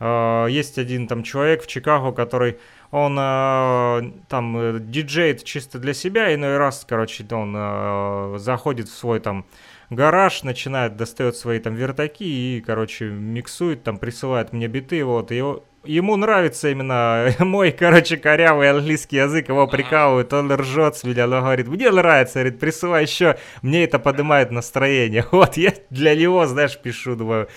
э, 0.00 0.46
есть 0.48 0.78
один 0.78 1.08
там 1.08 1.22
человек 1.22 1.62
в 1.62 1.66
Чикаго, 1.66 2.12
который, 2.12 2.56
он 2.90 3.18
э, 3.20 4.12
там 4.28 4.56
э, 4.56 4.78
диджеет 4.80 5.44
чисто 5.44 5.78
для 5.78 5.92
себя, 5.92 6.34
иной 6.34 6.56
раз, 6.56 6.86
короче, 6.88 7.26
он 7.30 7.54
э, 7.54 8.38
заходит 8.38 8.88
в 8.88 8.96
свой 8.96 9.20
там 9.20 9.44
гараж, 9.90 10.42
начинает, 10.42 10.96
достает 10.96 11.36
свои 11.36 11.58
там 11.58 11.74
вертаки 11.74 12.24
и, 12.24 12.64
короче, 12.66 13.10
миксует, 13.10 13.82
там, 13.84 13.98
присылает 13.98 14.54
мне 14.54 14.68
биты, 14.68 15.04
вот, 15.04 15.30
и 15.32 15.42
ему 15.86 16.16
нравится 16.16 16.68
именно 16.70 17.34
мой, 17.38 17.72
короче, 17.72 18.16
корявый 18.16 18.70
английский 18.70 19.16
язык, 19.16 19.48
его 19.48 19.66
прикалывают, 19.66 20.32
он 20.32 20.52
ржет 20.52 20.96
с 20.96 21.04
меня, 21.04 21.26
но 21.26 21.40
говорит, 21.40 21.68
мне 21.68 21.90
нравится, 21.90 22.40
говорит, 22.40 22.60
присылай 22.60 23.02
еще, 23.02 23.38
мне 23.62 23.84
это 23.84 23.98
поднимает 23.98 24.50
настроение. 24.50 25.24
Вот, 25.36 25.56
я 25.56 25.74
для 25.90 26.14
него, 26.14 26.46
знаешь, 26.46 26.78
пишу, 26.78 27.14
думаю, 27.14 27.48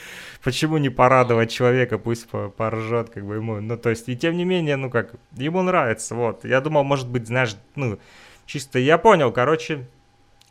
почему 0.44 0.78
не 0.78 0.90
порадовать 0.90 1.52
человека, 1.52 1.98
пусть 1.98 2.28
поржет, 2.58 3.10
как 3.10 3.26
бы 3.26 3.36
ему, 3.36 3.62
ну, 3.62 3.78
то 3.78 3.90
есть, 3.90 4.10
и 4.10 4.18
тем 4.18 4.36
не 4.38 4.46
менее, 4.46 4.76
ну, 4.76 4.90
как, 4.90 5.14
ему 5.38 5.62
нравится, 5.62 6.16
вот. 6.16 6.46
Я 6.46 6.62
думал, 6.62 6.84
может 6.84 7.08
быть, 7.08 7.28
знаешь, 7.28 7.56
ну, 7.76 8.00
чисто, 8.46 8.80
я 8.80 8.98
понял, 8.98 9.32
короче, 9.32 9.88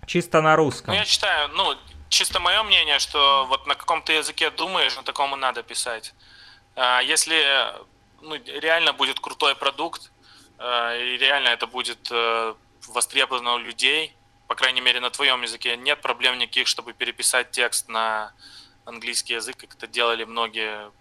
чисто 0.07 0.41
на 0.41 0.57
русском. 0.57 0.95
Ну, 0.95 1.01
я 1.01 1.05
считаю, 1.05 1.49
ну, 1.55 1.75
чисто 2.09 2.41
мое 2.41 2.63
мнение, 2.63 2.99
что 2.99 3.47
вот 3.49 3.67
на 3.67 3.75
каком-то 3.75 4.13
языке 4.13 4.51
думаешь, 4.51 4.97
на 4.97 5.03
таком 5.03 5.35
и 5.35 5.39
надо 5.39 5.63
писать. 5.63 6.15
А, 6.81 7.01
если 7.01 7.43
ну, 8.23 8.37
реально 8.61 8.93
будет 8.93 9.19
крутой 9.19 9.57
продукт, 9.57 10.13
а, 10.59 10.97
и 10.97 11.19
реально 11.19 11.49
это 11.49 11.67
будет 11.67 12.09
э, 12.13 12.55
востребовано 12.87 13.55
у 13.55 13.59
людей, 13.59 14.15
по 14.47 14.55
крайней 14.55 14.81
мере 14.81 15.01
на 15.01 15.11
твоем 15.11 15.43
языке, 15.43 15.77
нет 15.77 16.01
проблем 16.01 16.39
никаких, 16.39 16.69
чтобы 16.69 16.93
переписать 16.93 17.51
текст 17.51 17.89
на 17.89 18.33
английский 18.85 19.35
язык, 19.35 19.57
как 19.57 19.75
это 19.75 19.89
делали 19.89 20.23
многие, 20.23 20.93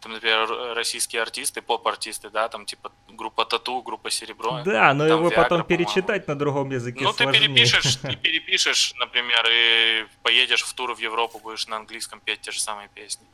там, 0.00 0.12
например, 0.12 0.48
российские 0.74 1.20
артисты, 1.20 1.60
поп-артисты, 1.60 2.30
да, 2.30 2.48
там 2.48 2.64
типа 2.64 2.90
группа 3.08 3.44
Тату, 3.44 3.82
группа 3.82 4.10
Серебро. 4.10 4.62
Да, 4.64 4.94
но 4.94 5.06
его 5.06 5.28
Viagra, 5.28 5.34
потом 5.34 5.64
перечитать 5.64 6.26
на 6.26 6.38
другом 6.38 6.70
языке 6.70 7.04
Ну, 7.04 7.12
сложнее. 7.12 7.40
ты 7.40 7.48
перепишешь, 7.48 7.96
ты 8.02 8.16
перепишешь, 8.16 8.94
например, 8.94 9.46
и 9.50 10.06
поедешь 10.22 10.62
в 10.62 10.72
тур 10.72 10.94
в 10.94 10.98
Европу, 10.98 11.38
будешь 11.38 11.66
на 11.66 11.76
английском 11.76 12.18
петь 12.20 12.40
те 12.40 12.50
же 12.50 12.60
самые 12.60 12.88
песни. 12.88 13.26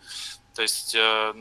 То 0.59 0.62
есть 0.62 0.97
э, 0.97 1.35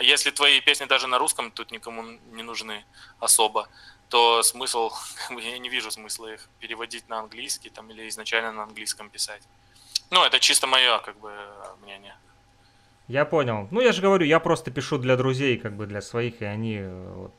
если 0.00 0.30
твои 0.30 0.60
песни 0.60 0.86
даже 0.86 1.06
на 1.06 1.18
русском 1.18 1.50
тут 1.50 1.70
никому 1.70 2.02
не 2.32 2.42
нужны 2.42 2.84
особо, 3.18 3.68
то 4.08 4.42
смысл, 4.42 4.90
я 5.30 5.58
не 5.58 5.68
вижу 5.68 5.90
смысла 5.90 6.32
их 6.32 6.48
переводить 6.58 7.08
на 7.08 7.20
английский 7.20 7.70
там, 7.70 7.90
или 7.90 8.08
изначально 8.08 8.52
на 8.52 8.62
английском 8.64 9.08
писать. 9.10 9.42
Ну, 10.10 10.24
это 10.24 10.40
чисто 10.40 10.66
мое, 10.66 10.98
как 10.98 11.18
бы, 11.20 11.32
мнение. 11.82 12.14
Я 13.08 13.24
понял. 13.24 13.68
Ну, 13.70 13.80
я 13.80 13.92
же 13.92 14.02
говорю, 14.02 14.24
я 14.24 14.40
просто 14.40 14.70
пишу 14.70 14.98
для 14.98 15.16
друзей, 15.16 15.58
как 15.58 15.76
бы 15.76 15.86
для 15.86 16.00
своих, 16.00 16.42
и 16.42 16.44
они 16.44 16.78
э, 16.78 17.12
вот. 17.16 17.32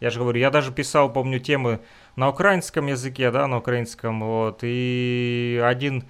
Я 0.00 0.10
же 0.10 0.18
говорю, 0.18 0.40
я 0.40 0.50
даже 0.50 0.72
писал, 0.72 1.12
помню, 1.12 1.38
темы 1.38 1.80
на 2.16 2.28
украинском 2.28 2.88
языке, 2.88 3.30
да, 3.30 3.46
на 3.46 3.58
украинском, 3.58 4.20
вот, 4.20 4.60
и 4.62 5.62
один, 5.64 6.04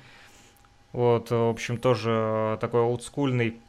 вот, 0.93 1.31
в 1.31 1.51
общем, 1.51 1.77
тоже 1.77 2.57
такой 2.61 2.81
олдскульный 2.81 3.61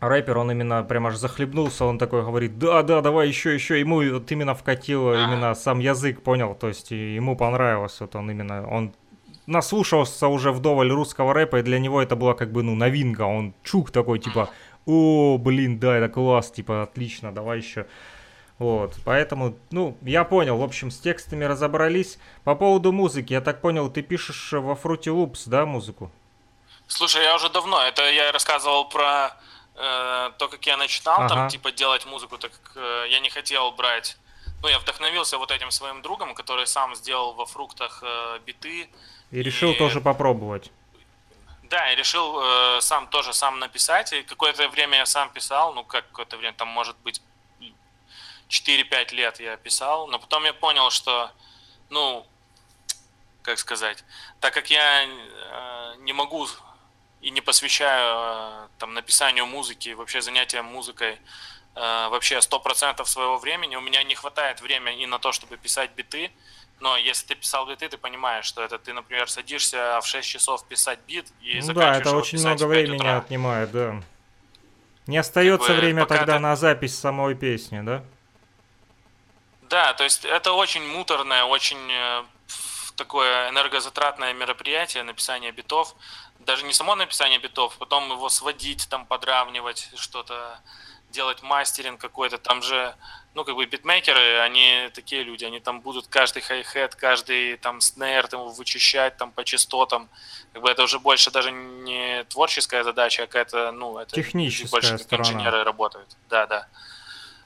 рэпер, 0.00 0.38
он 0.38 0.50
именно 0.50 0.82
прям 0.82 1.06
аж 1.06 1.16
захлебнулся, 1.16 1.84
он 1.84 1.98
такой 1.98 2.22
говорит, 2.22 2.58
да, 2.58 2.82
да, 2.82 3.00
давай 3.00 3.28
еще, 3.28 3.54
еще, 3.54 3.80
ему 3.80 4.02
вот 4.02 4.30
именно 4.30 4.54
вкатило 4.54 5.24
именно 5.24 5.54
сам 5.54 5.78
язык, 5.78 6.22
понял, 6.22 6.54
то 6.54 6.68
есть 6.68 6.90
ему 6.90 7.36
понравилось, 7.36 8.00
вот 8.00 8.14
он 8.16 8.30
именно, 8.30 8.68
он 8.68 8.92
наслушался 9.46 10.28
уже 10.28 10.52
вдоволь 10.52 10.90
русского 10.90 11.32
рэпа, 11.32 11.58
и 11.58 11.62
для 11.62 11.78
него 11.78 12.02
это 12.02 12.16
была 12.16 12.34
как 12.34 12.52
бы, 12.52 12.62
ну, 12.62 12.74
новинка, 12.74 13.22
он 13.22 13.54
чук 13.62 13.90
такой, 13.90 14.18
типа, 14.18 14.50
о, 14.84 15.38
блин, 15.38 15.78
да, 15.78 15.96
это 15.96 16.08
класс, 16.08 16.50
типа, 16.50 16.82
отлично, 16.82 17.32
давай 17.32 17.58
еще. 17.58 17.86
Вот, 18.58 18.96
поэтому, 19.04 19.54
ну, 19.70 19.98
я 20.00 20.24
понял, 20.24 20.56
в 20.56 20.62
общем, 20.62 20.90
с 20.90 20.98
текстами 20.98 21.44
разобрались. 21.44 22.18
По 22.42 22.54
поводу 22.54 22.90
музыки, 22.90 23.34
я 23.34 23.42
так 23.42 23.60
понял, 23.60 23.90
ты 23.90 24.00
пишешь 24.00 24.52
во 24.52 24.72
Fruity 24.72 25.12
Loops, 25.12 25.42
да, 25.46 25.66
музыку? 25.66 26.10
Слушай, 26.86 27.24
я 27.24 27.34
уже 27.34 27.50
давно, 27.50 27.82
это 27.82 28.08
я 28.10 28.32
рассказывал 28.32 28.88
про 28.88 29.36
э, 29.76 30.30
то, 30.38 30.48
как 30.48 30.66
я 30.66 30.76
начинал 30.76 31.20
ага. 31.20 31.28
там, 31.28 31.48
типа, 31.48 31.72
делать 31.72 32.06
музыку, 32.06 32.38
так 32.38 32.52
э, 32.74 33.06
я 33.10 33.20
не 33.20 33.30
хотел 33.30 33.72
брать... 33.72 34.16
Ну, 34.62 34.68
я 34.68 34.78
вдохновился 34.78 35.38
вот 35.38 35.50
этим 35.50 35.70
своим 35.70 36.02
другом, 36.02 36.34
который 36.34 36.66
сам 36.66 36.94
сделал 36.94 37.34
во 37.34 37.46
фруктах 37.46 38.02
э, 38.02 38.38
биты. 38.46 38.88
И 39.30 39.42
решил 39.42 39.72
и... 39.72 39.78
тоже 39.78 40.00
попробовать. 40.00 40.72
Да, 41.64 41.92
и 41.92 41.96
решил 41.96 42.40
э, 42.40 42.80
сам 42.80 43.08
тоже 43.08 43.32
сам 43.32 43.58
написать. 43.58 44.12
И 44.12 44.22
какое-то 44.22 44.68
время 44.68 44.98
я 44.98 45.06
сам 45.06 45.30
писал, 45.30 45.74
ну, 45.74 45.84
как 45.84 46.06
какое-то 46.08 46.36
время, 46.36 46.54
там, 46.56 46.68
может 46.68 46.96
быть, 47.04 47.20
4-5 48.48 49.14
лет 49.14 49.40
я 49.40 49.56
писал. 49.56 50.06
Но 50.06 50.18
потом 50.18 50.44
я 50.44 50.54
понял, 50.54 50.90
что, 50.90 51.30
ну, 51.90 52.26
как 53.42 53.58
сказать, 53.58 54.04
так 54.40 54.54
как 54.54 54.70
я 54.70 55.04
э, 55.04 55.94
не 55.98 56.12
могу 56.12 56.48
и 57.26 57.30
не 57.30 57.40
посвящаю 57.40 58.66
э, 58.66 58.68
там 58.78 58.94
написанию 58.94 59.46
музыки, 59.46 59.88
вообще 59.94 60.22
занятиям 60.22 60.64
музыкой 60.66 61.18
э, 61.74 62.08
вообще 62.08 62.36
100% 62.36 63.04
своего 63.04 63.38
времени. 63.38 63.74
У 63.74 63.80
меня 63.80 64.04
не 64.04 64.14
хватает 64.14 64.60
времени 64.60 65.02
и 65.02 65.06
на 65.06 65.18
то, 65.18 65.32
чтобы 65.32 65.56
писать 65.56 65.90
биты, 65.96 66.30
но 66.78 66.96
если 66.96 67.26
ты 67.26 67.34
писал 67.34 67.66
биты, 67.66 67.88
ты 67.88 67.98
понимаешь, 67.98 68.44
что 68.44 68.62
это 68.62 68.78
ты, 68.78 68.92
например, 68.92 69.28
садишься 69.28 70.00
в 70.00 70.06
6 70.06 70.28
часов 70.28 70.64
писать 70.68 71.00
бит 71.08 71.26
и 71.40 71.60
ну 71.66 71.72
да, 71.72 71.96
это 71.96 72.16
очень 72.16 72.38
много 72.38 72.64
времени 72.64 72.98
утра. 72.98 73.18
отнимает, 73.18 73.72
да. 73.72 74.00
Не 75.08 75.18
остается 75.18 75.66
как 75.66 75.76
бы, 75.76 75.82
время 75.82 76.06
тогда 76.06 76.34
ты... 76.34 76.38
на 76.38 76.54
запись 76.54 76.96
самой 76.96 77.34
песни, 77.34 77.80
да? 77.80 78.04
Да, 79.62 79.94
то 79.94 80.04
есть 80.04 80.24
это 80.24 80.52
очень 80.52 80.86
муторное, 80.86 81.42
очень 81.42 81.90
э, 81.90 82.22
такое 82.94 83.50
энергозатратное 83.50 84.32
мероприятие, 84.32 85.02
написание 85.02 85.52
битов 85.52 85.96
даже 86.46 86.64
не 86.64 86.72
само 86.72 86.94
написание 86.94 87.38
битов, 87.38 87.76
потом 87.78 88.10
его 88.10 88.28
сводить, 88.28 88.88
там 88.88 89.04
подравнивать, 89.04 89.90
что-то 89.96 90.60
делать 91.10 91.42
мастеринг 91.42 92.00
какой-то, 92.00 92.38
там 92.38 92.62
же, 92.62 92.94
ну, 93.34 93.44
как 93.44 93.54
бы 93.54 93.66
битмейкеры, 93.66 94.40
они 94.40 94.90
такие 94.94 95.22
люди, 95.22 95.44
они 95.44 95.60
там 95.60 95.80
будут 95.80 96.06
каждый 96.08 96.42
хай-хет, 96.42 96.94
каждый 96.94 97.56
там 97.56 97.80
снейр 97.80 98.26
там 98.28 98.48
вычищать 98.50 99.16
там 99.16 99.32
по 99.32 99.44
частотам, 99.44 100.08
как 100.52 100.62
бы 100.62 100.70
это 100.70 100.82
уже 100.82 100.98
больше 100.98 101.30
даже 101.30 101.50
не 101.52 102.24
творческая 102.24 102.84
задача, 102.84 103.22
а 103.22 103.26
какая-то, 103.26 103.72
ну, 103.72 103.98
это 103.98 104.14
техническая 104.14 104.70
больше 104.70 104.98
как 104.98 105.20
инженеры 105.20 105.64
работают, 105.64 106.16
да, 106.28 106.46
да. 106.46 106.66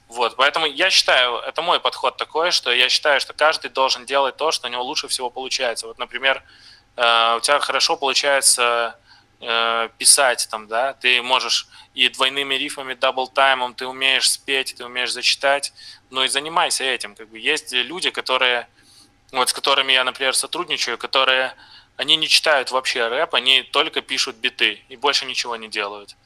Вот, 0.08 0.34
поэтому 0.36 0.66
я 0.66 0.90
считаю, 0.90 1.36
это 1.36 1.62
мой 1.62 1.78
подход 1.78 2.16
такой, 2.16 2.50
что 2.50 2.72
я 2.72 2.88
считаю, 2.88 3.20
что 3.20 3.32
каждый 3.32 3.70
должен 3.70 4.04
делать 4.06 4.36
то, 4.36 4.50
что 4.50 4.66
у 4.66 4.70
него 4.70 4.82
лучше 4.82 5.06
всего 5.06 5.30
получается. 5.30 5.86
Вот, 5.86 5.98
например, 5.98 6.42
Э, 6.96 7.36
у 7.36 7.40
тебя 7.40 7.58
хорошо 7.60 7.96
получается 7.96 8.98
э, 9.40 9.88
писать 9.98 10.48
там, 10.50 10.66
да, 10.66 10.94
ты 10.94 11.22
можешь 11.22 11.68
и 11.94 12.08
двойными 12.08 12.54
рифмами, 12.54 12.94
дабл-таймом, 12.94 13.74
ты 13.74 13.86
умеешь 13.86 14.30
спеть, 14.30 14.74
ты 14.76 14.84
умеешь 14.84 15.12
зачитать, 15.12 15.72
ну 16.10 16.22
и 16.22 16.28
занимайся 16.28 16.84
этим. 16.84 17.14
Как 17.14 17.28
бы 17.28 17.38
есть 17.38 17.72
люди, 17.72 18.10
которые, 18.10 18.68
вот 19.32 19.48
с 19.48 19.52
которыми 19.52 19.92
я, 19.92 20.04
например, 20.04 20.34
сотрудничаю, 20.34 20.98
которые, 20.98 21.54
они 21.96 22.16
не 22.16 22.28
читают 22.28 22.70
вообще 22.70 23.08
рэп, 23.08 23.34
они 23.34 23.62
только 23.62 24.00
пишут 24.00 24.36
биты 24.36 24.82
и 24.88 24.96
больше 24.96 25.26
ничего 25.26 25.56
не 25.56 25.68
делают. 25.68 26.16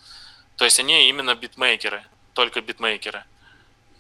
То 0.57 0.65
есть 0.65 0.79
они 0.79 1.09
именно 1.09 1.35
битмейкеры, 1.35 2.05
только 2.33 2.61
битмейкеры. 2.61 3.25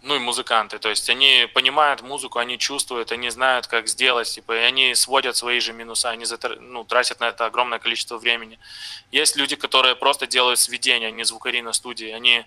Ну 0.05 0.17
и 0.17 0.19
музыканты. 0.19 0.79
То 0.79 0.91
есть 0.91 1.09
они 1.09 1.49
понимают 1.55 2.03
музыку, 2.03 2.39
они 2.39 2.59
чувствуют, 2.59 3.11
они 3.11 3.31
знают, 3.31 3.67
как 3.67 3.89
сделать, 3.89 4.29
типа, 4.29 4.53
и 4.53 4.59
они 4.61 4.95
сводят 4.95 5.37
свои 5.37 5.61
же 5.61 5.73
минуса, 5.73 6.11
они 6.11 6.27
затр... 6.27 6.61
ну, 6.61 6.85
тратят 6.85 7.21
на 7.21 7.29
это 7.29 7.47
огромное 7.47 7.79
количество 7.79 8.19
времени. 8.19 8.59
Есть 9.11 9.37
люди, 9.37 9.57
которые 9.57 9.97
просто 9.97 10.27
делают 10.27 10.61
сведения, 10.61 11.11
не 11.11 11.25
звукари 11.25 11.63
на 11.63 11.73
студии, 11.73 12.11
они, 12.11 12.45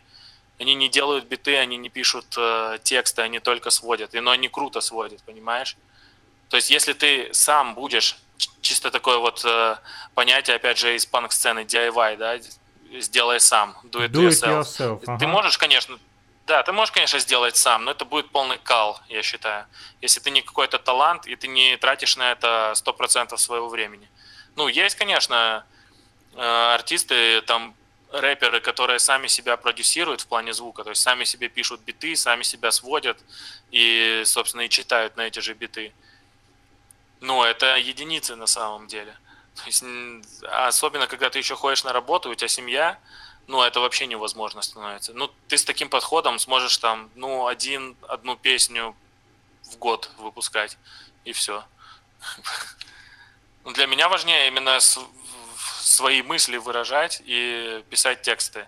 они 0.59 0.75
не 0.75 0.87
делают 0.87 1.25
биты, 1.25 1.57
они 1.57 1.77
не 1.77 1.89
пишут 1.89 2.25
э, 2.37 2.77
тексты, 2.83 3.23
они 3.23 3.39
только 3.39 3.71
сводят, 3.71 4.13
и, 4.13 4.19
но 4.19 4.31
они 4.31 4.49
круто 4.49 4.79
сводят, 4.79 5.23
понимаешь? 5.23 5.75
То 6.49 6.57
есть 6.57 6.69
если 6.69 6.93
ты 6.93 7.33
сам 7.33 7.73
будешь, 7.73 8.17
чисто 8.61 8.91
такое 8.91 9.17
вот 9.17 9.41
э, 9.45 9.77
понятие, 10.13 10.57
опять 10.57 10.77
же, 10.77 10.95
из 10.95 11.07
панк-сцены 11.07 11.61
DIY, 11.61 12.17
да, 12.17 12.37
сделай 12.99 13.39
сам, 13.39 13.75
do 13.83 14.05
it, 14.05 14.09
Do 14.09 14.27
it 14.27 14.29
yourself. 14.29 14.61
yourself, 14.61 14.99
Ты 15.05 15.25
ага. 15.25 15.27
можешь, 15.27 15.57
конечно, 15.57 15.97
да, 16.47 16.63
ты 16.63 16.71
можешь, 16.71 16.93
конечно, 16.93 17.19
сделать 17.19 17.57
сам, 17.57 17.83
но 17.83 17.91
это 17.91 18.05
будет 18.05 18.29
полный 18.29 18.57
кал, 18.57 18.99
я 19.09 19.21
считаю. 19.21 19.65
Если 20.01 20.21
ты 20.21 20.31
не 20.31 20.41
какой-то 20.41 20.79
талант, 20.79 21.27
и 21.27 21.35
ты 21.35 21.47
не 21.47 21.75
тратишь 21.75 22.15
на 22.15 22.31
это 22.31 22.73
100% 22.73 23.37
своего 23.37 23.67
времени. 23.67 24.09
Ну, 24.55 24.69
есть, 24.69 24.95
конечно, 24.95 25.65
э, 26.35 26.73
артисты, 26.73 27.41
там, 27.41 27.75
рэперы, 28.11 28.61
которые 28.61 28.99
сами 28.99 29.27
себя 29.27 29.57
продюсируют 29.57 30.21
в 30.21 30.27
плане 30.27 30.53
звука, 30.53 30.85
то 30.85 30.91
есть 30.91 31.01
сами 31.01 31.25
себе 31.25 31.49
пишут 31.49 31.81
биты, 31.81 32.15
сами 32.15 32.43
себя 32.43 32.71
сводят 32.71 33.17
и, 33.71 34.21
собственно, 34.25 34.61
и 34.61 34.69
читают 34.69 35.17
на 35.17 35.23
эти 35.27 35.39
же 35.39 35.53
биты. 35.53 35.91
Ну, 37.19 37.43
это 37.43 37.75
единицы 37.75 38.37
на 38.37 38.47
самом 38.47 38.87
деле. 38.87 39.13
То 39.55 39.63
есть, 39.65 39.83
особенно, 40.43 41.07
когда 41.07 41.29
ты 41.29 41.39
еще 41.39 41.55
ходишь 41.55 41.83
на 41.83 41.91
работу, 41.91 42.29
у 42.29 42.35
тебя 42.35 42.47
семья, 42.47 42.97
ну, 43.47 43.61
это 43.63 43.79
вообще 43.79 44.07
невозможно 44.07 44.61
становится. 44.61 45.13
Ну, 45.13 45.31
ты 45.47 45.57
с 45.57 45.63
таким 45.63 45.89
подходом 45.89 46.37
сможешь 46.39 46.77
там, 46.77 47.09
ну, 47.15 47.47
один, 47.47 47.95
одну 48.07 48.35
песню 48.35 48.95
в 49.63 49.77
год 49.77 50.11
выпускать, 50.17 50.77
и 51.25 51.31
все. 51.31 51.63
Ну, 53.63 53.73
Для 53.73 53.85
меня 53.87 54.07
важнее 54.09 54.47
именно 54.47 54.79
свои 55.79 56.21
мысли 56.21 56.57
выражать 56.57 57.21
и 57.25 57.83
писать 57.89 58.21
тексты. 58.21 58.67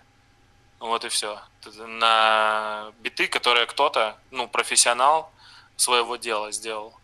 Вот 0.78 1.04
и 1.04 1.08
все. 1.08 1.40
На 1.86 2.92
биты, 3.00 3.26
которые 3.26 3.66
кто-то, 3.66 4.16
ну, 4.30 4.48
профессионал 4.48 5.30
своего 5.76 6.16
дела 6.16 6.52
сделал. 6.52 6.98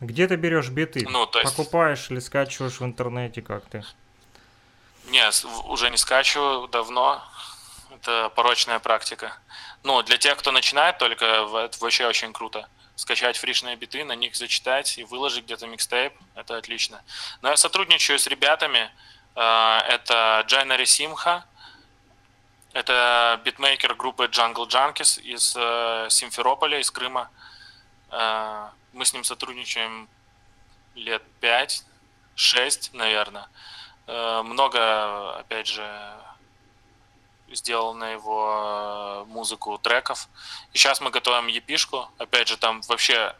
Где 0.00 0.26
ты 0.26 0.36
берешь 0.36 0.68
биты? 0.68 1.06
Ну, 1.08 1.26
то 1.26 1.40
есть- 1.40 1.54
Покупаешь 1.56 2.10
или 2.10 2.18
скачиваешь 2.20 2.80
в 2.80 2.84
интернете 2.84 3.40
как 3.40 3.64
ты? 3.66 3.84
Не, 5.06 5.30
с- 5.30 5.44
в- 5.44 5.70
уже 5.70 5.90
не 5.90 5.96
скачиваю 5.96 6.68
давно. 6.68 7.22
Это 7.90 8.30
порочная 8.30 8.78
практика. 8.78 9.36
Ну, 9.82 10.02
для 10.02 10.16
тех, 10.16 10.36
кто 10.38 10.50
начинает 10.52 10.98
только, 10.98 11.24
это 11.24 11.78
вообще 11.80 12.06
очень 12.06 12.32
круто. 12.32 12.68
Скачать 12.96 13.36
фришные 13.36 13.76
биты, 13.76 14.04
на 14.04 14.12
них 14.14 14.36
зачитать 14.36 14.98
и 14.98 15.04
выложить 15.04 15.44
где-то 15.44 15.66
микстейп. 15.66 16.12
Это 16.34 16.56
отлично. 16.56 17.02
Но 17.42 17.50
я 17.50 17.56
сотрудничаю 17.56 18.18
с 18.18 18.26
ребятами. 18.26 18.90
Э, 19.34 19.78
Это 19.88 20.44
Джайнари 20.46 20.86
Симха. 20.86 21.44
Это 22.72 23.40
битмейкер 23.44 23.94
группы 23.94 24.24
Jungle 24.26 24.66
Junkies 24.68 25.20
из 25.20 25.54
э, 25.56 26.06
Симферополя, 26.10 26.78
из 26.78 26.90
Крыма. 26.90 27.30
Э, 28.10 28.68
Мы 28.92 29.04
с 29.04 29.12
ним 29.14 29.24
сотрудничаем 29.24 30.08
лет 30.94 31.22
5-6, 31.40 32.90
наверное. 32.92 33.48
Э, 34.06 34.42
Много, 34.42 35.36
опять 35.38 35.66
же, 35.66 35.84
сделал 37.54 37.94
на 37.94 38.10
его 38.10 39.24
э, 39.26 39.30
музыку 39.30 39.78
треков. 39.78 40.28
И 40.72 40.78
сейчас 40.78 41.00
мы 41.00 41.10
готовим 41.10 41.46
епишку. 41.46 42.08
Опять 42.18 42.48
же, 42.48 42.56
там 42.56 42.80
вообще, 42.88 43.34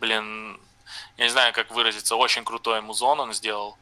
блин, 0.00 0.60
я 1.16 1.24
не 1.24 1.30
знаю, 1.30 1.52
как 1.52 1.70
выразиться, 1.70 2.16
очень 2.16 2.44
крутой 2.44 2.80
музон 2.80 3.20
он 3.20 3.32
сделал. 3.32 3.78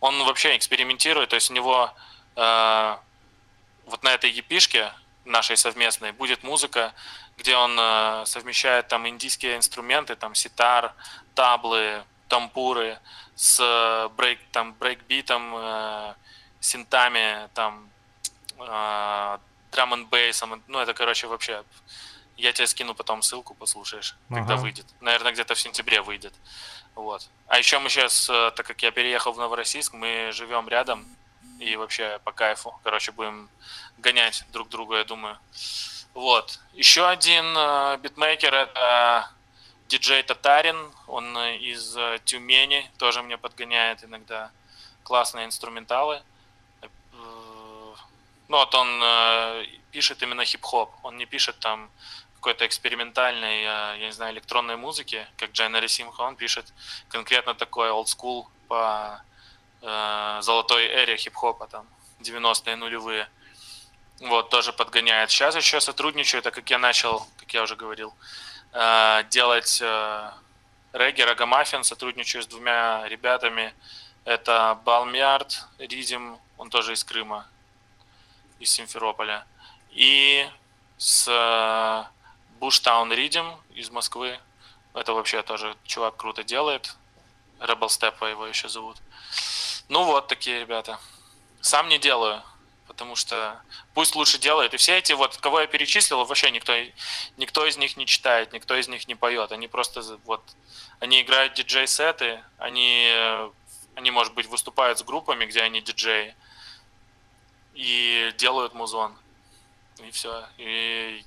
Он 0.00 0.24
вообще 0.24 0.56
экспериментирует, 0.56 1.30
то 1.30 1.36
есть 1.36 1.50
у 1.50 1.54
него 1.54 1.92
э, 2.36 2.96
вот 3.86 4.02
на 4.02 4.12
этой 4.12 4.30
епишке 4.30 4.92
нашей 5.24 5.56
совместной 5.56 6.12
будет 6.12 6.42
музыка, 6.42 6.92
где 7.36 7.56
он 7.56 7.76
э, 7.78 8.24
совмещает 8.26 8.88
там 8.88 9.08
индийские 9.08 9.56
инструменты, 9.56 10.16
там 10.16 10.34
ситар, 10.34 10.92
таблы, 11.34 12.04
тампуры 12.32 12.98
с 13.36 13.60
э, 13.60 14.08
брейк, 14.16 14.40
там, 14.52 14.72
брейкбитом, 14.80 15.54
э, 15.54 16.14
синтами, 16.60 17.50
там, 17.52 17.90
э, 18.58 19.38
драм 19.70 19.92
н 19.92 20.06
бейсом, 20.06 20.62
ну 20.66 20.78
это, 20.78 20.94
короче, 20.94 21.26
вообще, 21.26 21.62
я 22.38 22.52
тебе 22.52 22.66
скину 22.66 22.94
потом 22.94 23.20
ссылку, 23.20 23.54
послушаешь, 23.54 24.16
когда 24.30 24.54
Ага. 24.54 24.62
выйдет. 24.62 24.86
Наверное, 25.00 25.32
где-то 25.32 25.54
в 25.54 25.60
сентябре 25.60 26.00
выйдет. 26.00 26.32
Вот. 26.94 27.28
А 27.48 27.58
еще 27.58 27.78
мы 27.78 27.90
сейчас, 27.90 28.30
э, 28.30 28.50
так 28.56 28.66
как 28.66 28.82
я 28.82 28.90
переехал 28.92 29.32
в 29.32 29.38
Новороссийск, 29.38 29.92
мы 29.92 30.30
живем 30.32 30.68
рядом 30.70 31.04
и 31.60 31.76
вообще 31.76 32.18
по 32.24 32.32
кайфу. 32.32 32.80
Короче, 32.82 33.12
будем 33.12 33.50
гонять 33.98 34.44
друг 34.52 34.70
друга, 34.70 34.96
я 34.96 35.04
думаю. 35.04 35.38
Вот. 36.14 36.60
Еще 36.72 37.06
один 37.06 37.44
э, 37.56 37.98
битмейкер 37.98 38.54
это 38.54 39.30
диджей 39.92 40.22
Татарин. 40.22 40.90
Он 41.06 41.36
э, 41.36 41.56
из 41.56 41.96
э, 41.96 42.18
Тюмени, 42.24 42.90
тоже 42.98 43.22
мне 43.22 43.36
подгоняет 43.36 44.04
иногда 44.04 44.50
классные 45.02 45.44
инструменталы. 45.44 46.22
Э, 46.82 46.88
Ну 48.48 48.56
вот 48.56 48.74
он 48.74 48.88
пишет 49.92 50.22
именно 50.22 50.44
хип-хоп. 50.44 50.90
Он 51.02 51.16
не 51.16 51.26
пишет 51.26 51.58
там 51.58 51.90
какой-то 52.34 52.64
экспериментальной, 52.66 53.62
я 53.62 53.96
не 53.98 54.12
знаю, 54.12 54.32
электронной 54.34 54.76
музыки, 54.76 55.26
как 55.36 55.52
Джайнари 55.52 55.88
Симха. 55.88 56.22
Он 56.22 56.36
пишет 56.36 56.72
конкретно 57.08 57.54
такой 57.54 57.88
school 58.04 58.44
по 58.68 59.20
золотой 60.42 60.86
эре 60.86 61.16
хип-хопа, 61.16 61.66
там, 61.66 61.86
90-е 62.20 62.76
нулевые. 62.76 63.28
Вот, 64.20 64.50
тоже 64.50 64.72
подгоняет. 64.72 65.30
Сейчас 65.30 65.56
еще 65.56 65.80
сотрудничаю, 65.80 66.42
так 66.42 66.54
как 66.54 66.70
я 66.70 66.78
начал, 66.78 67.26
как 67.38 67.54
я 67.54 67.62
уже 67.62 67.76
говорил, 67.76 68.12
делать 69.30 69.80
э, 69.82 70.30
регги, 70.92 71.22
рогомаффин, 71.22 71.84
сотрудничаю 71.84 72.42
с 72.42 72.46
двумя 72.46 73.06
ребятами. 73.08 73.74
Это 74.24 74.78
Балмярд 74.84 75.66
Ридим, 75.78 76.38
он 76.56 76.70
тоже 76.70 76.92
из 76.92 77.04
Крыма, 77.04 77.46
из 78.58 78.70
Симферополя. 78.70 79.44
И 79.90 80.48
с 80.96 81.26
э, 81.28 82.04
Буштаун 82.60 83.12
Ридим 83.12 83.56
из 83.74 83.90
Москвы. 83.90 84.38
Это 84.94 85.12
вообще 85.12 85.42
тоже 85.42 85.76
чувак 85.84 86.16
круто 86.16 86.44
делает. 86.44 86.96
Rebel 87.58 87.88
Step 87.88 88.30
его 88.30 88.46
еще 88.46 88.68
зовут. 88.68 88.96
Ну 89.88 90.04
вот 90.04 90.28
такие 90.28 90.60
ребята. 90.60 90.98
Сам 91.60 91.88
не 91.88 91.98
делаю, 91.98 92.42
потому 92.92 93.16
что 93.16 93.62
пусть 93.94 94.14
лучше 94.14 94.38
делают. 94.38 94.74
И 94.74 94.76
все 94.76 94.98
эти 94.98 95.14
вот, 95.14 95.38
кого 95.38 95.60
я 95.60 95.66
перечислил, 95.66 96.24
вообще 96.24 96.50
никто, 96.50 96.74
никто 97.38 97.66
из 97.66 97.78
них 97.78 97.96
не 97.96 98.04
читает, 98.06 98.52
никто 98.52 98.76
из 98.76 98.86
них 98.86 99.08
не 99.08 99.14
поет. 99.14 99.50
Они 99.50 99.66
просто 99.66 100.02
вот, 100.24 100.42
они 101.00 101.22
играют 101.22 101.54
диджей-сеты, 101.54 102.44
они, 102.58 103.10
они, 103.94 104.10
может 104.10 104.34
быть, 104.34 104.46
выступают 104.46 104.98
с 104.98 105.02
группами, 105.02 105.46
где 105.46 105.62
они 105.62 105.80
диджеи, 105.80 106.34
и 107.72 108.32
делают 108.36 108.74
музон. 108.74 109.16
И 110.06 110.10
все. 110.10 110.44
И 110.58 111.24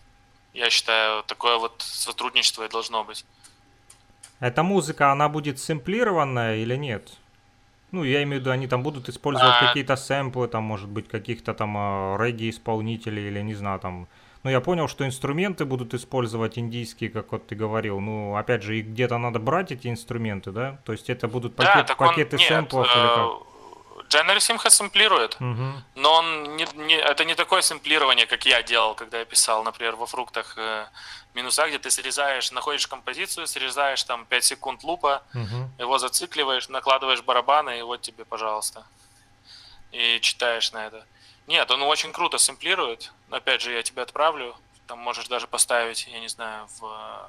я 0.53 0.69
считаю, 0.69 1.23
такое 1.23 1.57
вот 1.57 1.81
сотрудничество 1.81 2.63
и 2.63 2.69
должно 2.69 3.03
быть. 3.03 3.25
Эта 4.39 4.61
музыка, 4.61 5.11
она 5.11 5.29
будет 5.29 5.59
сэмплированная 5.59 6.57
или 6.57 6.75
нет? 6.75 7.09
Ну, 7.95 8.03
я 8.03 8.23
имею 8.23 8.41
в 8.41 8.41
виду, 8.41 8.51
они 8.51 8.67
там 8.67 8.83
будут 8.83 9.07
использовать 9.07 9.55
А. 9.61 9.67
какие-то 9.67 9.95
сэмплы, 9.95 10.49
там, 10.49 10.63
может 10.63 10.89
быть, 10.89 11.07
каких-то 11.07 11.53
там 11.53 11.77
э, 11.77 12.17
регги-исполнителей 12.19 13.27
или, 13.27 13.41
не 13.41 13.53
знаю, 13.55 13.79
там... 13.79 14.07
Ну, 14.43 14.51
я 14.51 14.59
понял, 14.59 14.89
что 14.89 15.05
инструменты 15.05 15.63
будут 15.63 15.93
использовать 15.93 16.59
индийские, 16.59 17.09
как 17.09 17.31
вот 17.31 17.47
ты 17.47 17.55
говорил. 17.55 18.01
Ну, 18.01 18.35
опять 18.35 18.63
же, 18.63 18.77
и 18.77 18.81
где-то 18.81 19.17
надо 19.17 19.39
брать 19.39 19.71
эти 19.71 19.87
инструменты, 19.87 20.51
да? 20.51 20.79
То 20.83 20.91
есть 20.91 21.09
это 21.09 21.29
будут 21.29 21.55
да, 21.55 21.63
пакет- 21.63 21.91
он, 21.91 22.07
пакеты 22.07 22.37
нет, 22.37 22.47
сэмплов 22.47 22.85
или 22.85 23.07
как? 23.07 23.54
Дженери 24.09 24.39
Симха 24.39 24.69
сэмплирует. 24.69 25.39
Мгм. 25.39 25.83
Но 25.95 26.13
он 26.13 26.55
не, 26.55 26.65
не- 26.75 26.95
это 26.97 27.25
не 27.25 27.35
такое 27.35 27.61
сэмплирование, 27.61 28.25
как 28.27 28.45
я 28.45 28.61
делал, 28.63 28.95
когда 28.95 29.19
я 29.19 29.25
писал, 29.25 29.63
например, 29.63 29.95
во 29.95 30.05
фруктах 30.05 30.53
э, 30.57 30.85
минуса, 31.33 31.67
где 31.67 31.79
ты 31.79 31.89
срезаешь, 31.91 32.51
находишь 32.51 32.87
композицию, 32.87 33.47
срезаешь 33.47 34.03
там 34.03 34.25
5 34.25 34.43
секунд 34.43 34.83
лупа, 34.83 35.23
Мгм. 35.33 35.71
его 35.79 35.97
зацикливаешь, 35.97 36.69
накладываешь 36.69 37.21
барабаны, 37.21 37.79
и 37.79 37.81
вот 37.81 38.01
тебе, 38.01 38.25
пожалуйста. 38.25 38.85
И 39.91 40.19
читаешь 40.21 40.71
на 40.71 40.87
это. 40.87 41.05
Нет, 41.47 41.69
он 41.71 41.81
очень 41.83 42.11
круто 42.11 42.37
сэмплирует. 42.37 43.11
Опять 43.29 43.61
же, 43.61 43.71
я 43.73 43.83
тебе 43.83 44.01
отправлю. 44.01 44.55
Там 44.87 44.99
можешь 44.99 45.27
даже 45.27 45.47
поставить, 45.47 46.07
я 46.07 46.19
не 46.19 46.27
знаю, 46.27 46.67
в 46.79 46.85
э, 46.85 47.25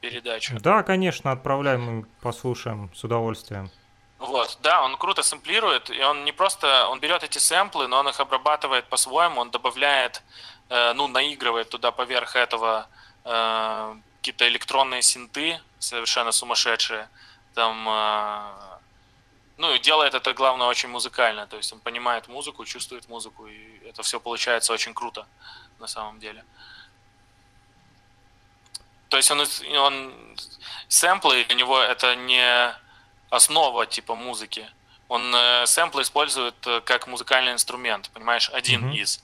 передачу. 0.00 0.58
Да, 0.60 0.82
конечно, 0.82 1.32
отправляем, 1.32 1.82
мы 1.82 2.04
послушаем 2.20 2.90
с 2.94 3.04
удовольствием. 3.04 3.70
Вот, 4.18 4.58
да, 4.62 4.82
он 4.82 4.96
круто 4.96 5.22
сэмплирует, 5.22 5.90
и 5.90 6.02
он 6.02 6.24
не 6.24 6.32
просто, 6.32 6.88
он 6.88 7.00
берет 7.00 7.22
эти 7.22 7.38
сэмплы, 7.38 7.86
но 7.86 7.98
он 7.98 8.08
их 8.08 8.18
обрабатывает 8.18 8.86
по-своему, 8.86 9.40
он 9.40 9.50
добавляет, 9.50 10.22
э, 10.70 10.94
ну, 10.94 11.06
наигрывает 11.06 11.68
туда 11.68 11.92
поверх 11.92 12.34
этого 12.34 12.88
э, 13.24 13.96
какие-то 14.16 14.48
электронные 14.48 15.02
синты 15.02 15.60
совершенно 15.78 16.32
сумасшедшие. 16.32 17.10
Там, 17.54 17.86
э, 17.88 18.78
ну 19.58 19.74
и 19.74 19.78
делает 19.78 20.14
это, 20.14 20.32
главное, 20.32 20.66
очень 20.66 20.88
музыкально. 20.88 21.46
То 21.46 21.58
есть 21.58 21.72
он 21.72 21.80
понимает 21.80 22.26
музыку, 22.28 22.64
чувствует 22.64 23.08
музыку, 23.08 23.46
и 23.46 23.86
это 23.86 24.02
все 24.02 24.18
получается 24.18 24.72
очень 24.72 24.94
круто 24.94 25.26
на 25.78 25.86
самом 25.86 26.20
деле. 26.20 26.42
То 29.10 29.18
есть 29.18 29.30
он, 29.30 29.46
он 29.78 30.14
сэмплы 30.88 31.46
у 31.50 31.52
него 31.52 31.78
это 31.78 32.16
не 32.16 32.74
основа 33.30 33.86
типа 33.86 34.14
музыки. 34.14 34.68
Он 35.08 35.34
э, 35.34 35.66
сэмплы 35.66 36.02
использует 36.02 36.54
э, 36.66 36.80
как 36.80 37.06
музыкальный 37.06 37.52
инструмент, 37.52 38.10
понимаешь, 38.10 38.50
один 38.50 38.90
mm-hmm. 38.90 38.96
из. 38.96 39.22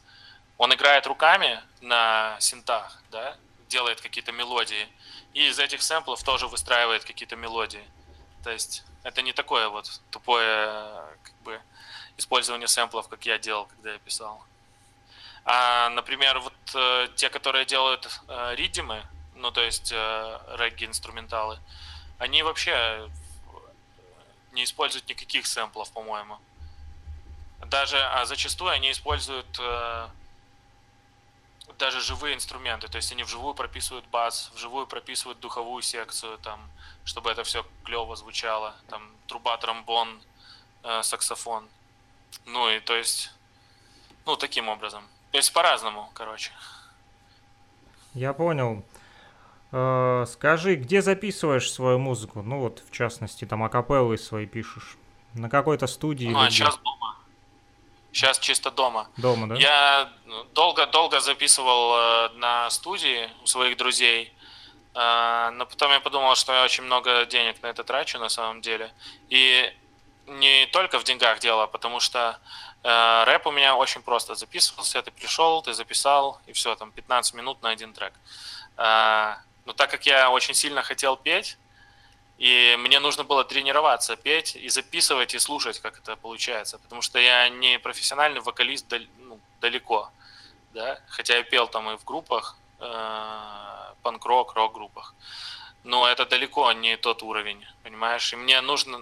Он 0.59 0.73
играет 0.73 1.07
руками 1.07 1.61
на 1.81 2.37
синтах, 2.39 3.03
да, 3.11 3.37
делает 3.69 4.01
какие-то 4.01 4.33
мелодии, 4.33 4.87
и 5.35 5.49
из 5.49 5.59
этих 5.59 5.83
сэмплов 5.83 6.23
тоже 6.23 6.47
выстраивает 6.47 7.05
какие-то 7.05 7.37
мелодии. 7.37 7.85
То 8.45 8.51
есть 8.51 8.85
это 9.03 9.23
не 9.23 9.33
такое 9.33 9.69
вот 9.69 10.01
тупое 10.11 10.67
как 11.23 11.35
бы 11.43 11.61
использование 12.17 12.69
сэмплов, 12.69 13.09
как 13.09 13.25
я 13.27 13.39
делал, 13.39 13.67
когда 13.67 13.93
я 13.93 13.99
писал. 13.99 14.45
А, 15.45 15.89
например, 15.91 16.39
вот 16.39 16.55
э, 16.75 17.09
те, 17.17 17.29
которые 17.29 17.65
делают 17.65 18.09
э, 18.29 18.55
ридимы, 18.55 19.03
ну 19.35 19.51
то 19.51 19.61
есть 19.61 19.91
э, 19.93 20.39
регги-инструменталы, 20.57 21.59
они 22.19 22.45
вообще 22.45 23.11
не 24.53 24.65
используют 24.65 25.09
никаких 25.09 25.47
сэмплов, 25.47 25.91
по-моему. 25.93 26.39
Даже, 27.67 27.99
а 27.99 28.25
зачастую 28.27 28.71
они 28.71 28.91
используют 28.91 29.47
э, 29.59 30.09
даже 31.79 32.01
живые 32.01 32.35
инструменты, 32.35 32.89
то 32.89 32.97
есть 32.97 33.13
они 33.13 33.23
вживую 33.23 33.55
прописывают 33.55 34.05
бас, 34.07 34.51
вживую 34.55 34.87
прописывают 34.87 35.41
духовую 35.41 35.83
секцию, 35.83 36.39
там, 36.39 36.61
чтобы 37.05 37.31
это 37.31 37.45
все 37.45 37.65
клево 37.85 38.17
звучало, 38.17 38.75
там, 38.89 39.03
труба, 39.27 39.57
тромбон, 39.57 40.21
э, 40.83 41.03
саксофон. 41.03 41.69
Ну 42.47 42.69
и 42.71 42.81
то 42.81 42.95
есть, 42.95 43.31
ну, 44.27 44.37
таким 44.37 44.69
образом. 44.69 45.07
То 45.31 45.39
есть 45.39 45.53
по-разному, 45.53 46.11
короче. 46.15 46.53
Я 48.15 48.33
понял. 48.33 48.85
Э, 49.73 50.27
скажи, 50.29 50.75
где 50.75 51.01
записываешь 51.01 51.73
свою 51.73 51.99
музыку? 51.99 52.43
Ну 52.43 52.61
вот, 52.61 52.83
в 52.89 52.93
частности, 52.93 53.47
там 53.47 53.65
акапеллы 53.65 54.19
свои 54.19 54.47
пишешь. 54.47 54.97
На 55.35 55.49
какой-то 55.49 55.87
студии? 55.87 56.27
Ну, 56.27 56.39
а 56.39 56.51
сейчас 56.51 56.77
дома. 56.79 57.17
Сейчас 58.13 58.39
чисто 58.39 58.71
дома. 58.71 59.09
Дома, 59.17 59.49
да? 59.49 59.55
Я 59.57 60.13
долго-долго 60.53 61.21
записывал 61.21 61.97
э, 61.97 62.29
на 62.35 62.69
студии 62.69 63.31
у 63.43 63.47
своих 63.47 63.79
друзей, 63.79 64.31
э, 64.95 65.51
но 65.55 65.65
потом 65.65 65.91
я 65.93 66.01
подумал, 66.01 66.37
что 66.37 66.53
я 66.53 66.65
очень 66.65 66.85
много 66.85 67.25
денег 67.25 67.63
на 67.63 67.69
это 67.69 67.83
трачу 67.83 68.19
на 68.19 68.29
самом 68.29 68.61
деле. 68.61 68.93
И 69.31 69.73
не 70.27 70.67
только 70.67 70.99
в 70.99 71.05
деньгах 71.05 71.39
дело, 71.39 71.67
потому 71.67 72.01
что 72.01 72.39
э, 72.85 73.25
рэп 73.25 73.47
у 73.47 73.51
меня 73.51 73.75
очень 73.77 74.03
просто 74.03 74.35
записывался. 74.35 75.01
Ты 75.03 75.11
пришел, 75.11 75.63
ты 75.63 75.73
записал, 75.73 76.39
и 76.47 76.53
все, 76.53 76.75
там 76.75 76.93
15 76.93 77.33
минут 77.33 77.63
на 77.63 77.71
один 77.71 77.95
трек. 77.95 78.13
Э, 78.77 79.37
но 79.65 79.73
так 79.73 79.91
как 79.91 80.07
я 80.07 80.31
очень 80.31 80.55
сильно 80.55 80.83
хотел 80.83 81.17
петь, 81.17 81.59
и 82.39 82.77
мне 82.79 82.99
нужно 82.99 83.25
было 83.25 83.45
тренироваться, 83.45 84.17
петь 84.17 84.57
и 84.57 84.69
записывать 84.69 85.35
и 85.35 85.39
слушать, 85.39 85.79
как 85.81 85.99
это 85.99 86.17
получается, 86.17 86.79
потому 86.79 87.03
что 87.03 87.19
я 87.19 87.49
не 87.49 87.79
профессиональный 87.79 88.41
вокалист 88.41 88.93
ну, 89.19 89.39
далеко, 89.61 90.11
да, 90.75 91.01
хотя 91.09 91.37
я 91.37 91.43
пел 91.45 91.69
там 91.69 91.91
и 91.91 91.97
в 91.97 92.05
группах, 92.05 92.57
э, 92.81 93.93
панк-рок, 94.03 94.55
рок-группах, 94.55 95.15
но 95.85 96.09
это 96.09 96.27
далеко 96.27 96.73
не 96.73 96.97
тот 96.97 97.23
уровень, 97.23 97.65
понимаешь, 97.85 98.33
и 98.33 98.37
мне 98.37 98.61
нужно, 98.61 99.01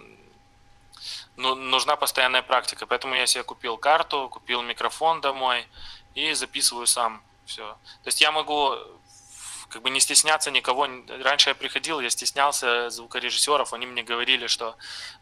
ну, 1.37 1.55
нужна 1.55 1.97
постоянная 1.97 2.43
практика, 2.43 2.87
поэтому 2.87 3.15
я 3.15 3.27
себе 3.27 3.45
купил 3.45 3.79
карту, 3.79 4.29
купил 4.29 4.61
микрофон 4.63 5.21
домой 5.21 5.67
и 6.15 6.35
записываю 6.35 6.87
сам 6.87 7.23
все. 7.47 7.73
То 8.03 8.09
есть 8.09 8.21
я 8.21 8.33
могу 8.33 8.77
как 9.71 9.83
бы 9.83 9.91
не 9.91 10.01
стесняться 10.01 10.51
никого. 10.51 10.89
Раньше 11.23 11.51
я 11.51 11.55
приходил, 11.55 12.01
я 12.01 12.11
стеснялся 12.11 12.91
звукорежиссеров, 12.91 13.73
они 13.73 13.87
мне 13.87 14.03
говорили, 14.03 14.47
что, 14.49 14.77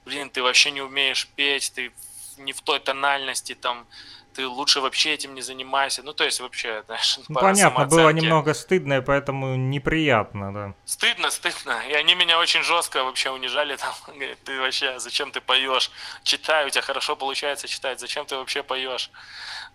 блин, 0.05 0.30
ты 0.30 0.42
вообще 0.42 0.70
не 0.70 0.80
умеешь 0.80 1.28
петь, 1.36 1.72
ты 1.74 1.92
не 2.38 2.53
в 2.53 2.61
той 2.62 2.80
тональности, 2.80 3.55
там, 3.55 3.86
ты 4.34 4.46
лучше 4.46 4.80
вообще 4.80 5.14
этим 5.14 5.34
не 5.34 5.42
занимайся. 5.42 6.03
Ну, 6.03 6.12
то 6.12 6.24
есть 6.24 6.40
вообще, 6.40 6.82
знаешь, 6.86 7.18
ну, 7.28 7.40
Понятно, 7.40 7.86
было 7.86 8.11
немного 8.11 8.55
стыдно, 8.55 8.99
и 8.99 9.01
поэтому 9.01 9.57
неприятно, 9.57 10.55
да. 10.55 10.74
Стыдно, 10.84 11.30
стыдно. 11.30 11.82
И 11.88 11.92
они 11.92 12.14
меня 12.14 12.38
очень 12.38 12.62
жестко 12.62 13.05
вообще 13.05 13.30
унижали 13.30 13.76
там. 13.76 13.92
Говорят, 14.07 14.38
ты 14.44 14.61
вообще, 14.61 14.99
зачем 15.01 15.32
ты 15.32 15.40
поешь? 15.40 15.90
Читай, 16.22 16.66
у 16.66 16.70
тебя 16.70 16.82
хорошо 16.82 17.16
получается 17.16 17.68
читать, 17.68 18.01
зачем 18.01 18.26
ты 18.26 18.36
вообще 18.36 18.62
поешь? 18.62 19.11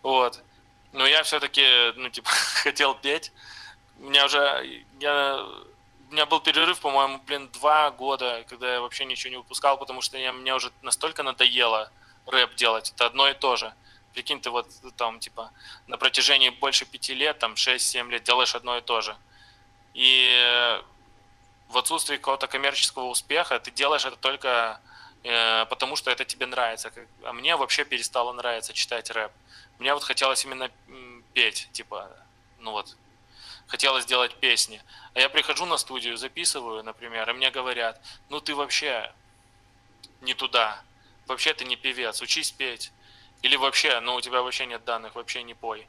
Вот. 0.02 0.42
Но 0.94 1.06
я 1.06 1.24
все-таки, 1.24 1.92
ну, 1.98 2.10
типа, 2.10 2.30
хотел 2.64 2.96
петь 2.96 3.32
у 4.04 4.10
меня 4.10 4.26
уже, 4.26 4.84
я, 5.00 5.46
у 6.10 6.14
меня 6.14 6.26
был 6.26 6.42
перерыв, 6.42 6.80
по-моему, 6.82 7.20
блин, 7.26 7.50
два 7.54 7.90
года, 7.90 8.44
когда 8.50 8.74
я 8.74 8.82
вообще 8.82 9.06
ничего 9.06 9.32
не 9.32 9.38
выпускал, 9.38 9.78
потому 9.78 10.02
что 10.02 10.18
я, 10.18 10.34
мне 10.34 10.54
уже 10.54 10.72
настолько 10.82 11.24
надоело 11.24 11.90
рэп 12.28 12.54
делать, 12.56 12.92
это 12.94 13.06
одно 13.06 13.30
и 13.30 13.34
то 13.34 13.56
же. 13.56 13.74
Прикинь, 14.14 14.42
ты 14.42 14.50
вот 14.50 14.68
там, 14.98 15.20
типа, 15.20 15.52
на 15.88 15.98
протяжении 15.98 16.50
больше 16.50 16.86
пяти 16.86 17.14
лет, 17.14 17.40
там, 17.40 17.54
6-7 17.54 18.10
лет 18.10 18.24
делаешь 18.24 18.56
одно 18.56 18.78
и 18.78 18.82
то 18.82 19.02
же. 19.02 19.16
И 19.94 20.82
в 21.70 21.78
отсутствии 21.78 22.18
какого-то 22.18 22.48
коммерческого 22.48 23.06
успеха 23.06 23.58
ты 23.60 23.72
делаешь 23.72 24.06
это 24.06 24.18
только 24.18 24.82
э, 25.24 25.66
потому, 25.66 25.96
что 25.96 26.12
это 26.12 26.26
тебе 26.26 26.46
нравится. 26.46 26.92
А 27.24 27.34
мне 27.34 27.56
вообще 27.56 27.86
перестало 27.86 28.34
нравиться 28.34 28.74
читать 28.74 29.10
рэп. 29.10 29.32
Мне 29.80 29.94
вот 29.94 30.04
хотелось 30.04 30.44
именно 30.46 30.70
петь, 31.34 31.70
типа, 31.72 32.12
ну 32.60 32.72
вот, 32.72 32.96
хотелось 33.68 34.06
делать 34.06 34.36
песни. 34.36 34.82
А 35.14 35.20
я 35.20 35.30
прихожу 35.30 35.66
на 35.66 35.78
студию, 35.78 36.18
записываю, 36.18 36.84
например, 36.84 37.30
и 37.30 37.34
мне 37.34 37.52
говорят, 37.52 38.02
ну 38.30 38.40
ты 38.40 38.56
вообще 38.56 39.12
не 40.22 40.34
туда, 40.34 40.82
вообще 41.28 41.54
ты 41.54 41.66
не 41.66 41.76
певец, 41.76 42.22
учись 42.22 42.52
петь. 42.52 42.92
Или 43.42 43.58
вообще, 43.58 44.00
ну 44.00 44.16
у 44.16 44.22
тебя 44.22 44.42
вообще 44.42 44.66
нет 44.66 44.84
данных, 44.86 45.16
вообще 45.16 45.44
не 45.44 45.54
пой. 45.54 45.88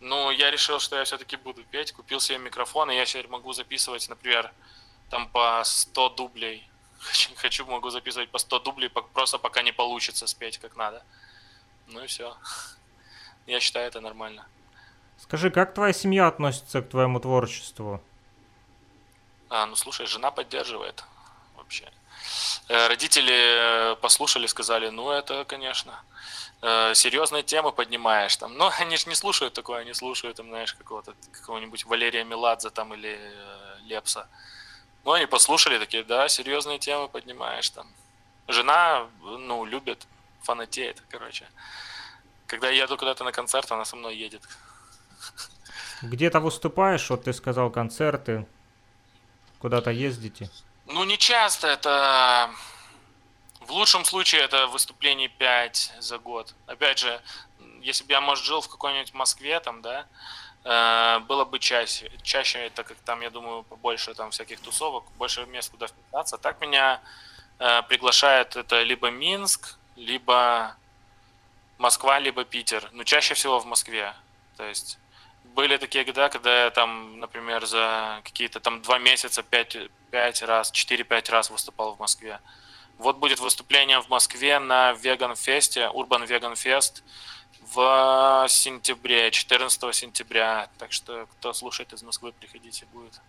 Ну, 0.00 0.30
я 0.30 0.50
решил, 0.50 0.80
что 0.80 0.96
я 0.96 1.04
все-таки 1.04 1.36
буду 1.36 1.64
петь, 1.64 1.92
купил 1.92 2.20
себе 2.20 2.38
микрофон, 2.38 2.90
и 2.90 2.96
я 2.96 3.06
теперь 3.06 3.28
могу 3.28 3.52
записывать, 3.52 4.08
например, 4.08 4.52
там 5.08 5.28
по 5.28 5.62
100 5.64 6.10
дублей. 6.10 6.68
Хочу 7.36 7.64
могу 7.64 7.90
записывать 7.90 8.28
по 8.28 8.38
100 8.38 8.58
дублей, 8.58 8.90
просто 8.90 9.38
пока 9.38 9.62
не 9.62 9.72
получится 9.72 10.26
спеть 10.26 10.58
как 10.58 10.76
надо. 10.76 11.02
Ну 11.86 12.02
и 12.02 12.06
все. 12.06 12.36
Я 13.46 13.60
считаю 13.60 13.86
это 13.86 14.00
нормально. 14.00 14.46
Скажи, 15.24 15.50
как 15.50 15.72
твоя 15.72 15.94
семья 15.94 16.26
относится 16.26 16.82
к 16.82 16.90
твоему 16.90 17.18
творчеству? 17.18 18.02
А, 19.48 19.64
ну 19.64 19.74
слушай, 19.74 20.06
жена 20.06 20.30
поддерживает 20.30 21.02
вообще. 21.56 21.90
Э, 22.68 22.88
родители 22.88 23.32
э, 23.32 23.96
послушали, 23.96 24.46
сказали, 24.46 24.90
ну 24.90 25.10
это, 25.10 25.46
конечно, 25.46 25.98
э, 26.60 26.92
серьезные 26.94 27.42
темы 27.42 27.72
поднимаешь 27.72 28.36
там. 28.36 28.54
Но 28.58 28.70
они 28.78 28.98
же 28.98 29.08
не 29.08 29.14
слушают 29.14 29.54
такое, 29.54 29.80
они 29.80 29.94
слушают, 29.94 30.36
там, 30.36 30.48
знаешь, 30.48 30.74
какого-то 30.74 31.14
какого-нибудь 31.32 31.86
Валерия 31.86 32.24
Меладзе 32.24 32.68
там 32.68 32.92
или 32.92 33.18
Лепса. 33.86 34.28
Ну, 35.06 35.12
они 35.12 35.24
послушали 35.24 35.78
такие, 35.78 36.04
да, 36.04 36.28
серьезные 36.28 36.78
темы 36.78 37.08
поднимаешь 37.08 37.70
там. 37.70 37.86
Жена, 38.46 39.06
ну, 39.22 39.64
любит, 39.64 40.06
фанатеет, 40.42 41.02
короче. 41.08 41.46
Когда 42.46 42.68
я 42.68 42.82
еду 42.82 42.98
куда-то 42.98 43.24
на 43.24 43.32
концерт, 43.32 43.72
она 43.72 43.86
со 43.86 43.96
мной 43.96 44.16
едет. 44.16 44.42
Где-то 46.02 46.40
выступаешь, 46.40 47.08
вот 47.10 47.24
ты 47.24 47.32
сказал 47.32 47.70
концерты, 47.70 48.46
куда-то 49.58 49.90
ездите? 49.90 50.50
Ну, 50.86 51.04
не 51.04 51.18
часто, 51.18 51.68
это... 51.68 52.50
В 53.60 53.70
лучшем 53.70 54.04
случае 54.04 54.42
это 54.42 54.66
выступлений 54.66 55.28
5 55.28 55.94
за 56.00 56.18
год. 56.18 56.54
Опять 56.66 56.98
же, 56.98 57.20
если 57.80 58.04
бы 58.04 58.12
я, 58.12 58.20
может, 58.20 58.44
жил 58.44 58.60
в 58.60 58.68
какой-нибудь 58.68 59.14
Москве, 59.14 59.58
там, 59.60 59.80
да, 59.80 60.06
э, 60.64 61.20
было 61.20 61.46
бы 61.46 61.58
чаще, 61.58 62.12
чаще, 62.22 62.70
так 62.74 62.88
как 62.88 62.98
там, 62.98 63.22
я 63.22 63.30
думаю, 63.30 63.62
побольше 63.62 64.12
там 64.14 64.30
всяких 64.32 64.60
тусовок, 64.60 65.04
больше 65.16 65.46
мест, 65.46 65.70
куда 65.70 65.86
вписаться. 65.86 66.36
Так 66.36 66.60
меня 66.60 67.00
э, 67.58 67.82
приглашает 67.88 68.56
это 68.56 68.82
либо 68.82 69.10
Минск, 69.10 69.76
либо 69.96 70.76
Москва, 71.78 72.18
либо 72.18 72.44
Питер. 72.44 72.90
Ну, 72.92 73.04
чаще 73.04 73.32
всего 73.32 73.60
в 73.60 73.64
Москве. 73.64 74.14
То 74.56 74.64
есть 74.64 74.98
были 75.54 75.76
такие 75.76 76.04
года, 76.04 76.28
когда 76.28 76.64
я 76.64 76.70
там, 76.70 77.20
например, 77.20 77.64
за 77.66 78.20
какие-то 78.24 78.60
там 78.60 78.82
два 78.82 78.98
месяца 78.98 79.42
пять, 79.42 79.76
пять 80.10 80.42
раз, 80.42 80.70
четыре-пять 80.70 81.30
раз 81.30 81.50
выступал 81.50 81.94
в 81.94 82.00
Москве. 82.00 82.40
Вот 82.98 83.16
будет 83.16 83.40
выступление 83.40 84.00
в 84.00 84.08
Москве 84.08 84.58
на 84.58 84.92
Веган 84.92 85.36
Фесте, 85.36 85.90
Urban 85.94 86.26
Vegan 86.26 86.54
Fest 86.54 87.02
в 87.72 88.46
сентябре, 88.48 89.30
14 89.30 89.94
сентября. 89.94 90.68
Так 90.78 90.92
что, 90.92 91.26
кто 91.26 91.52
слушает 91.52 91.92
из 91.92 92.02
Москвы, 92.02 92.32
приходите, 92.32 92.86
будет. 92.86 93.20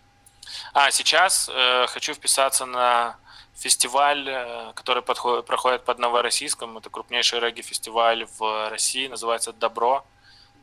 А, 0.74 0.92
сейчас 0.92 1.50
э, 1.52 1.88
хочу 1.88 2.14
вписаться 2.14 2.66
на 2.66 3.18
фестиваль, 3.56 4.28
э, 4.28 4.74
который 4.76 5.02
подходит, 5.02 5.46
проходит 5.46 5.86
под 5.86 6.00
Новороссийском. 6.00 6.78
Это 6.78 6.90
крупнейший 6.90 7.40
регги-фестиваль 7.40 8.28
в 8.38 8.70
России, 8.70 9.08
называется 9.08 9.54
«Добро». 9.54 10.06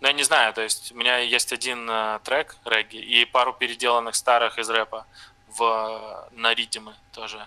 Но 0.02 0.08
я 0.08 0.14
не 0.14 0.24
знаю, 0.24 0.52
то 0.52 0.62
есть 0.62 0.90
у 0.90 0.96
меня 0.96 1.18
есть 1.18 1.52
один 1.52 1.88
э, 1.88 2.18
трек 2.24 2.56
регги 2.64 2.96
и 2.96 3.24
пару 3.24 3.52
переделанных 3.52 4.16
старых 4.16 4.58
из 4.58 4.68
рэпа 4.68 5.06
в, 5.46 6.28
на 6.32 6.52
ридимы 6.54 6.96
тоже. 7.12 7.46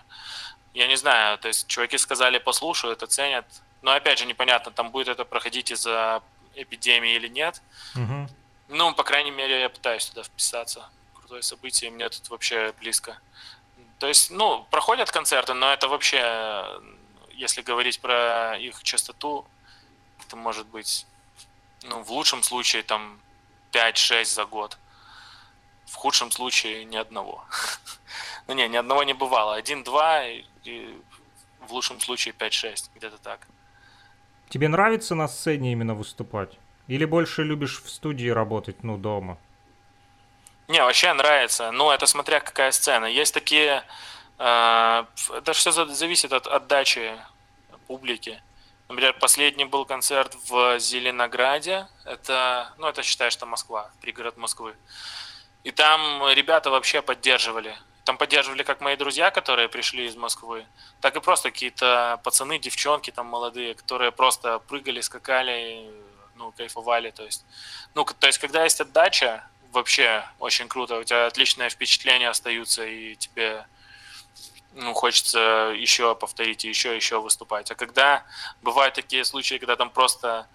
Я 0.72 0.86
не 0.86 0.96
знаю, 0.96 1.36
то 1.36 1.48
есть 1.48 1.66
чуваки 1.66 1.98
сказали, 1.98 2.38
послушают, 2.38 3.02
оценят. 3.02 3.44
Но 3.82 3.92
опять 3.92 4.18
же 4.18 4.24
непонятно, 4.24 4.72
там 4.72 4.90
будет 4.90 5.08
это 5.08 5.26
проходить 5.26 5.70
из-за 5.70 6.22
эпидемии 6.54 7.16
или 7.16 7.28
нет. 7.28 7.60
Угу. 7.94 8.28
Ну, 8.68 8.94
по 8.94 9.02
крайней 9.02 9.32
мере, 9.32 9.60
я 9.60 9.68
пытаюсь 9.68 10.06
туда 10.06 10.22
вписаться. 10.22 10.88
Крутое 11.12 11.42
событие, 11.42 11.90
мне 11.90 12.08
тут 12.08 12.30
вообще 12.30 12.72
близко. 12.80 13.18
То 13.98 14.06
есть, 14.06 14.30
ну, 14.30 14.66
проходят 14.70 15.10
концерты, 15.10 15.52
но 15.52 15.74
это 15.74 15.88
вообще, 15.88 16.64
если 17.32 17.60
говорить 17.60 18.00
про 18.00 18.56
их 18.56 18.82
частоту, 18.82 19.46
это 20.26 20.36
может 20.36 20.66
быть, 20.68 21.06
ну, 21.82 22.02
в 22.02 22.10
лучшем 22.10 22.42
случае, 22.42 22.82
там, 22.82 23.20
5-6 23.72 24.24
за 24.24 24.44
год. 24.44 24.78
В 25.86 25.94
худшем 25.94 26.30
случае 26.30 26.84
ни 26.84 26.96
одного. 26.96 27.44
Ну, 28.48 28.54
не, 28.54 28.68
ни 28.68 28.76
одного 28.76 29.02
не 29.02 29.12
бывало. 29.12 29.56
Один-два, 29.56 30.24
и 30.24 30.44
в 31.66 31.72
лучшем 31.72 32.00
случае 32.00 32.32
5-6, 32.32 32.90
где-то 32.94 33.18
так. 33.18 33.40
Тебе 34.48 34.68
нравится 34.68 35.14
на 35.16 35.26
сцене 35.26 35.72
именно 35.72 35.94
выступать? 35.94 36.56
Или 36.86 37.04
больше 37.04 37.42
любишь 37.42 37.82
в 37.82 37.90
студии 37.90 38.28
работать, 38.28 38.84
ну, 38.84 38.96
дома? 38.96 39.38
Не, 40.68 40.82
вообще 40.82 41.12
нравится. 41.12 41.70
Ну, 41.72 41.90
это 41.90 42.06
смотря 42.06 42.40
какая 42.40 42.70
сцена. 42.72 43.06
Есть 43.06 43.34
такие... 43.34 43.82
Э, 44.38 45.04
это 45.34 45.52
все 45.52 45.72
зависит 45.72 46.32
от 46.32 46.46
отдачи 46.46 47.12
публики. 47.86 48.40
Например, 48.88 49.14
последний 49.18 49.64
был 49.64 49.84
концерт 49.84 50.36
в 50.48 50.78
Зеленограде. 50.78 51.88
Это, 52.04 52.72
ну, 52.78 52.86
это 52.86 53.02
считаешь, 53.02 53.32
что 53.32 53.46
Москва, 53.46 53.90
пригород 54.00 54.36
Москвы. 54.36 54.76
И 55.64 55.72
там 55.72 56.28
ребята 56.32 56.70
вообще 56.70 57.02
поддерживали. 57.02 57.76
Там 58.04 58.16
поддерживали 58.16 58.62
как 58.62 58.80
мои 58.80 58.94
друзья, 58.94 59.32
которые 59.32 59.68
пришли 59.68 60.06
из 60.06 60.14
Москвы, 60.14 60.64
так 61.00 61.16
и 61.16 61.20
просто 61.20 61.50
какие-то 61.50 62.20
пацаны, 62.22 62.60
девчонки 62.60 63.10
там 63.10 63.26
молодые, 63.26 63.74
которые 63.74 64.12
просто 64.12 64.60
прыгали, 64.60 65.00
скакали, 65.00 65.90
ну, 66.36 66.52
кайфовали. 66.52 67.10
То 67.10 67.24
есть, 67.24 67.44
ну, 67.94 68.04
то 68.04 68.28
есть, 68.28 68.38
когда 68.38 68.62
есть 68.62 68.80
отдача, 68.80 69.44
вообще 69.72 70.24
очень 70.38 70.68
круто. 70.68 70.98
У 70.98 71.04
тебя 71.04 71.26
отличное 71.26 71.68
впечатление 71.68 72.28
остаются, 72.28 72.86
и 72.86 73.16
тебе 73.16 73.66
ну, 74.76 74.92
хочется 74.92 75.72
еще 75.74 76.14
повторить 76.14 76.64
и 76.64 76.68
еще, 76.68 76.94
еще 76.94 77.20
выступать. 77.20 77.70
А 77.70 77.74
когда 77.74 78.24
бывают 78.60 78.94
такие 78.94 79.24
случаи, 79.24 79.56
когда 79.56 79.74
там 79.74 79.90
просто 79.90 80.46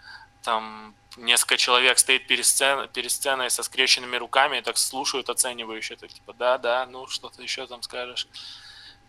там 0.44 0.94
несколько 1.18 1.58
человек 1.58 1.98
стоит 1.98 2.28
перед, 2.28 2.46
сцен, 2.46 2.88
перед 2.90 3.12
сценой 3.12 3.50
со 3.50 3.64
скрещенными 3.64 4.16
руками 4.18 4.58
и 4.58 4.62
так 4.62 4.78
слушают 4.78 5.30
оценивающе, 5.30 5.96
так 5.96 6.14
типа, 6.14 6.34
да, 6.34 6.58
да, 6.60 6.86
ну 6.86 7.08
что-то 7.08 7.42
еще 7.42 7.66
там 7.66 7.82
скажешь. 7.82 8.28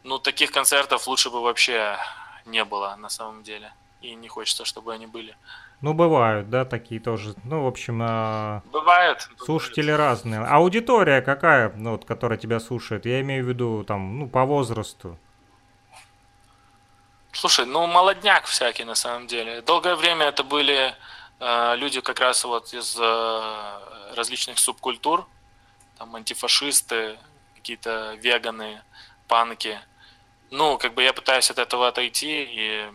Ну, 0.02 0.18
таких 0.18 0.50
концертов 0.50 1.06
лучше 1.06 1.30
бы 1.30 1.42
вообще 1.42 1.98
не 2.46 2.64
было 2.64 2.96
на 2.96 3.10
самом 3.10 3.42
деле. 3.42 3.72
И 4.00 4.14
не 4.14 4.28
хочется, 4.28 4.64
чтобы 4.64 4.94
они 4.94 5.06
были. 5.06 5.36
Ну, 5.82 5.94
бывают, 5.94 6.48
да, 6.48 6.64
такие 6.64 7.00
тоже. 7.00 7.34
Ну, 7.44 7.64
в 7.64 7.66
общем, 7.66 8.02
э, 8.02 8.60
бывают. 8.72 9.28
Слушатели 9.38 9.90
бывают. 9.90 10.00
разные. 10.00 10.40
Аудитория 10.40 11.20
какая, 11.20 11.72
ну, 11.76 11.92
вот, 11.92 12.04
которая 12.04 12.38
тебя 12.38 12.60
слушает? 12.60 13.04
Я 13.04 13.20
имею 13.20 13.44
в 13.44 13.48
виду, 13.48 13.84
там, 13.84 14.18
ну, 14.18 14.28
по 14.28 14.44
возрасту. 14.44 15.18
Слушай, 17.32 17.66
ну, 17.66 17.86
молодняк 17.86 18.44
всякий, 18.44 18.84
на 18.84 18.94
самом 18.94 19.26
деле. 19.26 19.62
Долгое 19.62 19.96
время 19.96 20.26
это 20.26 20.44
были 20.44 20.94
Э, 21.44 21.74
люди 21.76 22.00
как 22.00 22.20
раз 22.20 22.44
вот 22.44 22.72
из 22.72 22.96
э, 23.00 24.14
различных 24.14 24.60
субкультур, 24.60 25.26
там 25.98 26.14
антифашисты, 26.14 27.18
какие-то 27.56 28.14
веганы, 28.22 28.80
панки. 29.26 29.80
Ну, 30.52 30.78
как 30.78 30.94
бы 30.94 31.02
я 31.02 31.12
пытаюсь 31.12 31.50
от 31.50 31.58
этого 31.58 31.88
отойти 31.88 32.44
и 32.48 32.92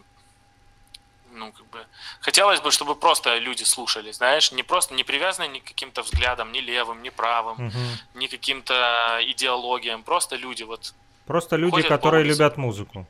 ну, 1.38 1.52
как 1.52 1.66
бы, 1.68 1.86
хотелось 2.20 2.60
бы, 2.60 2.72
чтобы 2.72 2.96
просто 2.96 3.38
люди 3.38 3.64
слушали, 3.64 4.12
знаешь, 4.12 4.52
не 4.52 4.64
просто, 4.64 4.94
не 4.94 5.04
привязаны 5.04 5.48
ни 5.48 5.60
к 5.60 5.64
каким-то 5.64 6.02
взглядам, 6.02 6.52
ни 6.52 6.60
левым, 6.60 7.04
ни 7.04 7.10
правым, 7.10 7.68
угу. 7.68 7.78
ни 8.16 8.28
каким-то 8.28 9.20
идеологиям, 9.22 10.04
просто 10.04 10.36
люди 10.36 10.64
вот. 10.64 10.94
Просто 11.26 11.58
люди, 11.58 11.82
которые 11.82 12.24
любят 12.24 12.58
музыку. 12.58 13.06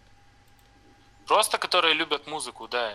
Просто 1.26 1.58
которые 1.58 1.94
любят 1.94 2.28
музыку, 2.28 2.68
да 2.68 2.94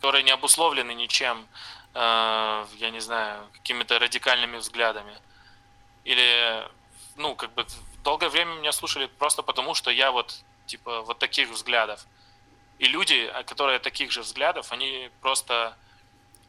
которые 0.00 0.22
не 0.22 0.30
обусловлены 0.30 0.94
ничем, 0.94 1.46
э, 1.94 2.66
я 2.78 2.90
не 2.90 3.00
знаю, 3.00 3.46
какими-то 3.52 3.98
радикальными 3.98 4.56
взглядами. 4.56 5.14
Или, 6.04 6.66
ну, 7.16 7.34
как 7.34 7.52
бы 7.52 7.66
долгое 8.02 8.30
время 8.30 8.54
меня 8.54 8.72
слушали 8.72 9.10
просто 9.18 9.42
потому, 9.42 9.74
что 9.74 9.90
я 9.90 10.10
вот, 10.10 10.42
типа, 10.64 11.02
вот 11.02 11.18
таких 11.18 11.50
взглядов. 11.50 12.06
И 12.80 12.86
люди, 12.86 13.30
которые 13.46 13.78
таких 13.78 14.10
же 14.10 14.22
взглядов, 14.22 14.72
они 14.72 15.10
просто 15.20 15.76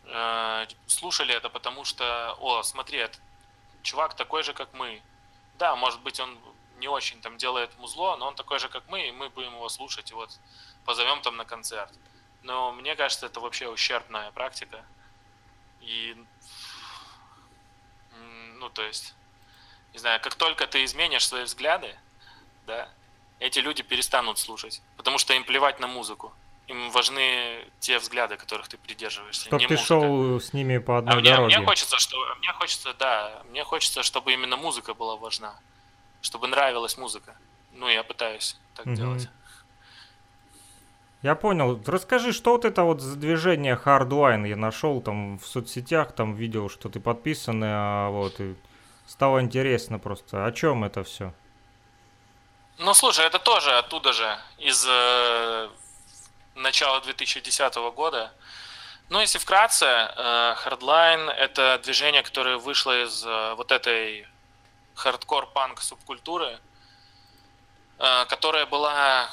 э, 0.06 0.66
слушали 0.88 1.36
это, 1.36 1.50
потому 1.50 1.84
что, 1.84 2.38
о, 2.40 2.64
смотри, 2.64 3.00
этот 3.00 3.20
чувак 3.84 4.14
такой 4.14 4.42
же, 4.44 4.54
как 4.54 4.74
мы. 4.74 5.02
Да, 5.60 5.76
может 5.76 6.00
быть, 6.00 6.22
он 6.22 6.40
не 6.78 6.88
очень 6.88 7.22
там 7.22 7.36
делает 7.36 7.78
музло, 7.80 8.16
но 8.16 8.28
он 8.28 8.36
такой 8.36 8.60
же, 8.60 8.70
как 8.70 8.88
мы, 8.88 9.10
и 9.10 9.12
мы 9.12 9.28
будем 9.28 9.54
его 9.56 9.68
слушать, 9.68 10.12
и 10.12 10.14
вот 10.14 10.40
позовем 10.86 11.22
там 11.22 11.36
на 11.36 11.44
концерт. 11.44 11.92
Но 12.44 12.72
мне 12.72 12.96
кажется, 12.96 13.26
это 13.26 13.42
вообще 13.42 13.68
ущербная 13.68 14.32
практика. 14.32 14.86
И, 15.82 16.16
ну, 18.56 18.70
то 18.70 18.84
есть, 18.84 19.16
не 19.92 20.00
знаю, 20.00 20.22
как 20.22 20.36
только 20.36 20.66
ты 20.66 20.86
изменишь 20.86 21.28
свои 21.28 21.44
взгляды, 21.44 21.94
да, 22.66 22.88
эти 23.42 23.60
люди 23.60 23.82
перестанут 23.82 24.38
слушать, 24.38 24.82
потому 24.96 25.18
что 25.18 25.34
им 25.34 25.44
плевать 25.44 25.80
на 25.80 25.88
музыку. 25.88 26.32
Им 26.68 26.92
важны 26.92 27.66
те 27.80 27.98
взгляды, 27.98 28.38
которых 28.38 28.68
ты 28.70 28.78
придерживаешься. 28.78 29.48
Чтобы 29.48 29.66
ты 29.66 29.74
музыка. 29.74 29.86
шел 29.86 30.40
с 30.40 30.54
ними 30.54 30.78
по 30.78 31.00
одной 31.00 31.18
а 31.18 31.22
дороге. 31.22 31.46
Мне, 31.48 31.58
мне 31.58 31.66
хочется, 31.66 31.98
что, 32.00 32.18
мне 32.40 32.54
хочется, 32.54 32.94
да, 32.94 33.42
мне 33.50 33.64
хочется, 33.64 34.04
чтобы 34.04 34.32
именно 34.32 34.58
музыка 34.58 34.94
была 34.94 35.18
важна, 35.18 35.56
чтобы 36.22 36.48
нравилась 36.48 36.98
музыка. 36.98 37.36
Ну, 37.74 37.90
я 37.90 38.04
пытаюсь 38.04 38.58
так 38.76 38.86
угу. 38.86 38.96
делать. 38.96 39.28
Я 41.24 41.36
понял. 41.36 41.82
Расскажи, 41.86 42.34
что 42.34 42.52
вот 42.52 42.64
это 42.64 42.84
вот 42.84 43.02
за 43.02 43.16
движение 43.16 43.80
Hardline 43.84 44.48
я 44.48 44.56
нашел 44.56 45.02
там 45.02 45.40
в 45.40 45.48
соцсетях, 45.48 46.14
там 46.14 46.36
видел, 46.36 46.70
что 46.70 46.90
ты 46.90 47.00
подписан, 47.00 47.62
а 47.64 48.10
вот 48.10 48.40
и 48.40 48.56
стало 49.08 49.42
интересно 49.42 50.00
просто. 50.00 50.46
О 50.46 50.52
чем 50.52 50.84
это 50.84 51.04
все? 51.04 51.34
Ну, 52.84 52.96
слушай, 52.96 53.24
это 53.28 53.38
тоже 53.38 53.78
оттуда 53.78 54.12
же, 54.12 54.40
из 54.58 54.88
э, 54.90 55.70
начала 56.56 57.00
2010 57.02 57.76
года. 57.94 58.34
Ну, 59.10 59.20
если 59.20 59.38
вкратце, 59.38 59.86
э, 59.86 60.56
Hardline— 60.66 61.30
это 61.38 61.80
движение, 61.84 62.24
которое 62.24 62.58
вышло 62.58 63.04
из 63.04 63.24
э, 63.24 63.54
вот 63.54 63.72
этой 63.72 64.26
хардкор-панк 64.96 65.80
субкультуры, 65.80 66.60
э, 68.00 68.26
которая 68.26 68.66
была 68.66 69.30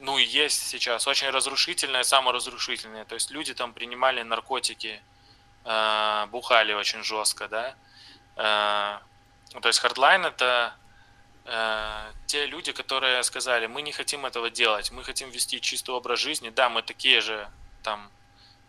ну, 0.00 0.18
и 0.18 0.24
есть 0.24 0.66
сейчас, 0.66 1.06
очень 1.06 1.30
разрушительное, 1.30 2.02
саморазрушительное. 2.02 3.04
То 3.04 3.14
есть 3.14 3.30
люди 3.30 3.54
там 3.54 3.72
принимали 3.72 4.22
наркотики, 4.22 5.00
э, 5.64 6.26
бухали 6.26 6.72
очень 6.72 7.04
жестко, 7.04 7.46
да. 7.46 7.76
Э, 8.34 8.98
то 9.60 9.68
есть 9.68 9.78
хардлайн 9.78 10.26
это 10.26 10.74
э, 11.44 12.12
те 12.26 12.46
люди, 12.46 12.72
которые 12.72 13.22
сказали, 13.22 13.66
мы 13.66 13.82
не 13.82 13.92
хотим 13.92 14.26
этого 14.26 14.50
делать, 14.50 14.90
мы 14.90 15.04
хотим 15.04 15.30
вести 15.30 15.60
чистый 15.60 15.90
образ 15.90 16.20
жизни. 16.20 16.50
Да, 16.50 16.68
мы 16.68 16.82
такие 16.82 17.20
же 17.20 17.48
там 17.82 18.10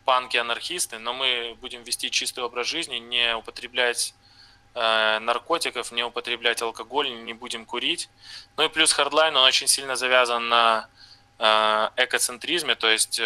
панки-анархисты, 0.06 1.00
но 1.00 1.14
мы 1.14 1.58
будем 1.62 1.84
вести 1.84 2.12
чистый 2.12 2.44
образ 2.44 2.68
жизни, 2.68 2.98
не 2.98 3.36
употреблять 3.36 4.14
э, 4.76 5.20
наркотиков, 5.20 5.92
не 5.92 6.04
употреблять 6.04 6.62
алкоголь, 6.62 7.10
не 7.24 7.34
будем 7.34 7.66
курить. 7.66 8.10
Ну 8.58 8.66
и 8.66 8.70
плюс 8.70 8.94
хардлайн, 8.94 9.36
он 9.36 9.44
очень 9.44 9.68
сильно 9.68 9.96
завязан 9.96 10.48
на 10.50 10.90
Э, 11.38 11.90
экоцентризме, 11.98 12.76
то 12.76 12.90
есть, 12.90 13.22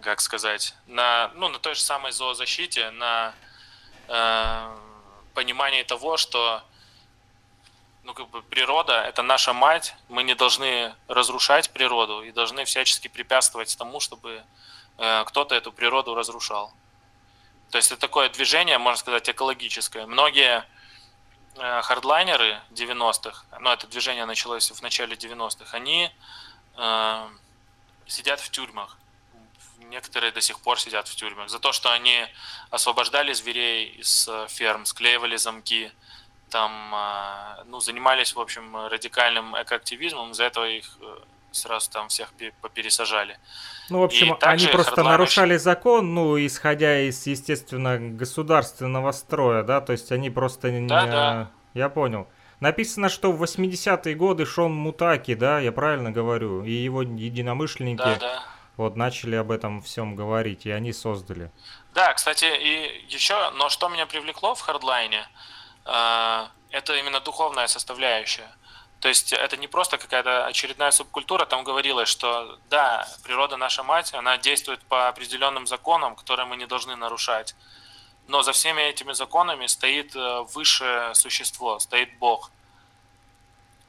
как 0.00 0.20
сказать, 0.20 0.74
на, 0.86 1.32
ну, 1.34 1.48
на 1.48 1.58
той 1.58 1.74
же 1.74 1.80
самой 1.80 2.12
зоозащите, 2.12 2.90
на 2.92 3.34
э, 4.06 4.76
понимании 5.34 5.82
того, 5.82 6.16
что 6.16 6.62
ну, 8.04 8.12
как 8.12 8.28
бы 8.28 8.42
природа– 8.42 9.02
это 9.08 9.22
наша 9.22 9.52
мать, 9.52 9.94
мы 10.08 10.22
не 10.22 10.34
должны 10.34 10.94
разрушать 11.08 11.70
природу 11.70 12.22
и 12.22 12.32
должны 12.32 12.64
всячески 12.64 13.08
препятствовать 13.08 13.76
тому, 13.76 13.98
чтобы 13.98 14.44
э, 14.98 15.24
кто-то 15.24 15.54
эту 15.54 15.72
природу 15.72 16.14
разрушал. 16.14 16.72
То 17.70 17.78
есть 17.78 17.90
это 17.90 18.00
такое 18.00 18.28
движение, 18.28 18.78
можно 18.78 18.98
сказать, 18.98 19.28
экологическое. 19.28 20.06
Многие 20.06 20.64
э, 21.56 21.82
хардлайнеры 21.82 22.60
90-х, 22.72 23.44
ну, 23.60 23.70
это 23.70 23.86
движение 23.86 24.26
началось 24.26 24.70
в 24.70 24.82
начале 24.82 25.16
90-х, 25.16 25.74
они 25.74 26.10
э, 26.76 27.28
сидят 28.06 28.40
в 28.40 28.50
тюрьмах. 28.50 28.98
Некоторые 29.78 30.30
до 30.30 30.40
сих 30.42 30.60
пор 30.60 30.78
сидят 30.78 31.08
в 31.08 31.16
тюрьмах 31.16 31.48
за 31.48 31.58
то, 31.58 31.72
что 31.72 31.90
они 31.90 32.26
освобождали 32.70 33.32
зверей 33.32 33.86
из 33.86 34.28
э, 34.28 34.46
ферм, 34.50 34.84
склеивали 34.84 35.36
замки, 35.36 35.90
там, 36.50 36.72
а, 36.94 37.64
ну, 37.66 37.80
занимались, 37.80 38.34
в 38.34 38.40
общем, 38.40 38.76
радикальным 38.88 39.60
экоактивизмом, 39.60 40.34
за 40.34 40.44
этого 40.44 40.68
их 40.68 40.98
э, 41.00 41.16
сразу 41.52 41.90
там 41.90 42.08
всех 42.08 42.32
попересажали. 42.60 43.38
Ну, 43.90 44.00
в 44.00 44.04
общем, 44.04 44.36
они 44.40 44.66
просто 44.66 44.96
хардлайнерш... 44.96 45.18
нарушали 45.18 45.56
закон, 45.56 46.14
ну, 46.14 46.38
исходя 46.38 47.00
из, 47.00 47.26
естественно, 47.26 47.98
государственного 47.98 49.12
строя, 49.12 49.62
да, 49.62 49.80
то 49.80 49.92
есть 49.92 50.12
они 50.12 50.30
просто 50.30 50.70
не... 50.70 50.86
Да, 50.86 51.06
да. 51.06 51.50
Я 51.74 51.88
понял. 51.88 52.28
Написано, 52.60 53.08
что 53.08 53.32
в 53.32 53.42
80-е 53.42 54.14
годы 54.14 54.46
Шон 54.46 54.72
Мутаки, 54.72 55.34
да, 55.34 55.58
я 55.58 55.72
правильно 55.72 56.10
говорю, 56.10 56.64
и 56.64 56.70
его 56.70 57.02
единомышленники 57.02 57.98
да, 57.98 58.16
да. 58.16 58.42
вот 58.76 58.96
начали 58.96 59.36
об 59.36 59.50
этом 59.50 59.82
всем 59.82 60.14
говорить, 60.14 60.64
и 60.64 60.70
они 60.70 60.92
создали. 60.92 61.50
Да, 61.92 62.14
кстати, 62.14 62.46
и 62.46 63.04
еще, 63.08 63.50
но 63.56 63.68
что 63.68 63.88
меня 63.88 64.06
привлекло 64.06 64.54
в 64.54 64.60
хардлайне, 64.60 65.20
а, 65.20 65.53
это 65.84 66.94
именно 66.96 67.20
духовная 67.20 67.66
составляющая. 67.66 68.50
То 69.04 69.08
есть 69.08 69.34
это 69.34 69.58
не 69.58 69.68
просто 69.68 69.98
какая-то 69.98 70.46
очередная 70.46 70.90
субкультура, 70.90 71.44
там 71.44 71.62
говорилось, 71.62 72.08
что 72.08 72.58
да, 72.70 73.06
природа 73.22 73.58
наша 73.58 73.82
мать, 73.82 74.14
она 74.14 74.38
действует 74.38 74.80
по 74.80 75.08
определенным 75.08 75.66
законам, 75.66 76.16
которые 76.16 76.46
мы 76.46 76.56
не 76.56 76.66
должны 76.66 76.96
нарушать. 76.96 77.54
Но 78.28 78.42
за 78.42 78.52
всеми 78.52 78.80
этими 78.80 79.12
законами 79.12 79.66
стоит 79.66 80.16
э, 80.16 80.40
высшее 80.54 81.14
существо, 81.14 81.78
стоит 81.78 82.18
Бог. 82.18 82.50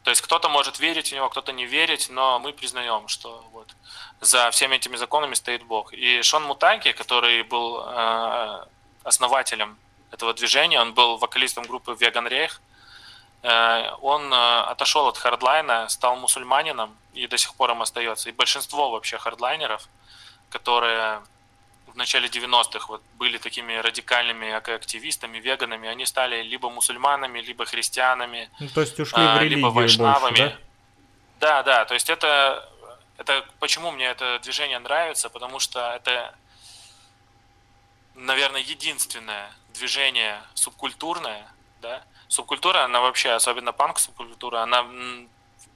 То 0.03 0.09
есть 0.09 0.21
кто-то 0.21 0.49
может 0.49 0.79
верить 0.79 1.11
в 1.11 1.15
него, 1.15 1.29
кто-то 1.29 1.53
не 1.53 1.65
верить, 1.65 2.09
но 2.09 2.37
мы 2.39 2.51
признаем, 2.51 3.07
что 3.07 3.43
вот 3.53 3.73
за 4.19 4.51
всеми 4.51 4.75
этими 4.75 4.97
законами 4.97 5.35
стоит 5.35 5.63
Бог. 5.63 5.93
И 5.93 6.21
Шон 6.23 6.43
Мутаки, 6.43 6.91
который 6.91 7.43
был 7.43 7.81
э, 7.87 8.65
основателем 9.03 9.77
этого 10.11 10.33
движения. 10.33 10.81
Он 10.81 10.93
был 10.93 11.17
вокалистом 11.17 11.65
группы 11.65 11.91
Vegan 11.91 12.29
Reich. 12.29 12.51
Э, 13.43 13.91
он 14.01 14.33
э, 14.33 14.61
отошел 14.71 15.07
от 15.07 15.17
хардлайна, 15.17 15.87
стал 15.89 16.15
мусульманином 16.15 16.95
и 17.13 17.27
до 17.27 17.37
сих 17.37 17.53
пор 17.55 17.71
им 17.71 17.81
остается. 17.81 18.29
И 18.29 18.31
большинство 18.31 18.91
вообще 18.91 19.17
хардлайнеров, 19.17 19.87
которые 20.49 21.21
в 21.95 21.97
начале 21.97 22.27
90-х 22.27 22.87
вот 22.89 23.01
были 23.13 23.37
такими 23.37 23.73
радикальными 23.73 24.51
активистами, 24.51 25.37
веганами, 25.37 25.87
они 25.87 26.05
стали 26.05 26.41
либо 26.43 26.69
мусульманами, 26.69 27.39
либо 27.39 27.65
христианами, 27.65 28.49
ну, 28.59 28.67
то 28.67 28.81
есть 28.81 28.99
ушли 28.99 29.23
в 29.23 29.41
э, 29.41 29.45
либо 29.45 29.67
вайшнавами. 29.67 30.37
Больше, 30.37 30.59
да? 31.39 31.63
да, 31.63 31.63
да, 31.63 31.85
то 31.85 31.93
есть 31.93 32.09
это, 32.09 32.69
это 33.17 33.45
почему 33.59 33.91
мне 33.91 34.07
это 34.07 34.39
движение 34.39 34.79
нравится, 34.79 35.29
потому 35.29 35.59
что 35.59 35.93
это, 35.95 36.35
наверное, 38.15 38.61
единственное 38.61 39.49
движение 39.77 40.41
субкультурное, 40.53 41.47
да, 41.81 42.03
субкультура, 42.27 42.83
она 42.83 43.01
вообще, 43.01 43.31
особенно 43.31 43.71
панк-субкультура, 43.71 44.61
она 44.61 44.85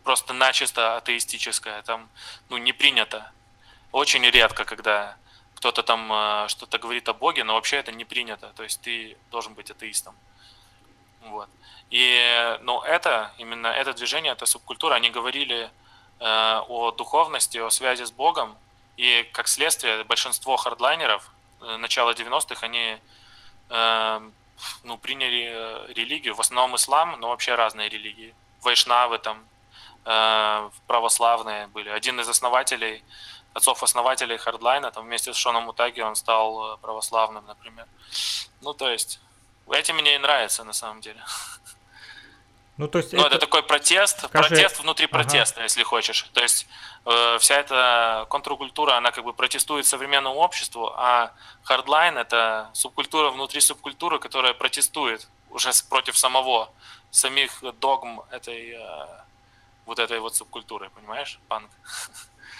просто 0.03 0.33
начисто 0.33 0.97
атеистическая, 0.97 1.81
там, 1.83 2.09
ну, 2.49 2.57
не 2.57 2.73
принято. 2.73 3.31
Очень 3.91 4.23
редко, 4.29 4.65
когда 4.65 5.17
кто-то 5.55 5.83
там 5.83 6.11
э, 6.11 6.47
что-то 6.47 6.77
говорит 6.79 7.09
о 7.09 7.13
Боге, 7.13 7.43
но 7.43 7.53
вообще 7.53 7.77
это 7.77 7.91
не 7.91 8.05
принято, 8.05 8.51
то 8.55 8.63
есть 8.63 8.81
ты 8.81 9.17
должен 9.29 9.53
быть 9.53 9.69
атеистом. 9.69 10.15
Вот. 11.21 11.49
И, 11.89 12.57
ну, 12.61 12.81
это, 12.81 13.33
именно 13.37 13.67
это 13.67 13.93
движение, 13.93 14.31
это 14.31 14.45
субкультура, 14.45 14.95
они 14.95 15.09
говорили 15.09 15.69
э, 16.19 16.61
о 16.67 16.91
духовности, 16.91 17.57
о 17.57 17.69
связи 17.69 18.03
с 18.03 18.11
Богом, 18.11 18.57
и 18.95 19.29
как 19.33 19.47
следствие 19.47 20.03
большинство 20.03 20.55
хардлайнеров 20.55 21.29
э, 21.61 21.77
начала 21.77 22.11
90-х, 22.13 22.65
они 22.65 22.97
ну, 24.83 24.97
приняли 24.97 25.49
э, 25.51 25.93
религию, 25.93 26.35
в 26.35 26.39
основном 26.39 26.75
ислам, 26.75 27.19
но 27.19 27.29
вообще 27.29 27.55
разные 27.55 27.89
религии. 27.89 28.33
Вайшнавы 28.61 29.19
там, 29.19 29.43
э, 30.05 30.69
православные 30.87 31.67
были. 31.67 31.89
Один 31.89 32.19
из 32.19 32.27
основателей, 32.27 33.03
отцов-основателей 33.53 34.37
Хардлайна, 34.37 34.91
там 34.91 35.05
вместе 35.05 35.33
с 35.33 35.37
Шоном 35.37 35.63
Мутаги 35.63 36.01
он 36.01 36.15
стал 36.15 36.73
э, 36.73 36.77
православным, 36.77 37.45
например. 37.45 37.87
Ну, 38.61 38.73
то 38.73 38.89
есть, 38.89 39.19
этим 39.71 39.95
мне 39.97 40.15
и 40.15 40.19
нравится 40.19 40.63
на 40.63 40.73
самом 40.73 41.01
деле. 41.01 41.23
Ну, 42.79 42.87
то 42.87 42.99
есть 42.99 43.11
ну, 43.11 43.19
это... 43.19 43.35
это 43.35 43.39
такой 43.39 43.61
протест, 43.61 44.19
Скажи... 44.19 44.47
протест 44.47 44.79
внутри 44.79 45.07
протеста, 45.07 45.55
ага. 45.55 45.63
если 45.63 45.83
хочешь. 45.83 46.29
То 46.31 46.41
есть 46.41 46.65
э, 47.05 47.37
вся 47.37 47.55
эта 47.55 48.25
контркультура, 48.29 48.93
она 48.93 49.11
как 49.11 49.25
бы 49.25 49.33
протестует 49.33 49.85
современному 49.85 50.37
обществу, 50.39 50.93
а 50.95 51.33
хардлайн– 51.63 52.17
это 52.17 52.69
субкультура 52.71 53.31
внутри 53.31 53.59
субкультуры, 53.59 54.17
которая 54.19 54.53
протестует 54.53 55.27
уже 55.49 55.71
против 55.89 56.17
самого, 56.17 56.69
самих 57.11 57.61
догм 57.81 58.21
этой 58.31 58.71
э, 58.71 59.07
вот 59.85 59.99
этой 59.99 60.21
вот 60.21 60.37
субкультуры, 60.37 60.89
понимаешь, 60.95 61.37
панк? 61.49 61.69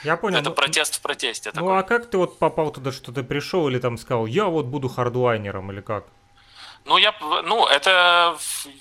Я 0.03 0.17
понял. 0.17 0.39
Это 0.39 0.49
ну, 0.49 0.55
протест 0.55 0.97
в 0.97 1.01
протесте. 1.01 1.51
Ну, 1.53 1.61
такой. 1.61 1.80
а 1.80 1.84
как 1.84 2.09
ты 2.09 2.17
вот 2.17 2.39
попал 2.39 2.72
туда, 2.72 2.91
что 2.91 3.13
ты 3.13 3.24
пришел 3.24 3.70
или 3.70 3.80
там 3.80 3.97
сказал, 3.97 4.26
я 4.26 4.47
вот 4.47 4.65
буду 4.65 4.89
хардлайнером 4.89 5.72
или 5.72 5.80
как? 5.80 6.07
Ну, 6.86 6.98
я, 6.98 7.14
ну, 7.20 7.68
это, 7.68 8.38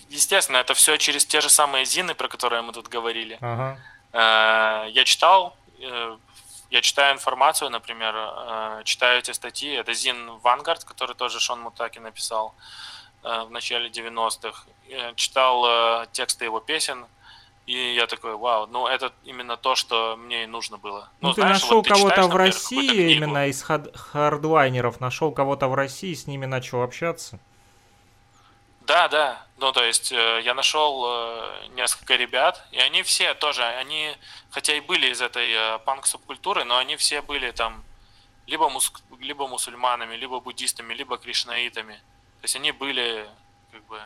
естественно, 0.09 0.59
это 0.59 0.75
все 0.75 0.97
через 0.97 1.27
те 1.27 1.41
же 1.41 1.49
самые 1.49 1.85
зины, 1.85 2.15
про 2.15 2.29
которые 2.29 2.63
мы 2.63 2.73
тут 2.73 2.89
говорили. 2.89 3.39
Ага. 3.41 3.79
Э, 4.13 4.89
я 4.91 5.05
читал, 5.05 5.57
э, 5.81 6.17
я 6.71 6.81
читаю 6.81 7.15
информацию, 7.15 7.71
например, 7.71 8.15
э, 8.17 8.83
читаю 8.85 9.19
эти 9.19 9.33
статьи. 9.33 9.71
Это 9.73 9.93
Зин 9.93 10.39
Вангард, 10.39 10.85
который 10.85 11.15
тоже 11.15 11.41
Шон 11.41 11.61
Мутаки 11.61 11.99
написал 11.99 12.55
в 13.23 13.51
начале 13.51 13.91
90-х. 13.91 14.63
Я 14.87 15.13
читал 15.15 16.07
тексты 16.13 16.45
его 16.45 16.61
песен, 16.61 17.05
и 17.67 17.95
я 17.95 18.07
такой, 18.07 18.37
вау, 18.37 18.69
ну 18.69 18.87
это 18.87 19.13
именно 19.25 19.57
то, 19.57 19.75
что 19.75 20.17
мне 20.17 20.45
и 20.45 20.47
нужно 20.47 20.79
было. 20.79 21.11
Ну, 21.21 21.29
ну 21.29 21.35
ты 21.35 21.41
знаешь, 21.41 21.61
нашел 21.61 21.79
вот 21.79 21.89
кого-то 21.89 22.29
в 22.29 22.37
России, 22.37 23.13
именно 23.13 23.49
из 23.49 23.63
хардлайнеров, 23.63 25.01
нашел 25.01 25.33
кого-то 25.33 25.67
в 25.67 25.75
России, 25.75 26.15
с 26.15 26.29
ними 26.29 26.47
начал 26.47 26.81
общаться? 26.83 27.41
Да, 28.89 29.07
да. 29.09 29.47
Ну, 29.59 29.71
то 29.71 29.85
есть 29.85 30.13
э, 30.13 30.41
я 30.43 30.55
нашел 30.55 31.05
э, 31.07 31.67
несколько 31.75 32.17
ребят, 32.17 32.67
и 32.73 32.79
они 32.79 33.03
все 33.03 33.35
тоже, 33.35 33.63
они, 33.63 34.17
хотя 34.51 34.75
и 34.75 34.81
были 34.81 35.11
из 35.11 35.21
этой 35.21 35.47
э, 35.51 35.79
панк-субкультуры, 35.81 36.65
но 36.65 36.79
они 36.79 36.97
все 36.97 37.21
были 37.21 37.51
там 37.51 37.85
либо, 38.47 38.71
мус, 38.71 38.91
либо 39.21 39.47
мусульманами, 39.47 40.17
либо 40.17 40.41
буддистами, 40.41 40.95
либо 40.95 41.19
кришнаитами. 41.19 41.97
То 42.41 42.45
есть 42.45 42.57
они 42.57 42.73
были 42.73 43.29
как 43.73 43.85
бы 43.85 44.01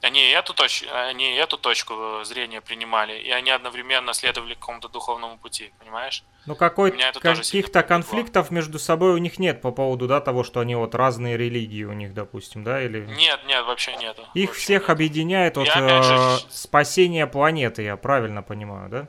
они 0.00 0.30
эту, 0.30 0.54
точ... 0.54 0.84
они 0.84 1.34
эту 1.34 1.58
точку 1.58 2.22
зрения 2.24 2.60
принимали, 2.60 3.18
и 3.18 3.30
они 3.30 3.50
одновременно 3.50 4.12
следовали 4.12 4.54
какому-то 4.54 4.88
духовному 4.88 5.38
пути, 5.38 5.72
понимаешь? 5.80 6.22
Ну, 6.46 6.54
какой 6.54 6.92
каких-то 6.92 7.82
конфликтов 7.82 8.50
между 8.50 8.78
собой 8.78 9.14
у 9.14 9.18
них 9.18 9.38
нет 9.40 9.60
по 9.60 9.72
поводу, 9.72 10.06
да, 10.06 10.20
того, 10.20 10.44
что 10.44 10.60
они 10.60 10.76
вот 10.76 10.94
разные 10.94 11.36
религии 11.36 11.82
у 11.82 11.92
них, 11.92 12.14
допустим, 12.14 12.62
да, 12.62 12.80
или... 12.80 13.00
Нет, 13.06 13.40
нет, 13.46 13.64
вообще 13.64 13.96
нету. 13.96 14.24
Их 14.34 14.50
вообще 14.50 14.62
всех 14.62 14.82
нет. 14.82 14.90
объединяет 14.90 15.56
вот 15.56 15.68
э, 15.68 16.02
же... 16.02 16.38
спасение 16.48 17.26
планеты, 17.26 17.82
я 17.82 17.96
правильно 17.96 18.42
понимаю, 18.42 18.88
да? 18.88 19.08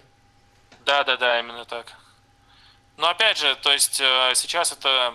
Да, 0.86 1.04
да, 1.04 1.18
да, 1.18 1.40
именно 1.40 1.66
так. 1.66 1.94
Но 2.98 3.10
опять 3.10 3.38
же, 3.38 3.56
то 3.62 3.72
есть 3.72 4.02
э, 4.02 4.32
сейчас 4.34 4.72
это... 4.72 5.14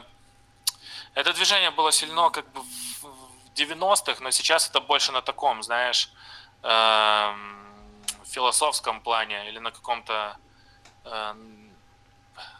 Это 1.15 1.33
движение 1.33 1.71
было 1.71 1.93
сильно 1.93 2.29
как 2.31 2.45
бы 2.53 2.61
90-х, 3.55 4.23
но 4.23 4.31
сейчас 4.31 4.69
это 4.69 4.81
больше 4.81 5.13
на 5.13 5.23
таком, 5.23 5.63
знаешь, 5.63 6.11
эм, 6.63 7.65
философском 8.25 9.01
плане 9.01 9.49
или 9.49 9.59
на 9.59 9.71
каком-то... 9.71 10.37
Эм, 11.05 11.71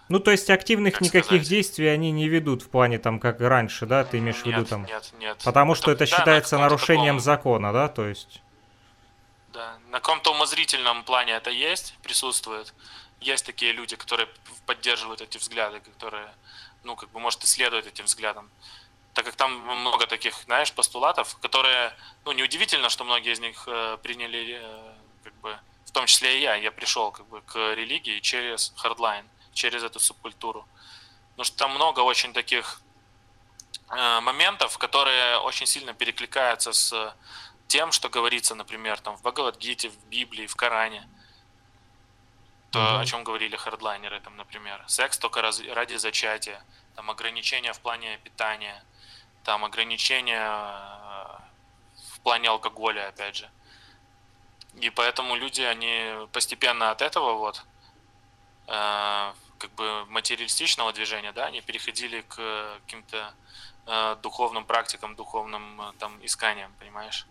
ну, 0.09 0.21
то 0.21 0.31
есть 0.31 0.51
активных 0.51 1.01
никаких 1.01 1.25
сказать? 1.25 1.49
действий 1.49 1.87
они 1.87 2.11
не 2.11 2.29
ведут 2.29 2.63
в 2.63 2.69
плане 2.69 2.99
там, 2.99 3.19
как 3.19 3.41
раньше, 3.41 3.87
да, 3.87 4.05
ты 4.05 4.19
имеешь 4.19 4.37
нет, 4.37 4.45
в 4.45 4.49
виду 4.49 4.65
там? 4.67 4.85
Нет, 4.85 5.13
нет. 5.19 5.39
Потому 5.45 5.75
что 5.75 5.91
это, 5.91 6.05
это 6.05 6.15
считается 6.15 6.57
на 6.57 6.65
нарушением 6.65 7.17
таком... 7.17 7.21
закона, 7.21 7.73
да, 7.73 7.89
то 7.89 8.07
есть? 8.07 8.43
Да, 9.55 9.79
на 9.89 10.01
каком-то 10.01 10.33
умозрительном 10.33 11.05
плане 11.05 11.33
это 11.33 11.51
есть, 11.51 11.97
присутствует. 12.03 12.75
Есть 13.21 13.47
такие 13.47 13.73
люди, 13.73 13.97
которые 13.97 14.29
поддерживают 14.67 15.23
эти 15.23 15.39
взгляды, 15.39 15.81
которые, 15.81 16.29
ну, 16.83 16.97
как 16.97 17.11
бы, 17.11 17.21
может, 17.21 17.43
и 17.45 17.50
следуют 17.50 17.87
этим 17.87 18.05
взглядам. 18.05 18.51
Так 19.15 19.25
как 19.25 19.37
там 19.37 19.53
много 19.61 20.07
таких, 20.07 20.35
знаешь, 20.45 20.73
постулатов, 20.73 21.37
которые, 21.41 21.97
ну, 22.25 22.33
неудивительно, 22.33 22.89
что 22.89 23.05
многие 23.05 23.33
из 23.33 23.41
них 23.41 23.63
э, 23.69 23.97
приняли, 24.03 24.59
э, 24.61 24.95
как 25.23 25.35
бы, 25.35 25.59
в 25.87 25.93
том 25.93 26.07
числе 26.07 26.39
и 26.39 26.43
я, 26.43 26.57
я 26.57 26.73
пришел, 26.73 27.13
как 27.13 27.27
бы, 27.27 27.41
к 27.43 27.75
религии 27.75 28.19
через 28.19 28.73
хардлайн, 28.77 29.25
через 29.53 29.85
эту 29.85 30.01
субкультуру. 30.01 30.67
Потому 31.31 31.45
что 31.45 31.57
там 31.57 31.71
много 31.75 32.01
очень 32.01 32.33
таких 32.33 32.81
э, 33.91 34.21
моментов, 34.21 34.79
которые 34.79 35.39
очень 35.39 35.67
сильно 35.67 35.95
перекликаются 35.95 36.73
с 36.73 37.17
тем, 37.69 37.93
что 37.93 38.09
говорится, 38.09 38.57
например, 38.57 39.01
там 39.01 39.17
в 39.17 39.23
Бхагавадгите, 39.23 39.91
в 39.91 40.05
Библии, 40.07 40.49
в 40.49 40.57
Коране. 40.57 41.09
То, 42.73 42.81
mm-hmm. 42.81 43.01
о 43.01 43.05
чем 43.05 43.23
говорили 43.23 43.55
хардлайнеры, 43.55 44.21
там, 44.21 44.37
например. 44.37 44.83
Секс 44.89 45.19
только 45.19 45.41
ради 45.41 45.95
зачатия, 45.95 46.65
там 46.97 47.09
ограничения 47.11 47.73
в 47.73 47.79
плане 47.79 48.19
питания– 48.25 48.83
там 49.45 49.65
ограничения 49.65 50.41
э, 50.41 51.37
в 52.15 52.21
плане 52.21 52.49
алкоголя, 52.49 53.09
опять 53.09 53.37
же. 53.37 53.51
И 54.81 54.91
поэтому 54.91 55.37
люди, 55.37 55.63
они 55.63 56.27
постепенно 56.33 56.91
от 56.91 57.03
этого 57.03 57.35
вот, 57.35 57.65
э, 58.67 59.33
как 59.59 59.71
бы 59.77 60.05
материалистичного 60.07 60.93
движения, 60.93 61.33
да, 61.33 61.47
они 61.47 61.61
переходили 61.61 62.23
к 62.23 62.37
каким-то 62.81 63.35
э, 63.87 64.17
духовным 64.23 64.65
практикам, 64.65 65.15
духовным 65.15 65.81
э, 65.81 65.93
там 65.99 66.19
исканиям, 66.25 66.73
понимаешь? 66.79 67.27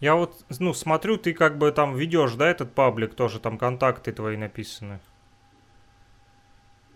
Я 0.00 0.14
вот, 0.14 0.34
ну, 0.58 0.72
смотрю, 0.72 1.18
ты 1.18 1.34
как 1.34 1.58
бы 1.58 1.72
там 1.72 1.94
ведешь, 1.94 2.32
да, 2.32 2.48
этот 2.48 2.74
паблик, 2.74 3.14
тоже 3.14 3.38
там 3.38 3.58
контакты 3.58 4.12
твои 4.12 4.36
написаны. 4.38 4.98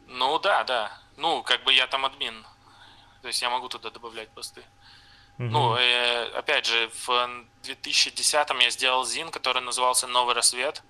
Ну 0.07 0.39
да, 0.39 0.65
да. 0.65 1.04
Ну, 1.17 1.43
как 1.43 1.65
бы 1.65 1.73
я 1.73 1.87
там 1.87 2.05
админ. 2.05 2.45
То 3.23 3.29
есть 3.29 3.43
я 3.43 3.51
могу 3.51 3.69
туда 3.69 3.91
добавлять 3.91 4.29
посты. 4.31 4.63
Угу. 5.39 5.49
Ну, 5.49 5.77
э, 5.77 6.31
опять 6.37 6.67
же, 6.67 6.91
в 7.07 7.29
2010 7.63 8.51
я 8.61 8.71
сделал 8.71 9.05
зин, 9.05 9.31
который 9.31 9.63
назывался 9.63 10.07
«Новый 10.07 10.35
рассвет». 10.35 10.83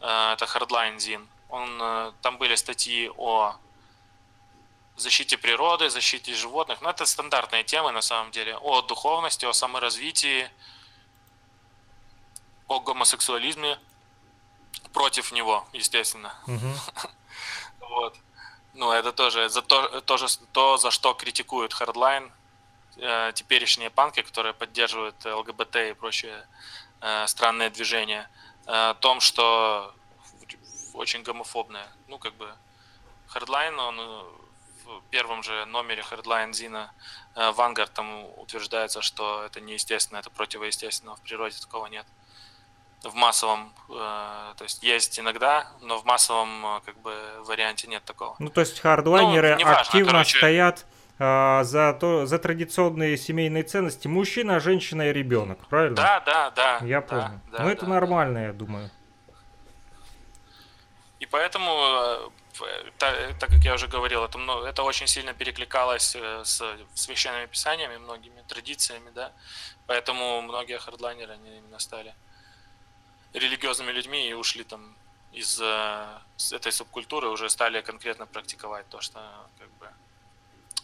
Э, 0.00 0.34
это 0.34 0.44
Hardline 0.44 0.98
зин. 0.98 1.26
Он, 1.48 1.78
э, 1.80 2.12
там 2.22 2.38
были 2.38 2.54
статьи 2.54 3.10
о 3.16 3.56
защите 4.96 5.36
природы, 5.36 5.90
защите 5.90 6.34
животных. 6.34 6.80
Ну, 6.82 6.88
это 6.88 7.04
стандартные 7.04 7.64
темы, 7.64 7.90
на 7.90 8.02
самом 8.02 8.30
деле. 8.30 8.56
О 8.56 8.82
духовности, 8.82 9.44
о 9.44 9.52
саморазвитии, 9.52 10.50
о 12.68 12.80
гомосексуализме. 12.80 13.78
Против 14.92 15.32
него, 15.32 15.66
естественно. 15.72 16.34
Угу. 16.46 16.74
Вот. 17.90 18.16
Ну, 18.74 18.90
это 18.90 19.12
тоже 19.12 19.48
за 19.48 19.62
то, 19.62 20.00
тоже 20.00 20.26
то, 20.52 20.76
за 20.76 20.90
что 20.90 21.14
критикуют 21.14 21.72
Hardline, 21.72 22.30
э, 22.96 23.32
теперешние 23.34 23.88
панки, 23.88 24.22
которые 24.22 24.52
поддерживают 24.52 25.24
ЛГБТ 25.24 25.76
и 25.76 25.92
прочие 25.92 26.46
э, 27.00 27.26
странные 27.28 27.70
движения, 27.70 28.28
э, 28.66 28.90
о 28.90 28.94
том, 28.94 29.20
что 29.20 29.94
очень 30.92 31.22
гомофобное. 31.22 31.86
Ну, 32.08 32.18
как 32.18 32.34
бы, 32.34 32.52
Hardline, 33.32 33.76
он 33.76 34.00
э, 34.00 34.22
в 34.86 35.02
первом 35.10 35.44
же 35.44 35.64
номере 35.66 36.02
Hardline 36.02 36.52
Зина 36.52 36.92
э, 37.36 37.50
Vanguard 37.52 37.92
там 37.94 38.24
утверждается, 38.38 39.02
что 39.02 39.44
это 39.44 39.60
неестественно, 39.60 40.18
это 40.18 40.30
противоестественно, 40.30 41.14
в 41.14 41.20
природе 41.20 41.60
такого 41.60 41.86
нет. 41.86 42.06
Э, 42.06 42.23
в 43.04 43.14
массовом, 43.14 43.72
э, 43.88 43.92
то 44.56 44.62
есть 44.62 44.82
есть 44.82 45.18
иногда, 45.18 45.68
но 45.80 45.98
в 45.98 46.04
массовом 46.04 46.64
э, 46.66 46.80
как 46.84 46.98
бы 47.00 47.14
варианте 47.44 47.86
нет 47.86 48.04
такого. 48.04 48.36
Ну 48.38 48.50
то 48.50 48.60
есть 48.60 48.80
хардлайнеры 48.80 49.56
ну, 49.60 49.70
активно 49.70 50.12
короче... 50.12 50.38
стоят 50.38 50.86
э, 51.18 51.60
за 51.64 51.96
то, 52.00 52.26
за 52.26 52.38
традиционные 52.38 53.16
семейные 53.16 53.62
ценности 53.62 54.08
мужчина, 54.08 54.60
женщина 54.60 55.10
и 55.10 55.12
ребенок, 55.12 55.66
правильно? 55.68 55.96
Да, 55.96 56.20
да, 56.20 56.50
да. 56.50 56.78
Я 56.82 57.00
да, 57.00 57.06
понял. 57.06 57.40
Да, 57.52 57.62
ну 57.62 57.68
это 57.68 57.86
да, 57.86 57.92
нормально, 57.92 58.38
я 58.38 58.52
думаю. 58.52 58.90
И 61.20 61.26
поэтому, 61.26 61.70
э, 61.70 62.28
так, 62.98 63.38
так 63.38 63.50
как 63.50 63.64
я 63.64 63.74
уже 63.74 63.86
говорил, 63.88 64.24
это, 64.24 64.38
это 64.66 64.82
очень 64.82 65.06
сильно 65.06 65.32
перекликалось 65.34 66.16
с 66.16 66.62
священными 66.94 67.46
писаниями, 67.46 67.96
многими 67.96 68.42
традициями, 68.48 69.10
да. 69.14 69.32
Поэтому 69.86 70.42
многие 70.42 70.78
хардлайнеры 70.78 71.34
они 71.34 71.58
именно 71.58 71.78
стали 71.78 72.14
религиозными 73.34 73.92
людьми 73.92 74.28
и 74.28 74.32
ушли 74.32 74.64
там 74.64 74.96
из 75.32 75.60
этой 76.52 76.72
субкультуры, 76.72 77.28
уже 77.28 77.50
стали 77.50 77.80
конкретно 77.82 78.26
практиковать 78.26 78.88
то, 78.88 79.00
что 79.00 79.20
как 79.58 79.68
бы 79.80 79.88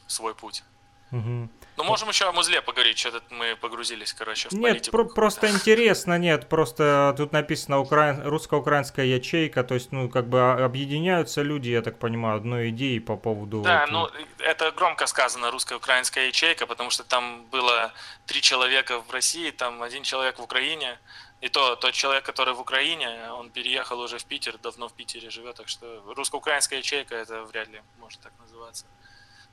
свой 0.06 0.34
путь. 0.34 0.64
Угу. 1.12 1.48
Ну, 1.76 1.84
можем 1.84 2.08
еще 2.08 2.28
о 2.28 2.32
музле 2.32 2.62
поговорить, 2.62 2.98
что-то 2.98 3.22
мы 3.30 3.56
погрузились, 3.56 4.12
короче, 4.12 4.48
в 4.48 4.52
нет, 4.52 4.62
политику. 4.62 4.96
Про- 4.96 5.04
просто 5.04 5.50
интересно, 5.50 6.18
нет, 6.18 6.48
просто 6.48 7.14
тут 7.16 7.32
написано 7.32 7.80
укра... 7.80 8.20
русско-украинская 8.22 9.06
ячейка, 9.06 9.64
то 9.64 9.74
есть, 9.74 9.90
ну, 9.90 10.08
как 10.08 10.28
бы 10.28 10.52
объединяются 10.52 11.42
люди, 11.42 11.70
я 11.70 11.82
так 11.82 11.98
понимаю, 11.98 12.36
одной 12.36 12.70
идеей 12.70 13.00
по 13.00 13.16
поводу... 13.16 13.62
Да, 13.62 13.86
вот... 13.90 13.90
ну, 13.90 14.44
это 14.44 14.70
громко 14.70 15.06
сказано, 15.06 15.50
русско-украинская 15.50 16.28
ячейка, 16.28 16.66
потому 16.66 16.90
что 16.90 17.02
там 17.02 17.44
было 17.46 17.92
три 18.26 18.40
человека 18.40 19.00
в 19.00 19.10
России, 19.10 19.50
там 19.50 19.82
один 19.82 20.04
человек 20.04 20.38
в 20.38 20.42
Украине, 20.42 20.98
и 21.40 21.48
то, 21.48 21.76
тот 21.76 21.94
человек, 21.94 22.24
который 22.24 22.52
в 22.54 22.60
Украине, 22.60 23.30
он 23.32 23.50
переехал 23.50 23.98
уже 24.00 24.18
в 24.18 24.24
Питер, 24.24 24.58
давно 24.58 24.88
в 24.88 24.92
Питере 24.92 25.30
живет, 25.30 25.56
так 25.56 25.68
что 25.68 26.02
русско-украинская 26.14 26.80
ячейка 26.80 27.14
это 27.14 27.44
вряд 27.44 27.68
ли 27.68 27.82
может 27.98 28.20
так 28.20 28.32
называться. 28.40 28.84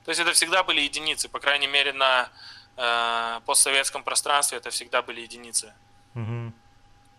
То 0.03 0.11
есть 0.11 0.19
это 0.19 0.33
всегда 0.33 0.63
были 0.63 0.81
единицы, 0.81 1.29
по 1.29 1.39
крайней 1.39 1.67
мере 1.67 1.93
на 1.93 2.29
э, 2.75 3.41
постсоветском 3.45 4.03
пространстве 4.03 4.57
это 4.57 4.69
всегда 4.69 5.01
были 5.01 5.21
единицы. 5.21 5.73
Угу. 6.15 6.53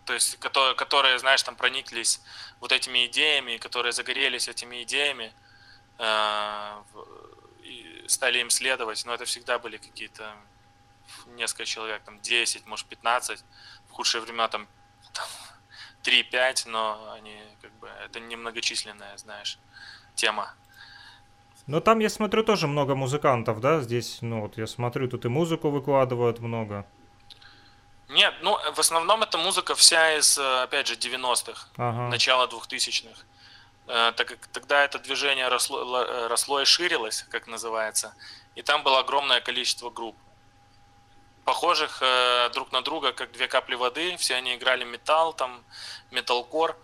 То 0.05 0.15
есть 0.15 0.39
которые, 0.39 0.75
которые, 0.75 1.19
знаешь, 1.19 1.43
там 1.43 1.57
прониклись 1.57 2.21
вот 2.61 2.73
этими 2.73 3.07
идеями, 3.07 3.57
которые 3.57 3.93
загорелись 3.93 4.49
этими 4.49 4.83
идеями, 4.83 5.33
э, 5.99 6.83
и 7.63 8.05
стали 8.07 8.39
им 8.39 8.51
следовать, 8.51 9.03
но 9.07 9.15
это 9.15 9.25
всегда 9.25 9.59
были 9.59 9.79
какие-то 9.79 10.35
несколько 11.27 11.65
человек, 11.65 12.03
там 12.05 12.21
10, 12.21 12.67
может 12.67 12.87
15, 12.87 13.45
худшие 13.91 14.21
времена 14.21 14.49
там, 14.49 14.67
там 15.13 15.27
3-5, 16.05 16.69
но 16.69 17.13
они 17.13 17.37
как 17.61 17.73
бы 17.81 17.89
это 18.05 18.21
немногочисленная, 18.21 19.17
знаешь, 19.19 19.59
тема. 20.15 20.55
Но 21.67 21.81
там, 21.81 21.99
я 21.99 22.09
смотрю, 22.09 22.45
тоже 22.45 22.67
много 22.67 22.95
музыкантов, 22.95 23.61
да, 23.61 23.81
здесь, 23.81 24.19
ну 24.23 24.41
вот 24.41 24.57
я 24.57 24.67
смотрю, 24.67 25.09
тут 25.09 25.25
и 25.25 25.29
музыку 25.29 25.71
выкладывают 25.71 26.39
много. 26.39 26.87
Нет, 28.09 28.35
ну, 28.41 28.57
в 28.73 28.79
основном 28.79 29.23
это 29.23 29.37
музыка 29.37 29.75
вся 29.75 30.17
из, 30.17 30.39
опять 30.39 30.87
же, 30.87 30.95
90-х, 30.95 31.69
ага. 31.77 32.09
начала 32.09 32.47
2000-х. 32.47 33.23
Э, 33.87 34.13
так 34.17 34.29
как 34.29 34.47
тогда 34.47 34.85
это 34.85 34.99
движение 34.99 35.49
росло, 35.49 36.29
росло 36.29 36.63
и 36.63 36.65
ширилось, 36.65 37.27
как 37.31 37.47
называется, 37.47 38.15
и 38.55 38.63
там 38.63 38.83
было 38.83 39.01
огромное 39.01 39.41
количество 39.41 39.91
групп 39.91 40.17
похожих 41.49 42.03
э, 42.03 42.51
друг 42.53 42.73
на 42.73 42.83
друга, 42.83 43.13
как 43.13 43.33
две 43.33 43.49
капли 43.49 43.75
воды. 43.75 44.19
Все 44.19 44.35
они 44.35 44.55
играли 44.55 44.85
металл, 44.85 45.33
там, 45.33 45.65
металкор, 46.11 46.77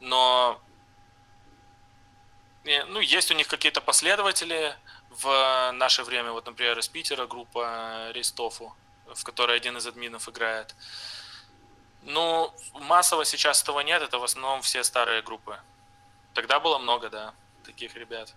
но 0.00 0.60
ну, 2.64 2.98
есть 2.98 3.30
у 3.30 3.34
них 3.34 3.46
какие-то 3.46 3.80
последователи 3.80 4.74
в 5.10 5.70
наше 5.70 6.02
время. 6.02 6.32
Вот, 6.32 6.46
например, 6.46 6.76
из 6.80 6.88
Питера 6.88 7.28
группа 7.28 8.10
Рейстофу, 8.12 8.74
в 9.14 9.22
которой 9.22 9.56
один 9.56 9.76
из 9.76 9.86
админов 9.86 10.28
играет. 10.28 10.74
Ну, 12.02 12.52
массово 12.72 13.24
сейчас 13.24 13.62
этого 13.62 13.78
нет, 13.82 14.02
это 14.02 14.18
в 14.18 14.24
основном 14.24 14.62
все 14.62 14.82
старые 14.82 15.22
группы. 15.22 15.60
Тогда 16.34 16.58
было 16.58 16.78
много, 16.78 17.08
да, 17.08 17.34
таких 17.64 17.94
ребят. 17.94 18.34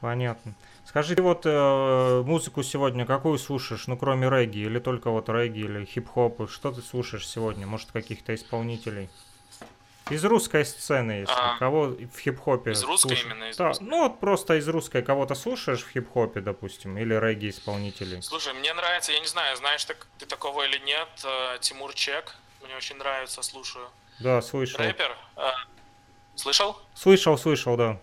Понятно. 0.00 0.54
Скажи, 0.94 1.16
вот 1.20 1.40
э, 1.44 2.22
музыку 2.24 2.62
сегодня 2.62 3.04
какую 3.04 3.36
слушаешь, 3.40 3.88
ну 3.88 3.96
кроме 3.96 4.30
регги, 4.30 4.58
или 4.58 4.78
только 4.78 5.10
вот 5.10 5.28
регги, 5.28 5.58
или 5.58 5.84
хип-хоп, 5.84 6.48
что 6.48 6.70
ты 6.70 6.82
слушаешь 6.82 7.26
сегодня, 7.26 7.66
может 7.66 7.90
каких-то 7.90 8.32
исполнителей? 8.32 9.10
Из 10.08 10.24
русской 10.24 10.64
сцены, 10.64 11.10
если 11.10 11.34
а, 11.34 11.58
кого 11.58 11.86
в 11.86 12.16
хип-хопе 12.20 12.70
Из 12.70 12.84
русской 12.84 13.08
слушаешь? 13.08 13.24
именно? 13.24 13.50
Из 13.50 13.56
да, 13.56 13.66
русской. 13.70 13.82
Ну 13.82 14.02
вот 14.04 14.20
просто 14.20 14.54
из 14.54 14.68
русской 14.68 15.02
кого-то 15.02 15.34
слушаешь 15.34 15.82
в 15.82 15.90
хип-хопе, 15.90 16.40
допустим, 16.40 16.96
или 16.96 17.12
регги 17.12 17.48
исполнителей? 17.50 18.22
Слушай, 18.22 18.54
мне 18.54 18.72
нравится, 18.72 19.10
я 19.10 19.18
не 19.18 19.26
знаю, 19.26 19.56
знаешь 19.56 19.84
так, 19.84 20.06
ты 20.18 20.26
такого 20.26 20.62
или 20.64 20.78
нет, 20.78 21.08
э, 21.24 21.58
Тимур 21.58 21.92
Чек, 21.94 22.36
мне 22.62 22.76
очень 22.76 22.98
нравится, 22.98 23.42
слушаю. 23.42 23.88
Да, 24.20 24.40
слышал. 24.42 24.78
Рэпер. 24.78 25.16
Э, 25.38 25.50
слышал? 26.36 26.78
Слышал, 26.94 27.36
слышал, 27.36 27.76
да. 27.76 27.98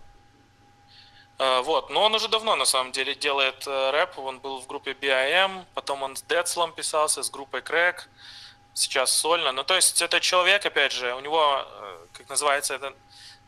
Э, 1.41 1.61
вот, 1.61 1.89
но 1.89 2.03
он 2.03 2.13
уже 2.13 2.27
давно 2.27 2.55
на 2.55 2.65
самом 2.65 2.91
деле 2.91 3.15
делает 3.15 3.65
э, 3.65 3.89
рэп. 3.89 4.19
Он 4.19 4.39
был 4.39 4.61
в 4.61 4.67
группе 4.67 4.91
BIM, 4.91 5.65
потом 5.73 6.03
он 6.03 6.15
с 6.15 6.21
Децлом 6.21 6.71
писался, 6.71 7.23
с 7.23 7.31
группой 7.31 7.61
Crack, 7.61 8.01
сейчас 8.75 9.11
сольно. 9.11 9.51
Ну, 9.51 9.63
то 9.63 9.75
есть 9.75 10.03
это 10.03 10.19
человек, 10.19 10.63
опять 10.67 10.91
же, 10.91 11.15
у 11.15 11.19
него, 11.19 11.65
э, 11.65 12.05
как 12.13 12.29
называется 12.29 12.75
это, 12.75 12.93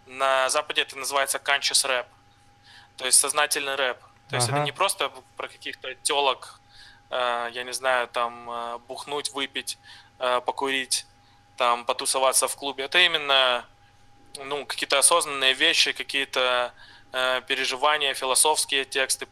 на 0.08 0.50
Западе 0.50 0.82
это 0.82 0.98
называется 0.98 1.38
conscious 1.38 1.88
рэп. 1.88 2.08
То 2.98 3.06
есть 3.06 3.20
сознательный 3.20 3.76
рэп. 3.76 4.00
То 4.30 4.38
есть 4.38 4.50
ага. 4.50 4.58
это 4.58 4.66
не 4.66 4.72
просто 4.72 5.12
про 5.38 5.48
каких-то 5.48 5.94
телок, 5.96 6.60
я 7.12 7.64
не 7.64 7.74
знаю, 7.74 8.08
там 8.08 8.82
бухнуть, 8.88 9.32
выпить, 9.34 9.78
покурить, 10.18 11.06
там 11.58 11.86
потусоваться 11.86 12.48
в 12.48 12.56
клубе. 12.56 12.86
Это 12.86 12.98
именно 13.00 13.66
ну, 14.44 14.66
какие-то 14.66 14.98
осознанные 14.98 15.54
вещи, 15.54 15.92
какие-то 15.92 16.74
э, 17.14 17.42
переживания, 17.48 18.14
философские 18.14 18.86
тексты, 18.86 19.28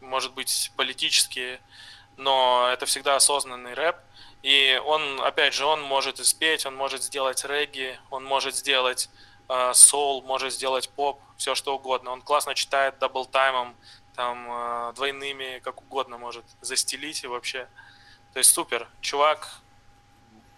может 0.00 0.32
быть, 0.34 0.72
политические, 0.76 1.60
но 2.16 2.68
это 2.72 2.86
всегда 2.86 3.16
осознанный 3.16 3.74
рэп. 3.74 3.96
И 4.42 4.80
он, 4.86 5.20
опять 5.20 5.54
же, 5.54 5.66
он 5.66 5.82
может 5.82 6.24
спеть, 6.24 6.66
он 6.66 6.74
может 6.74 7.02
сделать 7.02 7.44
регги, 7.44 7.98
он 8.10 8.24
может 8.24 8.54
сделать 8.54 9.10
э, 9.48 9.72
соул, 9.74 10.22
может 10.22 10.52
сделать 10.52 10.88
поп, 10.90 11.20
все 11.36 11.54
что 11.54 11.74
угодно. 11.74 12.10
Он 12.10 12.22
классно 12.22 12.54
читает 12.54 12.98
даблтаймом, 12.98 13.76
там, 14.16 14.46
э, 14.50 14.92
двойными, 14.94 15.60
как 15.62 15.80
угодно 15.82 16.18
может 16.18 16.44
застелить 16.60 17.22
и 17.24 17.26
вообще. 17.26 17.68
То 18.32 18.38
есть 18.38 18.50
супер. 18.50 18.88
Чувак 19.00 19.48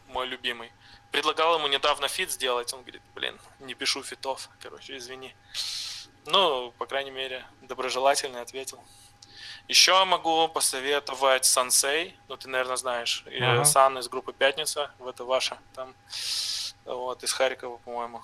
мой 0.08 0.26
любимый. 0.26 0.70
Предлагал 1.10 1.58
ему 1.58 1.66
недавно 1.68 2.08
фит 2.08 2.30
сделать, 2.30 2.72
он 2.72 2.82
говорит, 2.82 3.02
блин, 3.14 3.38
не 3.60 3.74
пишу 3.74 4.02
фитов, 4.02 4.48
короче, 4.60 4.96
извини. 4.96 5.34
Ну, 6.26 6.72
по 6.78 6.86
крайней 6.86 7.10
мере, 7.10 7.44
доброжелательно 7.62 8.40
ответил. 8.40 8.82
Еще 9.68 10.04
могу 10.04 10.48
посоветовать 10.48 11.44
Сансей, 11.44 12.16
ну 12.28 12.36
ты, 12.36 12.48
наверное, 12.48 12.76
знаешь, 12.76 13.24
ага. 13.26 13.64
Сан 13.64 13.98
из 13.98 14.08
группы 14.08 14.32
Пятница, 14.32 14.90
это 15.06 15.24
ваша, 15.24 15.58
там, 15.74 15.94
вот, 16.84 17.22
из 17.22 17.32
Харькова, 17.32 17.78
по-моему. 17.78 18.22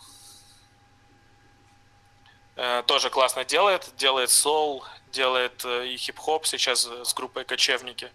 Э, 2.57 2.82
тоже 2.86 3.09
классно 3.09 3.44
делает, 3.44 3.88
делает 3.96 4.30
соул, 4.30 4.84
делает 5.12 5.64
э, 5.64 5.86
и 5.86 5.96
хип-хоп 5.96 6.44
сейчас 6.44 6.84
с 6.84 7.14
группой 7.14 7.44
Кочевники. 7.44 8.11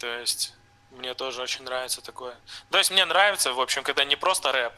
То 0.00 0.08
есть 0.18 0.54
мне 0.90 1.14
тоже 1.14 1.42
очень 1.42 1.64
нравится 1.64 2.02
такое. 2.02 2.36
То 2.70 2.78
есть 2.78 2.90
мне 2.90 3.04
нравится, 3.04 3.52
в 3.52 3.60
общем, 3.60 3.84
когда 3.84 4.04
не 4.04 4.16
просто 4.16 4.50
рэп, 4.50 4.72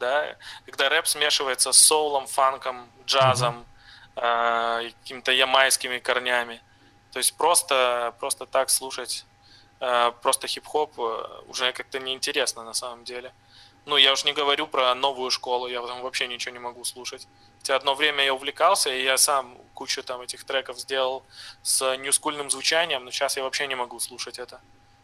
да, 0.00 0.36
когда 0.66 0.88
рэп 0.88 1.06
смешивается 1.06 1.72
с 1.72 1.78
соулом, 1.78 2.26
фанком, 2.26 2.90
джазом, 3.06 3.64
mm-hmm. 4.16 4.86
э, 4.86 4.90
какими-то 5.02 5.30
ямайскими 5.30 5.98
корнями. 5.98 6.60
То 7.12 7.18
есть 7.18 7.36
просто, 7.36 8.14
просто 8.18 8.46
так 8.46 8.70
слушать, 8.70 9.24
э, 9.80 10.12
просто 10.22 10.48
хип-хоп 10.48 10.98
э, 10.98 11.42
уже 11.48 11.72
как-то 11.72 12.00
неинтересно 12.00 12.64
на 12.64 12.74
самом 12.74 13.04
деле. 13.04 13.32
Ну, 13.86 13.96
я 13.96 14.12
уж 14.12 14.24
не 14.24 14.32
говорю 14.32 14.66
про 14.66 14.94
новую 14.94 15.30
школу, 15.30 15.66
я 15.68 15.80
там 15.86 16.02
вообще 16.02 16.26
ничего 16.26 16.52
не 16.52 16.58
могу 16.58 16.84
слушать. 16.84 17.26
Хотя 17.58 17.76
одно 17.76 17.94
время 17.94 18.24
я 18.24 18.34
увлекался, 18.34 18.90
и 18.90 19.02
я 19.02 19.16
сам 19.16 19.56
кучу 19.74 20.02
там 20.02 20.20
этих 20.20 20.44
треков 20.44 20.78
сделал 20.78 21.22
с 21.62 21.96
ньюскульным 21.96 22.50
звучанием, 22.50 23.04
но 23.04 23.10
сейчас 23.10 23.36
я 23.36 23.42
вообще 23.42 23.66
не 23.66 23.74
могу 23.74 23.98
слушать 24.00 24.38
это. 24.38 24.60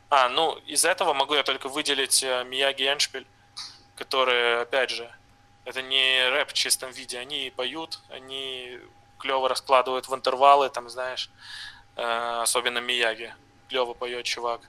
А, 0.08 0.28
ну, 0.28 0.56
из 0.66 0.84
этого 0.84 1.14
могу 1.14 1.34
я 1.34 1.42
только 1.42 1.68
выделить 1.68 2.22
э, 2.22 2.44
Мияги 2.44 2.84
Эншпиль, 2.84 3.26
которые, 3.96 4.60
опять 4.60 4.90
же, 4.90 5.10
это 5.64 5.82
не 5.82 6.28
рэп 6.30 6.50
в 6.50 6.52
чистом 6.52 6.92
виде, 6.92 7.18
они 7.18 7.52
поют, 7.54 8.00
они 8.08 8.78
клево 9.18 9.48
раскладывают 9.48 10.08
в 10.08 10.14
интервалы, 10.14 10.68
там, 10.70 10.88
знаешь, 10.88 11.30
э, 11.96 12.40
особенно 12.42 12.78
Мияги, 12.78 13.34
клево 13.68 13.94
поет 13.94 14.24
чувак. 14.24 14.60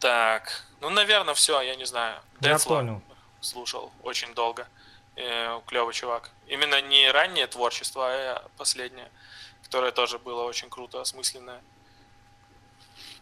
Так, 0.00 0.64
ну, 0.80 0.90
наверное, 0.90 1.34
все, 1.34 1.60
я 1.60 1.76
не 1.76 1.86
знаю. 1.86 2.20
Я 2.40 2.58
понял. 2.58 3.02
Слушал 3.40 3.92
очень 4.02 4.34
долго. 4.34 4.66
Э, 5.16 5.60
клевый 5.66 5.94
чувак. 5.94 6.30
Именно 6.46 6.82
не 6.82 7.10
раннее 7.10 7.46
творчество, 7.46 8.06
а 8.08 8.48
последнее, 8.58 9.10
которое 9.62 9.90
тоже 9.90 10.18
было 10.18 10.42
очень 10.42 10.68
круто, 10.68 11.00
осмысленное. 11.00 11.62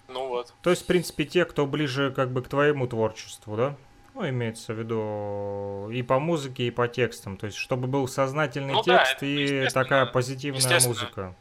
Ну 0.09 0.29
вот. 0.29 0.53
То 0.63 0.71
есть, 0.71 0.83
в 0.83 0.87
принципе, 0.87 1.25
те, 1.25 1.45
кто 1.45 1.67
ближе 1.67 2.13
как 2.13 2.33
бы 2.33 2.43
к 2.43 2.49
твоему 2.49 2.87
творчеству, 2.87 3.57
да? 3.57 3.77
Ну, 4.15 4.29
имеется 4.29 4.73
в 4.73 4.79
виду 4.79 5.91
и 5.91 6.03
по 6.03 6.19
музыке, 6.19 6.69
и 6.69 6.71
по 6.71 6.87
текстам. 6.87 7.37
То 7.37 7.47
есть, 7.47 7.59
чтобы 7.59 7.89
был 7.89 8.07
сознательный 8.07 8.75
ну, 8.75 8.83
текст 8.83 9.17
да, 9.21 9.27
и 9.27 9.69
такая 9.71 10.07
позитивная 10.07 10.81
музыка. 10.81 11.35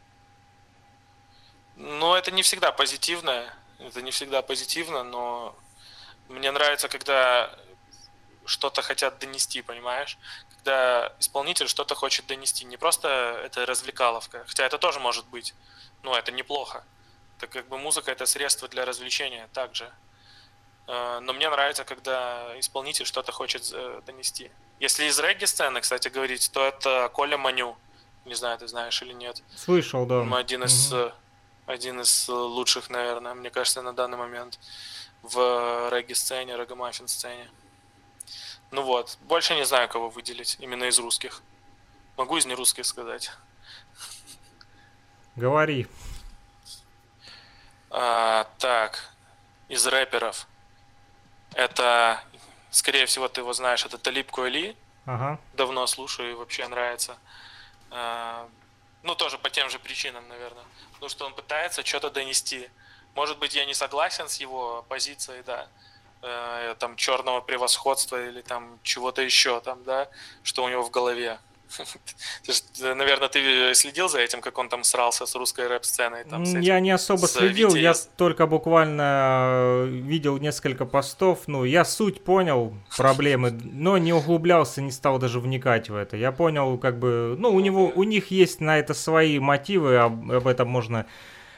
Ну, 1.76 2.14
это 2.14 2.30
не 2.32 2.42
всегда 2.42 2.72
позитивно. 2.72 3.44
Это 3.78 4.02
не 4.02 4.10
всегда 4.10 4.42
позитивно, 4.42 5.04
но 5.04 5.56
мне 6.28 6.50
нравится, 6.50 6.88
когда 6.88 7.50
что-то 8.44 8.82
хотят 8.82 9.18
донести, 9.18 9.62
понимаешь? 9.62 10.18
Когда 10.56 11.12
исполнитель 11.20 11.68
что-то 11.68 11.94
хочет 11.94 12.26
донести. 12.26 12.64
Не 12.64 12.76
просто 12.76 13.40
это 13.44 13.66
развлекаловка. 13.66 14.44
Хотя 14.46 14.66
это 14.66 14.78
тоже 14.78 15.00
может 15.00 15.26
быть. 15.28 15.54
Но 16.02 16.16
это 16.16 16.32
неплохо 16.32 16.84
так 17.44 17.50
как 17.50 17.68
бы 17.68 17.78
музыка 17.78 18.10
это 18.10 18.26
средство 18.26 18.68
для 18.68 18.84
развлечения 18.84 19.48
также. 19.52 19.90
Э, 20.86 21.20
но 21.20 21.32
мне 21.32 21.48
нравится, 21.48 21.84
когда 21.84 22.58
исполнитель 22.58 23.06
что-то 23.06 23.32
хочет 23.32 23.70
э, 23.72 24.02
донести. 24.06 24.50
Если 24.80 25.06
из 25.06 25.18
регги-сцены, 25.18 25.80
кстати, 25.80 26.08
говорить, 26.08 26.50
то 26.52 26.64
это 26.64 27.10
Коля 27.12 27.38
Маню. 27.38 27.76
Не 28.24 28.34
знаю, 28.34 28.58
ты 28.58 28.66
знаешь 28.68 29.00
или 29.02 29.12
нет. 29.12 29.42
Слышал, 29.56 30.06
да. 30.06 30.26
Один 30.36 30.64
из, 30.64 30.92
угу. 30.92 31.12
один 31.66 32.00
из 32.00 32.28
лучших, 32.28 32.90
наверное, 32.90 33.34
мне 33.34 33.50
кажется, 33.50 33.82
на 33.82 33.92
данный 33.92 34.16
момент 34.16 34.58
в 35.22 35.88
регги-сцене, 35.90 36.56
регомаффин-сцене. 36.56 37.48
Ну 38.70 38.82
вот, 38.82 39.18
больше 39.22 39.54
не 39.54 39.64
знаю, 39.64 39.88
кого 39.88 40.10
выделить 40.10 40.56
именно 40.58 40.84
из 40.84 40.98
русских. 40.98 41.42
Могу 42.16 42.36
из 42.36 42.46
нерусских 42.46 42.86
сказать. 42.86 43.30
Говори. 45.36 45.86
А, 47.90 48.48
так, 48.58 49.12
из 49.68 49.86
рэперов. 49.86 50.46
Это, 51.54 52.20
скорее 52.70 53.06
всего, 53.06 53.28
ты 53.28 53.40
его 53.40 53.52
знаешь, 53.52 53.84
это 53.84 53.98
Талиб 53.98 54.30
Куэли. 54.30 54.76
Ага. 55.06 55.38
Давно 55.54 55.86
слушаю 55.86 56.30
и 56.32 56.34
вообще 56.34 56.66
нравится. 56.68 57.16
А, 57.90 58.48
ну, 59.02 59.14
тоже 59.14 59.38
по 59.38 59.50
тем 59.50 59.70
же 59.70 59.78
причинам, 59.78 60.26
наверное. 60.28 60.64
Потому 60.92 61.08
что 61.08 61.26
он 61.26 61.34
пытается 61.34 61.84
что-то 61.84 62.10
донести. 62.10 62.68
Может 63.14 63.38
быть, 63.38 63.54
я 63.54 63.64
не 63.64 63.74
согласен 63.74 64.28
с 64.28 64.40
его 64.40 64.84
позицией, 64.88 65.42
да, 65.42 65.68
э, 66.22 66.74
там 66.78 66.96
черного 66.96 67.40
превосходства 67.40 68.28
или 68.28 68.40
там 68.42 68.78
чего-то 68.82 69.22
еще 69.22 69.60
там, 69.60 69.84
да, 69.84 70.08
что 70.42 70.64
у 70.64 70.68
него 70.68 70.82
в 70.82 70.90
голове. 70.90 71.38
Наверное, 72.80 73.28
ты 73.32 73.74
следил 73.74 74.08
за 74.08 74.20
этим, 74.20 74.40
как 74.40 74.58
он 74.58 74.68
там 74.68 74.84
срался 74.84 75.26
с 75.26 75.34
русской 75.34 75.66
рэп-сценой? 75.66 76.24
я 76.60 76.80
не 76.80 76.90
особо 76.90 77.26
следил, 77.26 77.74
я 77.74 77.94
только 78.16 78.46
буквально 78.46 79.82
э, 79.82 79.86
видел 79.86 80.38
несколько 80.38 80.84
постов. 80.84 81.40
Ну, 81.46 81.64
я 81.64 81.84
суть 81.84 82.22
понял 82.22 82.74
проблемы, 82.96 83.50
но 83.50 83.98
не 83.98 84.12
углублялся, 84.12 84.82
не 84.82 84.92
стал 84.92 85.18
даже 85.18 85.40
вникать 85.40 85.90
в 85.90 85.96
это. 85.96 86.16
Я 86.16 86.32
понял, 86.32 86.78
как 86.78 86.98
бы, 86.98 87.36
ну, 87.38 87.50
у 87.50 87.60
него, 87.60 87.92
у 87.94 88.04
них 88.04 88.30
есть 88.30 88.60
на 88.60 88.78
это 88.78 88.94
свои 88.94 89.38
мотивы, 89.38 89.96
об, 89.96 90.30
об 90.30 90.46
этом 90.46 90.68
можно 90.68 91.06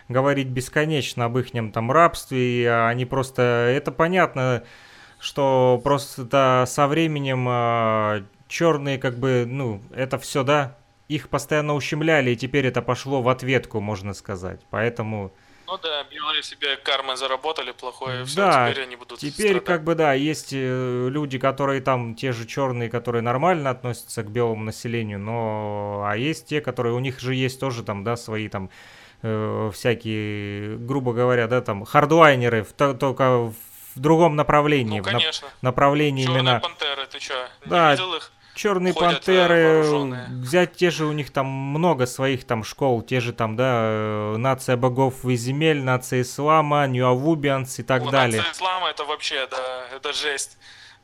говорить 0.08 0.48
бесконечно, 0.48 1.24
об 1.24 1.38
их 1.38 1.50
там 1.72 1.90
рабстве, 1.90 2.62
и 2.62 2.64
они 2.64 3.06
просто, 3.06 3.42
это 3.42 3.90
понятно, 3.90 4.62
что 5.18 5.80
просто 5.82 6.64
со 6.66 6.86
временем 6.86 8.26
черные 8.48 8.98
как 8.98 9.18
бы, 9.18 9.44
ну, 9.46 9.82
это 9.94 10.18
все, 10.18 10.42
да, 10.42 10.76
их 11.08 11.28
постоянно 11.28 11.74
ущемляли, 11.74 12.30
и 12.30 12.36
теперь 12.36 12.66
это 12.66 12.82
пошло 12.82 13.22
в 13.22 13.28
ответку, 13.28 13.80
можно 13.80 14.14
сказать. 14.14 14.60
Поэтому... 14.70 15.32
Ну 15.68 15.78
да, 15.78 16.04
белые 16.04 16.44
себе 16.44 16.76
кармы 16.76 17.16
заработали 17.16 17.72
плохое, 17.72 18.24
все, 18.24 18.36
да, 18.36 18.70
теперь 18.70 18.84
они 18.84 18.94
будут 18.94 19.18
Теперь 19.18 19.46
страдать. 19.46 19.64
как 19.64 19.84
бы 19.84 19.96
да, 19.96 20.12
есть 20.12 20.50
э, 20.52 21.08
люди, 21.10 21.40
которые 21.40 21.80
там, 21.80 22.14
те 22.14 22.30
же 22.30 22.46
черные, 22.46 22.88
которые 22.88 23.22
нормально 23.22 23.70
относятся 23.70 24.22
к 24.22 24.30
белому 24.30 24.62
населению, 24.62 25.18
но 25.18 26.04
а 26.06 26.16
есть 26.16 26.46
те, 26.46 26.60
которые, 26.60 26.94
у 26.94 27.00
них 27.00 27.18
же 27.18 27.34
есть 27.34 27.58
тоже 27.58 27.82
там, 27.82 28.04
да, 28.04 28.16
свои 28.16 28.48
там 28.48 28.70
э, 29.22 29.70
всякие, 29.74 30.76
грубо 30.78 31.12
говоря, 31.12 31.48
да, 31.48 31.60
там, 31.60 31.84
хардвайнеры, 31.84 32.62
в, 32.62 32.72
только 32.72 33.52
в 33.96 34.00
другом 34.00 34.36
направлении. 34.36 34.98
Ну, 35.00 35.04
конечно. 35.04 35.48
В 35.60 35.62
направлении 35.64 36.24
Черные 36.26 36.40
именно... 36.42 36.60
пантеры, 36.60 37.06
ты 37.06 37.18
что, 37.18 37.48
да, 37.64 37.90
видел 37.90 38.14
их? 38.14 38.30
Черные 38.56 38.94
пантеры, 38.94 39.82
взять 40.30 40.76
те 40.76 40.90
же 40.90 41.04
у 41.04 41.12
них 41.12 41.30
там 41.30 41.46
много 41.46 42.06
своих 42.06 42.46
там 42.46 42.64
школ, 42.64 43.02
те 43.02 43.20
же 43.20 43.34
там, 43.34 43.54
да, 43.54 43.80
э, 43.82 44.36
нация 44.38 44.78
богов 44.78 45.26
и 45.26 45.36
земель, 45.36 45.82
нация 45.82 46.22
ислама, 46.22 46.86
ньюавубианс 46.86 47.78
и 47.80 47.82
так 47.82 48.04
ну, 48.04 48.10
далее. 48.10 48.38
Нация 48.38 48.52
ислама 48.52 48.88
это 48.88 49.04
вообще, 49.04 49.46
да, 49.50 49.86
это 49.94 50.14
жесть. 50.14 50.56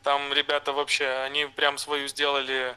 Там 0.03 0.33
ребята 0.33 0.73
вообще, 0.73 1.07
они 1.27 1.45
прям 1.45 1.77
свою 1.77 2.09
сделали, 2.09 2.75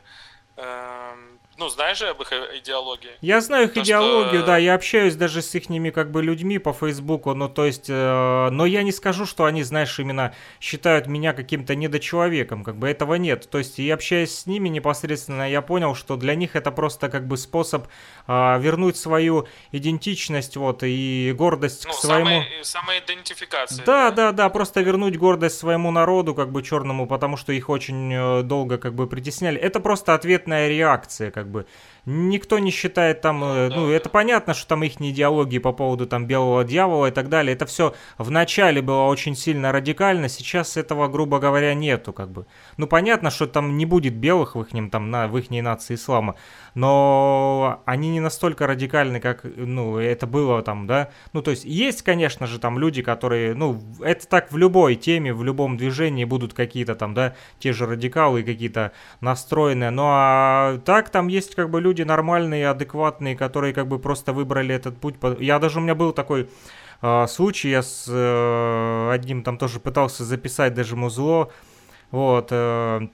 э, 0.58 1.16
ну, 1.58 1.70
знаешь 1.70 1.98
же 1.98 2.08
об 2.10 2.22
их 2.22 2.32
э, 2.32 2.60
идеологии? 2.60 3.12
Я 3.22 3.42
знаю 3.42 3.68
их 3.68 3.74
То, 3.74 3.82
идеологию, 3.82 4.42
что... 4.42 4.48
да, 4.48 4.58
я 4.58 4.74
общаюсь 4.74 5.16
даже 5.16 5.42
с 5.42 5.56
их 5.56 5.66
как 5.94 6.12
бы 6.12 6.22
людьми 6.22 6.60
по 6.60 6.74
Фейсбуку, 6.74 7.34
ну, 7.34 7.50
то 7.50 7.66
есть, 7.66 7.86
э, 7.90 8.50
но 8.52 8.66
я 8.66 8.84
не 8.84 8.92
скажу, 8.92 9.26
что 9.26 9.46
они, 9.46 9.64
знаешь, 9.64 9.98
именно 10.00 10.34
считают 10.60 11.08
меня 11.08 11.34
каким-то 11.34 11.76
недочеловеком, 11.76 12.64
как 12.64 12.78
бы 12.78 12.88
этого 12.88 13.16
нет. 13.16 13.50
То 13.50 13.58
есть, 13.58 13.80
и 13.80 13.90
общаясь 13.90 14.38
с 14.38 14.46
ними 14.46 14.70
непосредственно, 14.70 15.50
я 15.50 15.62
понял, 15.62 15.96
что 15.96 16.18
для 16.18 16.36
них 16.36 16.56
это 16.56 16.72
просто 16.72 17.10
как 17.10 17.28
бы 17.28 17.38
способ 17.38 17.88
э, 18.28 18.60
вернуть 18.60 18.98
свою 18.98 19.48
идентичность, 19.72 20.58
вот, 20.58 20.84
и 20.84 21.34
гордость 21.36 21.86
ну, 21.86 21.92
к 21.92 21.96
своему... 21.96 22.26
Самой, 22.26 22.46
самоидентификация. 22.64 23.86
Да, 23.86 24.12
да, 24.12 24.12
да, 24.12 24.32
да, 24.32 24.50
просто 24.50 24.82
вернуть 24.82 25.18
гордость 25.18 25.58
своему 25.58 25.92
народу, 25.92 26.36
как 26.36 26.52
бы 26.52 26.62
черному, 26.64 27.08
потому 27.08 27.38
что 27.38 27.52
их 27.54 27.70
очень 27.70 28.14
э, 28.14 28.44
долго 28.44 28.78
как 28.78 28.94
бы 28.94 29.08
притесняли. 29.08 29.60
Это 29.60 29.80
просто 29.80 30.14
ответная 30.14 30.70
реакция, 30.70 31.32
как 31.32 31.45
бы 31.48 31.66
никто 32.06 32.60
не 32.60 32.72
считает 32.72 33.22
там, 33.22 33.44
э, 33.44 33.70
ну, 33.70 33.90
это 33.90 34.10
понятно, 34.10 34.54
что 34.54 34.68
там 34.68 34.84
их 34.84 35.02
идеологии 35.02 35.58
по 35.58 35.74
поводу 35.74 36.06
там 36.06 36.26
белого 36.26 36.64
дьявола 36.64 37.08
и 37.08 37.12
так 37.12 37.30
далее, 37.30 37.54
это 37.54 37.66
все 37.66 37.94
в 38.18 38.32
начале 38.32 38.82
было 38.82 39.04
очень 39.04 39.36
сильно 39.36 39.72
радикально, 39.72 40.30
сейчас 40.30 40.78
этого, 40.78 41.08
грубо 41.08 41.40
говоря, 41.40 41.74
нету, 41.74 42.14
как 42.14 42.30
бы. 42.30 42.46
Ну, 42.78 42.88
понятно, 42.88 43.32
что 43.32 43.48
там 43.48 43.78
не 43.78 43.86
будет 43.86 44.16
белых 44.16 44.56
в 44.56 44.62
их, 44.62 44.70
там, 44.92 45.12
на, 45.12 45.28
в 45.28 45.38
их 45.38 45.50
нации 45.50 45.96
ислама, 45.96 46.36
но 46.76 47.82
они 47.86 48.10
не 48.10 48.20
настолько 48.20 48.68
радикальны, 48.68 49.20
как, 49.20 49.44
ну, 49.44 49.98
это 49.98 50.28
было 50.28 50.62
там, 50.62 50.88
да, 50.88 51.10
ну, 51.34 51.42
то 51.42 51.52
есть 51.52 51.66
есть, 51.66 52.02
конечно 52.04 52.48
же, 52.48 52.60
там 52.60 52.78
люди, 52.78 53.02
которые, 53.02 53.56
ну, 53.56 53.82
это 54.02 54.28
так 54.28 54.52
в 54.52 54.58
любой 54.58 54.96
теме, 54.96 55.34
в 55.34 55.44
любом 55.44 55.78
движении 55.78 56.26
будут 56.26 56.54
какие-то 56.54 56.96
там, 56.96 57.14
да, 57.14 57.36
те 57.60 57.74
же 57.74 57.86
радикалы 57.86 58.44
какие-то 58.44 58.92
настроенные, 59.22 59.90
ну, 59.90 60.04
а 60.06 60.78
так 60.86 61.10
там 61.10 61.28
есть 61.28 61.56
как 61.56 61.70
бы 61.70 61.82
люди, 61.82 61.95
люди 61.96 62.08
нормальные, 62.08 62.70
адекватные, 62.70 63.36
которые 63.36 63.74
как 63.74 63.88
бы 63.88 64.00
просто 64.00 64.34
выбрали 64.34 64.76
этот 64.76 64.98
путь. 64.98 65.16
Я 65.40 65.60
даже 65.60 65.80
у 65.80 65.82
меня 65.82 65.96
был 65.96 66.12
такой 66.12 66.50
э, 67.02 67.28
случай, 67.28 67.70
я 67.70 67.82
с 67.82 68.06
э, 68.10 69.12
одним 69.14 69.44
там 69.44 69.58
тоже 69.58 69.80
пытался 69.80 70.26
записать 70.26 70.74
даже 70.74 70.96
музло, 70.96 71.50
вот, 72.12 72.50
э, 72.52 73.08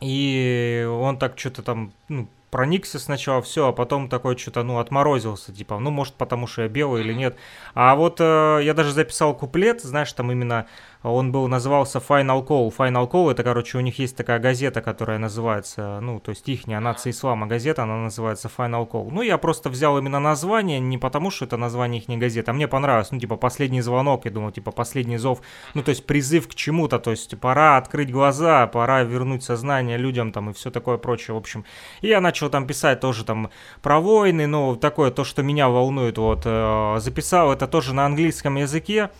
и 0.00 0.88
он 0.90 1.18
так 1.18 1.38
что-то 1.38 1.62
там, 1.62 1.92
ну, 2.08 2.28
проникся 2.50 2.98
сначала, 2.98 3.42
все, 3.42 3.68
а 3.68 3.72
потом 3.72 4.08
такой 4.08 4.38
что-то, 4.38 4.62
ну, 4.62 4.78
отморозился, 4.78 5.52
типа, 5.52 5.78
ну, 5.78 5.90
может, 5.90 6.14
потому 6.14 6.46
что 6.46 6.62
я 6.62 6.68
белый 6.68 7.02
или 7.02 7.12
нет. 7.12 7.36
А 7.74 7.94
вот 7.94 8.20
э, 8.20 8.60
я 8.62 8.72
даже 8.72 8.92
записал 8.92 9.34
куплет, 9.34 9.82
знаешь, 9.82 10.12
там 10.14 10.32
именно 10.32 10.66
он 11.14 11.32
был, 11.32 11.48
назывался 11.48 11.98
Final 11.98 12.46
Call. 12.46 12.74
Final 12.76 13.10
Call, 13.10 13.30
это, 13.30 13.42
короче, 13.42 13.78
у 13.78 13.80
них 13.80 13.98
есть 13.98 14.16
такая 14.16 14.38
газета, 14.38 14.80
которая 14.80 15.18
называется, 15.18 16.00
ну, 16.00 16.20
то 16.20 16.30
есть 16.30 16.48
ихняя 16.48 16.80
нация 16.80 17.10
ислама 17.10 17.46
газета, 17.46 17.82
она 17.82 17.96
называется 17.96 18.50
Final 18.56 18.88
Call. 18.88 19.08
Ну, 19.10 19.22
я 19.22 19.38
просто 19.38 19.70
взял 19.70 19.98
именно 19.98 20.20
название, 20.20 20.80
не 20.80 20.98
потому 20.98 21.30
что 21.30 21.44
это 21.44 21.56
название 21.56 22.02
их 22.02 22.18
газеты, 22.18 22.50
а 22.50 22.54
мне 22.54 22.68
понравилось, 22.68 23.10
ну, 23.10 23.18
типа, 23.18 23.36
последний 23.36 23.80
звонок, 23.80 24.24
я 24.24 24.30
думал, 24.30 24.50
типа, 24.50 24.70
последний 24.70 25.18
зов, 25.18 25.40
ну, 25.74 25.82
то 25.82 25.90
есть 25.90 26.06
призыв 26.06 26.48
к 26.48 26.54
чему-то, 26.54 26.98
то 26.98 27.10
есть 27.10 27.38
пора 27.38 27.76
открыть 27.76 28.10
глаза, 28.10 28.66
пора 28.66 29.02
вернуть 29.02 29.42
сознание 29.42 29.96
людям 29.96 30.32
там 30.32 30.50
и 30.50 30.52
все 30.52 30.70
такое 30.70 30.98
прочее, 30.98 31.34
в 31.34 31.38
общем. 31.38 31.64
И 32.00 32.08
я 32.08 32.20
начал 32.20 32.50
там 32.50 32.66
писать 32.66 33.00
тоже 33.00 33.24
там 33.24 33.50
про 33.82 34.00
войны, 34.00 34.46
ну, 34.46 34.76
такое, 34.76 35.10
то, 35.10 35.24
что 35.24 35.42
меня 35.42 35.68
волнует, 35.68 36.18
вот, 36.18 36.42
э, 36.44 36.96
записал 36.98 37.52
это 37.52 37.66
тоже 37.66 37.94
на 37.94 38.06
английском 38.06 38.56
языке, 38.56 39.10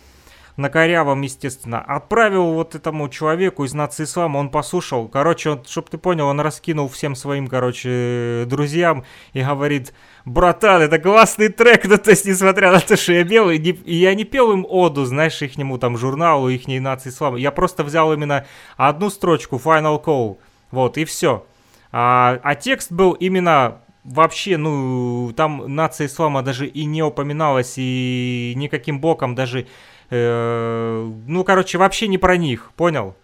на 0.59 0.69
корявом, 0.69 1.21
естественно. 1.21 1.79
Отправил 1.79 2.51
вот 2.53 2.75
этому 2.75 3.07
человеку 3.09 3.63
из 3.63 3.73
нации 3.73 4.03
ислама, 4.03 4.37
он 4.37 4.49
послушал. 4.49 5.07
Короче, 5.07 5.51
он, 5.51 5.65
чтоб 5.65 5.89
ты 5.89 5.97
понял, 5.97 6.27
он 6.27 6.39
раскинул 6.41 6.89
всем 6.89 7.15
своим, 7.15 7.47
короче, 7.47 8.43
друзьям 8.45 9.05
и 9.33 9.41
говорит, 9.41 9.93
братан, 10.25 10.81
это 10.81 10.99
классный 10.99 11.47
трек, 11.47 11.85
ну, 11.85 11.97
то 11.97 12.11
есть, 12.11 12.25
несмотря 12.25 12.71
на 12.71 12.81
то, 12.81 12.97
что 12.97 13.13
я 13.13 13.23
белый, 13.23 13.57
не, 13.57 13.69
и 13.69 13.95
я 13.95 14.13
не 14.13 14.25
пел 14.25 14.51
им 14.51 14.65
оду, 14.69 15.05
знаешь, 15.05 15.41
их 15.41 15.57
нему 15.57 15.77
там 15.77 15.97
журналу, 15.97 16.49
их 16.49 16.67
нации 16.67 17.09
ислама. 17.09 17.37
Я 17.37 17.51
просто 17.51 17.83
взял 17.83 18.11
именно 18.13 18.45
одну 18.75 19.09
строчку, 19.09 19.55
Final 19.55 20.03
Call, 20.03 20.37
вот, 20.71 20.97
и 20.97 21.05
все. 21.05 21.45
А, 21.91 22.37
а 22.43 22.55
текст 22.55 22.91
был 22.91 23.13
именно 23.13 23.79
вообще, 24.03 24.57
ну, 24.57 25.31
там 25.35 25.73
нация 25.73 26.07
ислама 26.07 26.41
даже 26.41 26.67
и 26.67 26.85
не 26.85 27.01
упоминалась, 27.01 27.75
и 27.77 28.53
никаким 28.55 28.99
боком 28.99 29.35
даже 29.35 29.67
ну, 30.11 31.43
короче, 31.45 31.77
вообще 31.77 32.07
не 32.07 32.17
про 32.17 32.37
них, 32.37 32.71
понял? 32.75 33.15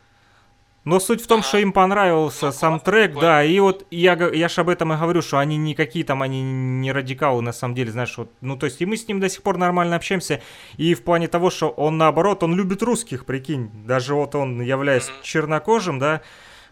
Но 0.85 0.99
суть 0.99 1.21
в 1.21 1.25
том, 1.25 1.39
ага. 1.39 1.47
что 1.47 1.57
им 1.57 1.73
понравился 1.73 2.45
ну, 2.47 2.51
сам 2.51 2.79
трек, 2.79 3.19
да, 3.19 3.43
и 3.43 3.59
вот 3.59 3.87
я, 3.89 4.13
я 4.13 4.47
же 4.47 4.61
об 4.61 4.69
этом 4.69 4.93
и 4.93 4.95
говорю, 4.95 5.23
что 5.23 5.39
они 5.39 5.57
никакие 5.57 6.05
там, 6.05 6.21
они 6.21 6.43
не 6.43 6.91
радикалы, 6.91 7.41
на 7.41 7.53
самом 7.53 7.73
деле, 7.73 7.91
знаешь, 7.91 8.15
вот, 8.17 8.31
ну, 8.41 8.55
то 8.55 8.67
есть, 8.67 8.79
и 8.81 8.85
мы 8.85 8.95
с 8.95 9.07
ним 9.07 9.19
до 9.19 9.27
сих 9.27 9.41
пор 9.41 9.57
нормально 9.57 9.95
общаемся, 9.95 10.41
и 10.77 10.93
в 10.93 11.03
плане 11.03 11.27
того, 11.27 11.49
что 11.49 11.69
он, 11.69 11.97
наоборот, 11.97 12.43
он 12.43 12.55
любит 12.55 12.83
русских, 12.83 13.25
прикинь, 13.25 13.71
даже 13.87 14.13
вот 14.13 14.35
он, 14.35 14.61
являясь 14.61 15.09
чернокожим, 15.23 15.97
да, 15.97 16.21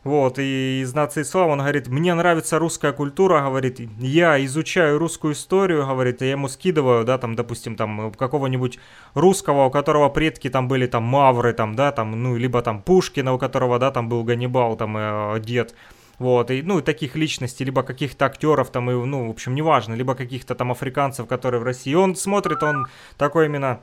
вот, 0.04 0.38
и 0.38 0.82
из 0.82 0.94
нации 0.94 1.22
ислам 1.22 1.52
он 1.52 1.60
говорит, 1.60 1.88
мне 1.88 2.14
нравится 2.14 2.60
русская 2.60 2.92
культура, 2.92 3.42
говорит, 3.42 3.80
я 4.00 4.44
изучаю 4.46 4.98
русскую 4.98 5.34
историю, 5.34 5.88
говорит, 5.88 6.22
я 6.22 6.32
ему 6.32 6.50
скидываю, 6.50 7.06
да, 7.06 7.18
там, 7.18 7.36
допустим, 7.36 7.78
там, 7.78 8.12
какого-нибудь 8.12 8.80
русского, 9.14 9.66
у 9.66 9.72
которого 9.72 10.10
предки 10.10 10.50
там 10.50 10.68
были, 10.68 10.88
там, 10.88 11.04
мавры, 11.04 11.54
там, 11.54 11.76
да, 11.76 11.94
там, 11.94 12.22
ну, 12.22 12.36
либо 12.36 12.62
там 12.62 12.82
Пушкина, 12.82 13.34
у 13.34 13.38
которого, 13.38 13.80
да, 13.80 13.92
там 13.92 14.10
был 14.10 14.24
Ганнибал, 14.26 14.76
там, 14.76 14.98
э, 14.98 15.40
дед, 15.40 15.74
вот, 16.20 16.52
и, 16.52 16.62
ну, 16.62 16.82
таких 16.82 17.16
личностей, 17.16 17.64
либо 17.64 17.82
каких-то 17.82 18.26
актеров, 18.26 18.72
там, 18.72 18.92
и, 18.92 18.94
ну, 18.94 19.28
в 19.28 19.30
общем, 19.30 19.56
неважно, 19.56 19.94
либо 19.94 20.16
каких-то 20.16 20.54
там 20.54 20.72
африканцев, 20.72 21.28
которые 21.28 21.62
в 21.62 21.64
России. 21.64 21.94
он 21.94 22.16
смотрит, 22.16 22.62
он 22.62 22.88
такой 23.18 23.46
именно... 23.46 23.80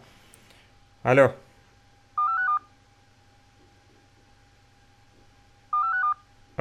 Алло. 1.03 1.33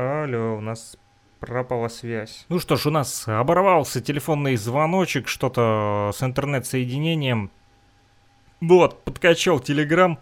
Алло, 0.02 0.56
у 0.56 0.62
нас 0.62 0.96
пропала 1.42 1.90
связь. 1.90 2.46
Ну 2.48 2.60
что 2.60 2.78
ж, 2.78 2.86
у 2.86 2.90
нас 2.90 3.28
оборвался 3.28 4.00
телефонный 4.00 4.56
звоночек, 4.56 5.28
что-то 5.28 6.12
с 6.16 6.24
интернет-соединением. 6.24 7.52
Вот, 8.62 9.04
подкачал 9.04 9.60
телеграм, 9.60 10.18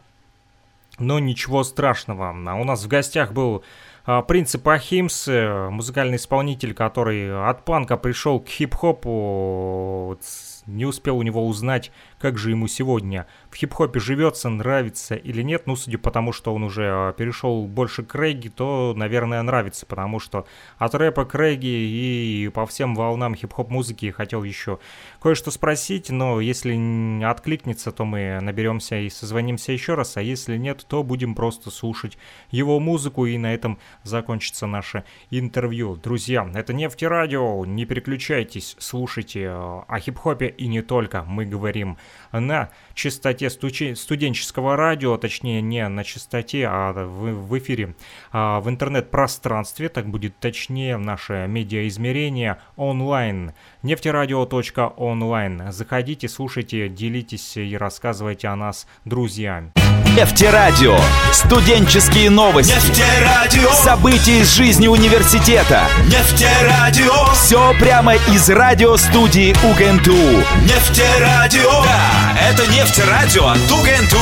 но 0.97 1.19
ничего 1.19 1.63
страшного. 1.63 2.29
А 2.31 2.55
у 2.55 2.63
нас 2.63 2.85
в 2.85 2.87
гостях 2.87 3.33
был 3.33 3.63
а, 4.07 4.23
Принцип 4.23 4.67
Ахимс, 4.67 5.27
э, 5.27 5.69
музыкальный 5.69 6.15
исполнитель, 6.15 6.73
который 6.73 7.47
от 7.47 7.63
панка 7.63 7.97
пришел 7.97 8.39
к 8.39 8.47
хип-хопу, 8.47 10.17
не 10.65 10.85
успел 10.87 11.19
у 11.19 11.21
него 11.21 11.45
узнать, 11.45 11.91
как 12.19 12.37
же 12.37 12.49
ему 12.51 12.67
сегодня 12.67 13.27
в 13.49 13.55
хип-хопе 13.55 13.99
живется, 13.99 14.49
нравится 14.49 15.15
или 15.15 15.41
нет. 15.41 15.67
Ну, 15.67 15.75
судя 15.75 15.97
по 15.97 16.11
тому, 16.11 16.33
что 16.33 16.53
он 16.53 16.63
уже 16.63 16.87
а, 16.87 17.13
перешел 17.13 17.65
больше 17.65 18.03
к 18.03 18.15
регги, 18.15 18.49
то, 18.49 18.93
наверное, 18.95 19.41
нравится, 19.41 19.85
потому 19.85 20.19
что 20.19 20.47
от 20.77 20.95
рэпа 20.95 21.25
к 21.25 21.35
регги 21.35 21.67
и 21.67 22.49
по 22.53 22.65
всем 22.65 22.95
волнам 22.95 23.35
хип-хоп 23.35 23.69
музыки 23.69 24.11
хотел 24.11 24.43
еще 24.43 24.79
кое-что 25.21 25.51
спросить, 25.51 26.09
но 26.09 26.41
если 26.41 27.23
откликнется, 27.23 27.91
то 27.91 28.05
мы 28.05 28.39
наберемся 28.41 28.97
и 28.97 29.09
созвонимся 29.09 29.71
еще 29.71 29.93
раз, 29.93 30.17
а 30.17 30.21
если 30.21 30.57
нет, 30.57 30.85
то 30.87 31.03
будем 31.03 31.35
просто 31.35 31.69
слушать 31.69 32.17
его 32.49 32.79
музыку, 32.79 33.25
и 33.25 33.37
на 33.37 33.53
этом 33.53 33.77
закончится 34.03 34.65
наше 34.67 35.03
интервью. 35.29 35.95
Друзья, 35.95 36.49
это 36.53 36.73
Нефтерадио, 36.73 37.65
не 37.65 37.85
переключайтесь, 37.85 38.75
слушайте 38.79 39.47
а, 39.49 39.85
о 39.87 39.99
хип-хопе 39.99 40.47
и 40.47 40.67
не 40.67 40.81
только. 40.81 41.23
Мы 41.23 41.45
говорим 41.45 41.97
на 42.31 42.69
частоте 42.93 43.49
студенческого 43.49 44.75
радио, 44.75 45.17
точнее 45.17 45.61
не 45.61 45.87
на 45.87 46.03
частоте, 46.03 46.67
а 46.67 46.93
в, 46.93 47.47
в 47.47 47.57
эфире, 47.57 47.95
а 48.31 48.59
в 48.59 48.69
интернет-пространстве, 48.69 49.89
так 49.89 50.07
будет 50.07 50.37
точнее, 50.39 50.97
наше 50.97 51.45
медиаизмерение 51.47 52.57
онлайн, 52.75 53.53
нефтерадио.онлайн. 53.83 55.71
Заходите, 55.71 56.27
слушайте, 56.27 56.89
делитесь 56.89 57.57
и 57.57 57.77
рассказывайте 57.77 58.47
о 58.47 58.55
нас 58.55 58.87
друзьям. 59.05 59.71
Нефтерадио. 60.15 60.97
Студенческие 61.31 62.31
новости. 62.31 62.73
Нефтерадио. 62.73 63.71
События 63.71 64.39
из 64.39 64.51
жизни 64.51 64.87
университета. 64.87 65.87
Нефтерадио. 66.05 67.33
Все 67.33 67.73
прямо 67.79 68.15
из 68.15 68.49
радиостудии 68.49 69.51
УГНТУ. 69.63 70.43
Нефтерадио. 70.63 71.83
Да, 71.83 71.96
это 72.39 72.65
Нефтерадио 72.67 73.47
от 73.47 73.71
УГНТУ. 73.71 74.17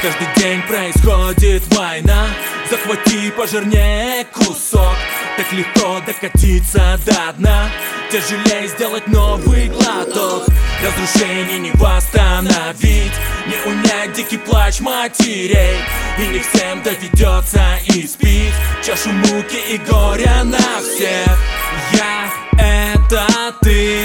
Каждый 0.00 0.28
день 0.36 0.62
происходит 0.62 1.62
война. 1.74 2.26
Захвати 2.70 3.30
пожирнее 3.30 4.24
кусок. 4.32 4.96
Так 5.36 5.52
легко 5.52 6.00
докатиться 6.06 6.98
до 7.04 7.32
дна. 7.36 7.68
Тяжелее 8.10 8.68
сделать 8.68 9.06
новый 9.08 9.68
глоток 9.68 10.46
Разрушение 10.82 11.58
не 11.58 11.70
восстановить. 11.72 13.12
Не 13.46 13.70
унять 13.70 14.12
дикий 14.12 14.38
плач 14.38 14.80
матерей. 14.80 15.78
И 16.18 16.26
не 16.28 16.38
всем 16.38 16.82
доведется 16.82 17.78
испить 17.86 18.54
Чашу 18.84 19.10
муки 19.10 19.58
и 19.70 19.78
горя 19.78 20.44
на 20.44 20.58
всех. 20.80 21.38
Я— 21.92 22.30
это 22.58 23.26
ты, 23.60 24.00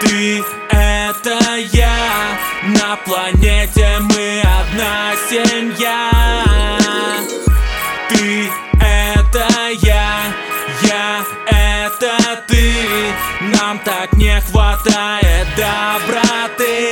ты— 0.00 0.42
это 0.70 1.38
я. 1.72 2.38
На 2.62 2.96
планете 2.96 3.98
мы 4.00 4.42
одна 4.42 5.14
семья 5.28 6.09
доброты 15.60 16.88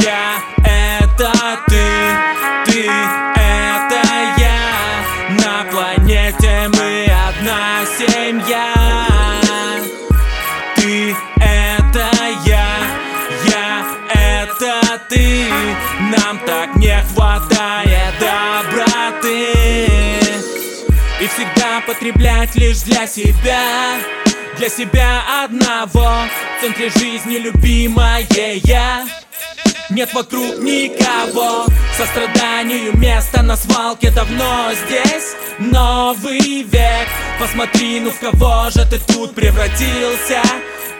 Я— 0.00 0.42
это 0.64 1.32
ты, 1.68 1.86
ты— 2.66 2.90
это 3.36 4.02
я. 4.38 4.60
На 5.42 5.64
планете 5.70 6.68
мы 6.74 7.06
одна 7.28 7.84
семья. 7.98 8.74
Ты— 10.74 11.14
это 11.36 12.10
я, 12.44 12.68
я— 13.44 13.86
это 14.12 15.00
ты. 15.08 15.48
Нам 16.00 16.38
так 16.44 16.74
не 16.76 17.00
хватает 17.14 18.14
доброты 18.18 19.46
и 21.20 21.28
всегда 21.28 21.80
потреблять 21.86 22.56
лишь 22.56 22.80
для 22.80 23.06
себя 23.06 23.60
Для 24.58 24.70
себя 24.70 25.22
одного. 25.44 26.08
В 26.58 26.60
центре 26.62 26.88
жизни 26.88 27.36
любимая 27.36 28.26
я 28.64 29.06
нет 29.90 30.12
вокруг 30.14 30.58
никого. 30.62 31.66
Состраданию 31.96 32.96
место 32.96 33.42
на 33.42 33.56
свалке 33.56 34.10
давно 34.10 34.70
здесь. 34.86 35.36
Новый 35.58 36.62
век. 36.62 37.08
Посмотри, 37.38 38.00
ну 38.00 38.10
в 38.10 38.18
кого 38.18 38.70
же 38.70 38.86
ты 38.88 38.98
тут 38.98 39.34
превратился 39.34 40.40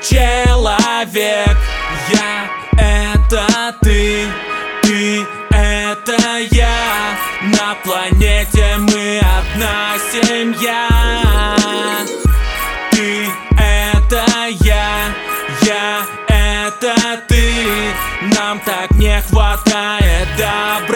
Человек? 0.02 1.56
Я— 2.12 2.50
это 2.78 3.74
ты 3.80 4.26
Ты— 4.82 5.26
это 5.50 6.38
я. 6.50 7.18
На 7.42 7.74
планете 7.82 8.76
мы 8.78 9.18
одна 9.18 9.96
семья. 10.12 10.88
Ты— 12.90 13.26
это 14.06 14.24
я 14.62 15.14
Я— 15.62 16.06
это 16.28 16.94
ты. 17.26 17.52
Нам 18.36 18.60
так 18.60 18.90
не 18.92 19.20
хватает 19.22 20.28
доброты 20.38 20.95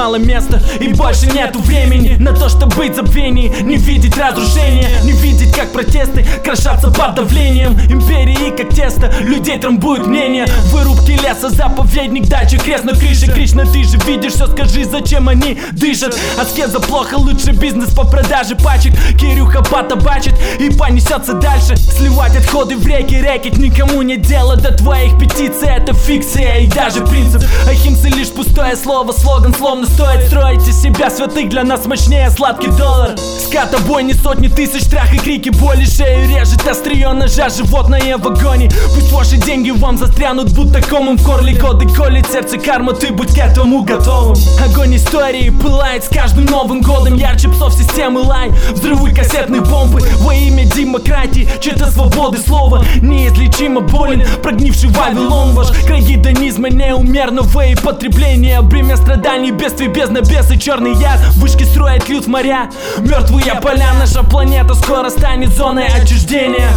Мало 0.00 0.16
места 0.16 0.62
и 0.80 0.88
больше 0.94 1.26
нету 1.26 1.58
времени 1.60 2.16
На 2.18 2.32
то, 2.32 2.48
чтобы 2.48 2.74
быть 2.76 2.92
в 2.92 2.96
забвении 2.96 3.48
Не 3.60 3.76
видеть 3.76 4.16
разрушения 4.16 4.88
Не 5.04 5.12
видеть, 5.12 5.54
как 5.54 5.72
протесты 5.72 6.24
крошатся 6.42 6.90
под 6.90 7.14
давлением. 7.14 7.78
Империи, 7.90 8.56
как 8.56 8.74
тесто, 8.74 9.12
людей 9.20 9.58
трамбуют 9.58 10.06
мнения. 10.06 10.46
Вырубки 10.72 11.12
леса, 11.12 11.48
заповедник, 11.50 12.28
дача, 12.28 12.58
крест 12.58 12.84
на 12.84 12.94
крыше. 12.94 13.30
Кришна, 13.32 13.64
ты 13.64 13.84
же 13.84 13.98
видишь 14.06 14.32
все, 14.32 14.46
скажи, 14.46 14.84
зачем 14.84 15.28
они 15.28 15.58
дышат? 15.72 16.16
Аскеза 16.40 16.80
плохо, 16.80 17.14
лучше 17.14 17.52
бизнес 17.52 17.94
по 17.94 18.04
продаже 18.04 18.56
пачек. 18.56 18.94
Кирюха 19.18 19.62
потабачит 19.62 20.34
и 20.58 20.70
понесется 20.70 21.34
дальше. 21.34 21.76
Сливать 21.76 22.36
отходы 22.36 22.76
в 22.76 22.86
реки, 22.86 23.20
рэкет 23.20 23.58
Никому 23.58 24.02
не 24.02 24.16
дело. 24.16 24.56
До 24.56 24.72
твоих 24.72 25.18
петиций 25.18 25.68
Это 25.68 25.92
фикция 25.94 26.60
и 26.60 26.66
даже 26.66 27.04
принцип. 27.06 27.42
Ахимсы 27.68 28.08
лишь 28.08 28.30
пустое 28.30 28.76
слово, 28.76 29.12
слоган 29.12 29.54
словно 29.54 29.86
стоит 29.90 30.26
строить 30.26 30.62
себя 30.62 31.10
святых 31.10 31.48
Для 31.48 31.64
нас 31.64 31.86
мощнее 31.86 32.30
сладкий 32.30 32.68
доллар. 32.68 33.16
Ската 33.46 33.78
бойни, 33.80 34.12
сотни 34.12 34.48
тысяч 34.48 34.82
страх 34.82 35.12
и 35.12 35.18
крики 35.18 35.50
боли 35.50 35.84
Шею 35.84 36.28
режет 36.28 36.66
острие 36.66 37.12
ножа, 37.12 37.48
животное 37.48 38.16
в 38.16 38.26
агонии 38.26 38.70
Пусть 38.94 39.12
ваши 39.12 39.36
деньги 39.36 39.70
вам 39.70 39.98
застрянут, 39.98 40.52
будто 40.52 40.80
комом 40.80 41.18
в 41.18 41.24
горле. 41.24 41.54
Годы 41.54 41.88
колет 41.88 42.26
сердце 42.30 42.58
карма, 42.58 42.92
ты 42.92 43.12
будь 43.12 43.34
к 43.34 43.38
этому 43.38 43.82
готовым. 43.82 44.36
Огонь 44.64 44.96
истории 44.96 45.50
пылает 45.50 46.04
с 46.04 46.08
каждым 46.08 46.46
новым 46.46 46.80
годом. 46.80 47.16
Ярче 47.16 47.48
псов 47.48 47.74
системы 47.74 48.20
лай, 48.20 48.50
взрывы 48.72 49.12
кассетной 49.12 49.60
бомбы 49.60 50.00
Во 50.18 50.34
имя 50.34 50.64
демократии, 50.64 51.48
чьей-то 51.60 51.90
свободы 51.90 52.38
слова 52.38 52.84
Неизлечимо 53.02 53.80
болен, 53.80 54.24
прогнивший 54.42 54.90
Вавилон 54.90 55.54
Ваш 55.54 55.70
край 55.86 56.00
гедонизма 56.00 56.70
неумерного 56.70 57.66
и 57.66 57.74
потребления 57.74 58.60
Бремя 58.60 58.96
страданий, 58.96 59.50
бедствий, 59.80 59.88
бездна, 59.88 60.20
бесы, 60.20 60.56
черный 60.58 60.94
яд. 60.94 61.20
Вышки 61.36 61.64
строят 61.64 62.08
льют 62.08 62.24
в 62.24 62.28
моря, 62.28 62.70
мертвые 62.98 63.54
поля 63.62 63.92
Наша 63.98 64.22
планета 64.22 64.74
скоро 64.74 65.08
станет 65.10 65.50
зоной 65.50 65.86
отчуждения. 65.86 66.70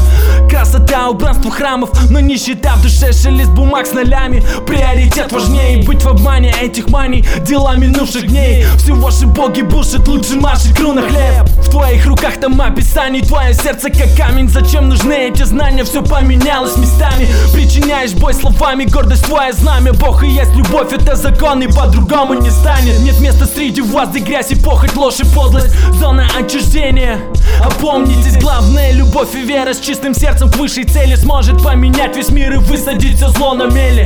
Красота, 0.50 1.10
убранство 1.10 1.52
храмов, 1.52 1.90
но 2.10 2.20
нищета 2.20 2.76
в 2.76 2.84
душе 2.84 3.12
Шелест 3.12 3.52
бумаг 3.52 3.88
с 3.88 3.94
нолями, 3.94 4.44
приоритет 4.68 5.32
важнее 5.32 5.84
Быть 5.84 6.04
в 6.04 6.08
обмане 6.08 6.54
этих 6.62 6.90
маний, 6.90 7.26
дела 7.42 7.76
минувших 7.76 8.28
дней. 8.28 8.66
Все 8.78 8.94
ваши 8.94 9.26
боги 9.26 9.62
бушат, 9.62 10.08
лучше 10.08 10.36
маши 10.36 10.72
икру 10.72 10.94
на 10.94 11.02
хлеб. 11.02 11.48
В 11.60 11.70
твоих 11.70 12.06
руках 12.06 12.38
там 12.40 12.60
описаний, 12.62 13.22
твое 13.22 13.54
сердце 13.54 13.90
как 13.90 14.16
камень. 14.16 14.48
Зачем 14.48 14.90
нужны 14.90 15.14
эти 15.14 15.44
знания, 15.44 15.84
все 15.84 16.04
поменялось 16.04 16.78
местами. 16.78 17.28
Причиняешь 17.54 18.14
бой 18.14 18.34
словами, 18.34 18.86
гордость 18.86 19.26
твое 19.26 19.54
знамя. 19.54 19.94
Бог 19.94 20.24
и 20.24 20.28
есть 20.28 20.56
любовь, 20.56 20.94
это 20.94 21.16
закон 21.16 21.62
и 21.62 21.68
по-другому 21.68 22.36
не 22.36 22.50
станет 22.50 22.93
Нет 23.00 23.20
места 23.20 23.46
среди 23.46 23.82
вас, 23.82 24.10
где 24.10 24.20
грязь 24.20 24.52
и 24.52 24.56
похоть, 24.56 24.96
ложь 24.96 25.20
и 25.20 25.26
подлость. 25.26 25.74
Зона 26.00 26.28
отчуждения. 26.38 27.20
Опомнитесь, 27.64 28.38
главное 28.38 28.92
любовь 28.92 29.36
и 29.36 29.42
вера. 29.42 29.74
С 29.74 29.80
чистым 29.80 30.14
сердцем 30.14 30.52
к 30.52 30.58
высшей 30.58 30.84
цели 30.84 31.16
Сможет 31.16 31.64
поменять 31.64 32.16
весь 32.16 32.30
мир 32.30 32.54
и 32.54 32.58
высадить 32.58 33.18
все 33.18 33.30
зло 33.30 33.54
на 33.54 33.66
мели 33.66 34.06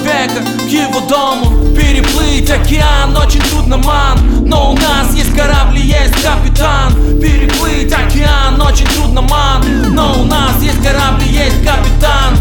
Человека 0.00 0.42
к 0.58 0.68
его 0.68 1.00
дому. 1.00 1.74
Переплыть 1.74 2.50
океан 2.50 3.16
очень 3.16 3.40
трудно, 3.40 3.76
ман. 3.78 4.18
Но 4.46 4.72
у 4.72 4.74
нас 4.74 5.14
есть 5.14 5.34
корабли, 5.34 5.82
есть 5.82 6.14
капитан. 6.22 6.92
Переплыть 7.20 7.92
океан 7.92 8.60
очень 8.60 8.86
трудно, 8.86 9.22
ман. 9.22 9.62
Но 9.94 10.20
у 10.20 10.24
нас 10.24 10.60
есть 10.62 10.82
корабли, 10.82 11.26
есть 11.28 11.62
капитан. 11.64 12.36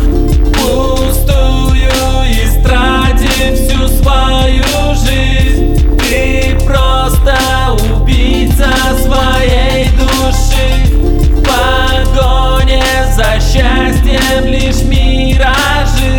Пустую 0.53 1.89
истратив 2.29 3.55
всю 3.55 3.87
свою 4.01 4.95
жизнь. 4.95 5.97
Ты 5.99 6.57
просто 6.65 7.37
убийца 7.93 8.69
своей 9.03 9.89
души. 9.91 10.69
В 11.31 11.43
погоне 11.43 12.83
за 13.15 13.39
счастьем 13.39 14.45
лишь 14.45 14.81
миражи 14.83 16.18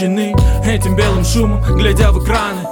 Порабощены 0.00 0.34
этим 0.64 0.96
белым 0.96 1.24
шумом, 1.24 1.62
глядя 1.76 2.10
в 2.10 2.24
экраны. 2.24 2.62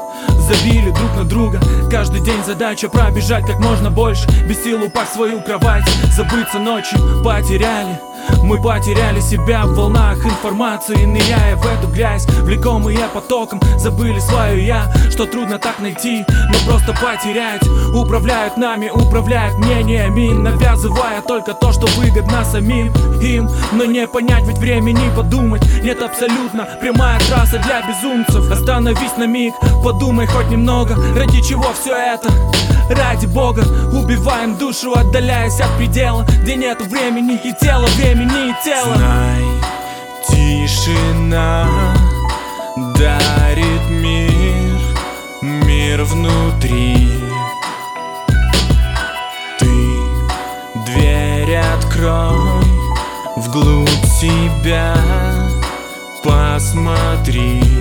Забили 0.48 0.90
друг 0.90 1.14
на 1.14 1.24
друга. 1.24 1.60
Каждый 1.90 2.22
день 2.22 2.42
задача 2.44 2.88
пробежать 2.88 3.44
как 3.44 3.59
можно 3.60 3.90
больше. 3.90 4.26
Без 4.48 4.62
сил 4.64 4.82
упасть 4.82 5.10
в 5.10 5.14
свою 5.14 5.42
кровать. 5.42 5.84
Забыться 6.16 6.59
ночью 6.59 6.98
потеряли 7.22 8.07
мы 8.49 8.57
потеряли 8.62 9.20
себя 9.20 9.66
в 9.66 9.75
волнах 9.75 10.25
информации 10.25 11.05
Ныряя 11.05 11.55
в 11.57 11.66
эту 11.66 11.87
грязь, 11.89 12.27
влекомые 12.43 12.99
потоком 13.12 13.61
Забыли 13.77 14.19
свое 14.20 14.66
я, 14.66 14.91
что 15.11 15.27
трудно 15.27 15.59
так 15.59 15.79
найти 15.81 16.25
Но 16.29 16.55
просто 16.66 16.93
потерять. 16.95 17.62
Управляют 17.95 18.57
нами, 18.57 18.89
управляют 18.89 19.59
мнениями 19.59 20.33
Навязывая 20.33 21.20
только 21.20 21.53
то, 21.53 21.73
что 21.73 21.87
выгодно 21.99 22.43
самим 22.43 22.91
им. 23.20 23.51
Но 23.73 23.85
не 23.85 24.07
понять, 24.07 24.47
ведь 24.47 24.59
времени 24.59 25.15
подумать 25.15 25.62
Нет 25.83 26.01
абсолютно, 26.01 26.66
прямая 26.81 27.20
трасса 27.29 27.59
для 27.59 27.83
безумцев. 27.83 28.51
Остановись 28.51 29.16
на 29.19 29.27
миг, 29.27 29.53
подумай 29.85 30.27
хоть 30.27 30.49
немного 30.49 30.97
Ради 31.15 31.43
чего 31.43 31.66
все 31.75 31.95
это? 31.95 32.31
Ради 32.89 33.27
Бога 33.27 33.62
Убиваем 33.93 34.57
душу, 34.57 34.95
отдаляясь 34.95 35.61
от 35.61 35.77
предела 35.77 36.25
Где 36.43 36.57
нету 36.57 36.85
времени 36.85 37.39
и 37.45 37.53
тела, 37.61 37.87
времени 37.97 38.38
и 38.39 38.55
тела 38.65 38.94
Знай, 38.94 39.44
тишина 40.28 41.69
дарит 42.97 43.90
мир, 43.90 44.81
мир 45.43 46.05
внутри. 46.05 47.09
Ты 49.59 49.66
дверь 50.86 51.56
открой, 51.56 52.62
вглубь 53.36 54.06
себя 54.20 54.94
посмотри. 56.23 57.77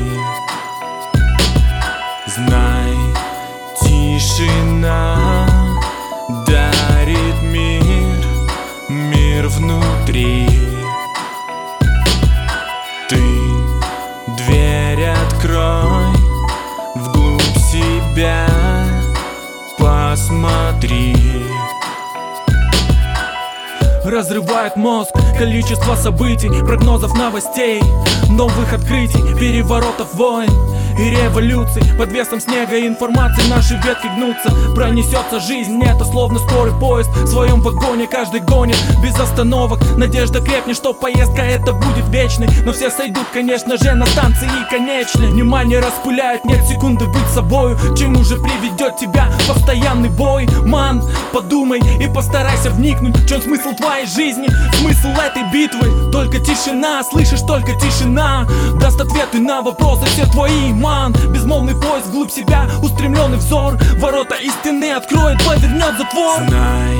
Разрывает 24.27 24.75
мозг. 24.75 25.11
Количество 25.37 25.95
событий, 25.95 26.49
прогнозов 26.49 27.17
новостей 27.17 27.81
Новых 28.29 28.73
открытий, 28.73 29.23
переворотов 29.39 30.13
войн 30.15 30.51
и 30.99 31.11
революций. 31.11 31.81
Под 31.97 32.11
весом 32.11 32.41
снега 32.41 32.75
и 32.75 32.87
информации 32.87 33.47
наши 33.49 33.75
ветки 33.75 34.07
гнутся. 34.15 34.51
Пронесется 34.75 35.39
жизнь, 35.39 35.81
это 35.81 36.03
словно 36.03 36.39
скорый 36.39 36.73
поезд 36.77 37.09
В 37.09 37.27
своем 37.27 37.61
вагоне 37.61 38.07
каждый 38.07 38.41
гонит. 38.41 38.77
Без 39.01 39.17
остановок 39.17 39.79
Надежда 39.95 40.41
крепнет, 40.41 40.75
что 40.75 40.93
поездка 40.93 41.43
это 41.43 41.71
будет 41.71 42.09
вечной. 42.09 42.49
Но 42.65 42.73
все 42.73 42.89
сойдут, 42.89 43.27
конечно 43.31 43.77
же, 43.77 43.93
на 43.93 44.05
станции 44.07 44.47
и 44.47 44.69
конечной 44.69 45.27
Внимание 45.27 45.79
распыляет, 45.79 46.43
нет 46.43 46.65
секунды 46.65 47.05
быть 47.05 47.27
собою 47.33 47.77
Чему 47.95 48.23
же 48.23 48.35
приведет 48.35 48.97
тебя 48.97 49.31
постоянный 49.47 50.09
бой? 50.09 50.47
Ман, 50.65 51.03
подумай 51.31 51.79
и 51.79 52.07
постарайся 52.07 52.71
вникнуть 52.71 53.15
В 53.15 53.29
чем 53.29 53.41
смысл 53.41 53.73
твоей 53.73 54.05
жизни, 54.05 54.16
смысл 54.17 55.09
этой 55.09 55.43
битвы 55.51 56.11
Только 56.11 56.39
тишина, 56.39 57.03
слышишь, 57.03 57.41
только 57.41 57.73
тишина. 57.75 58.47
Даст 58.81 58.99
ответы 58.99 59.39
на 59.39 59.61
вопросы 59.61 60.05
все 60.05 60.25
твои, 60.25 60.73
ман. 60.73 61.13
Безмолвный 61.31 61.75
поиск 61.75 62.07
вглубь 62.07 62.31
себя, 62.31 62.67
устремленный 62.81 63.37
взор. 63.37 63.77
Ворота 63.99 64.35
истины 64.35 64.91
откроет, 64.91 65.37
повернет 65.45 65.97
затвор. 65.97 66.39
Знай, 66.47 66.97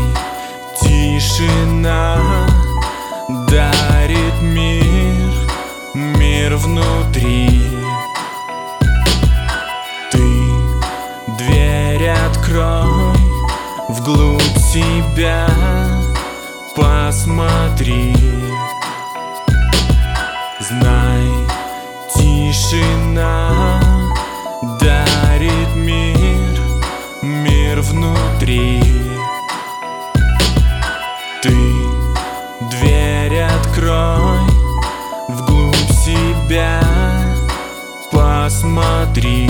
тишина 0.80 2.18
дарит 3.50 4.42
мир, 4.42 5.34
мир 5.96 6.56
внутри. 6.58 7.64
Ты 10.12 10.20
дверь 11.40 12.10
открой 12.10 13.18
вглубь 13.90 14.42
себя 14.72 15.48
посмотри. 16.78 18.14
Знай, 20.60 21.28
тишина 22.14 23.82
дарит 24.80 25.76
мир, 25.76 26.60
мир 27.24 27.82
внутри. 27.82 28.80
Ты 31.42 31.56
дверь 32.70 33.42
открой 33.42 34.40
вглубь 35.30 35.92
себя 36.06 36.82
посмотри 38.12 39.50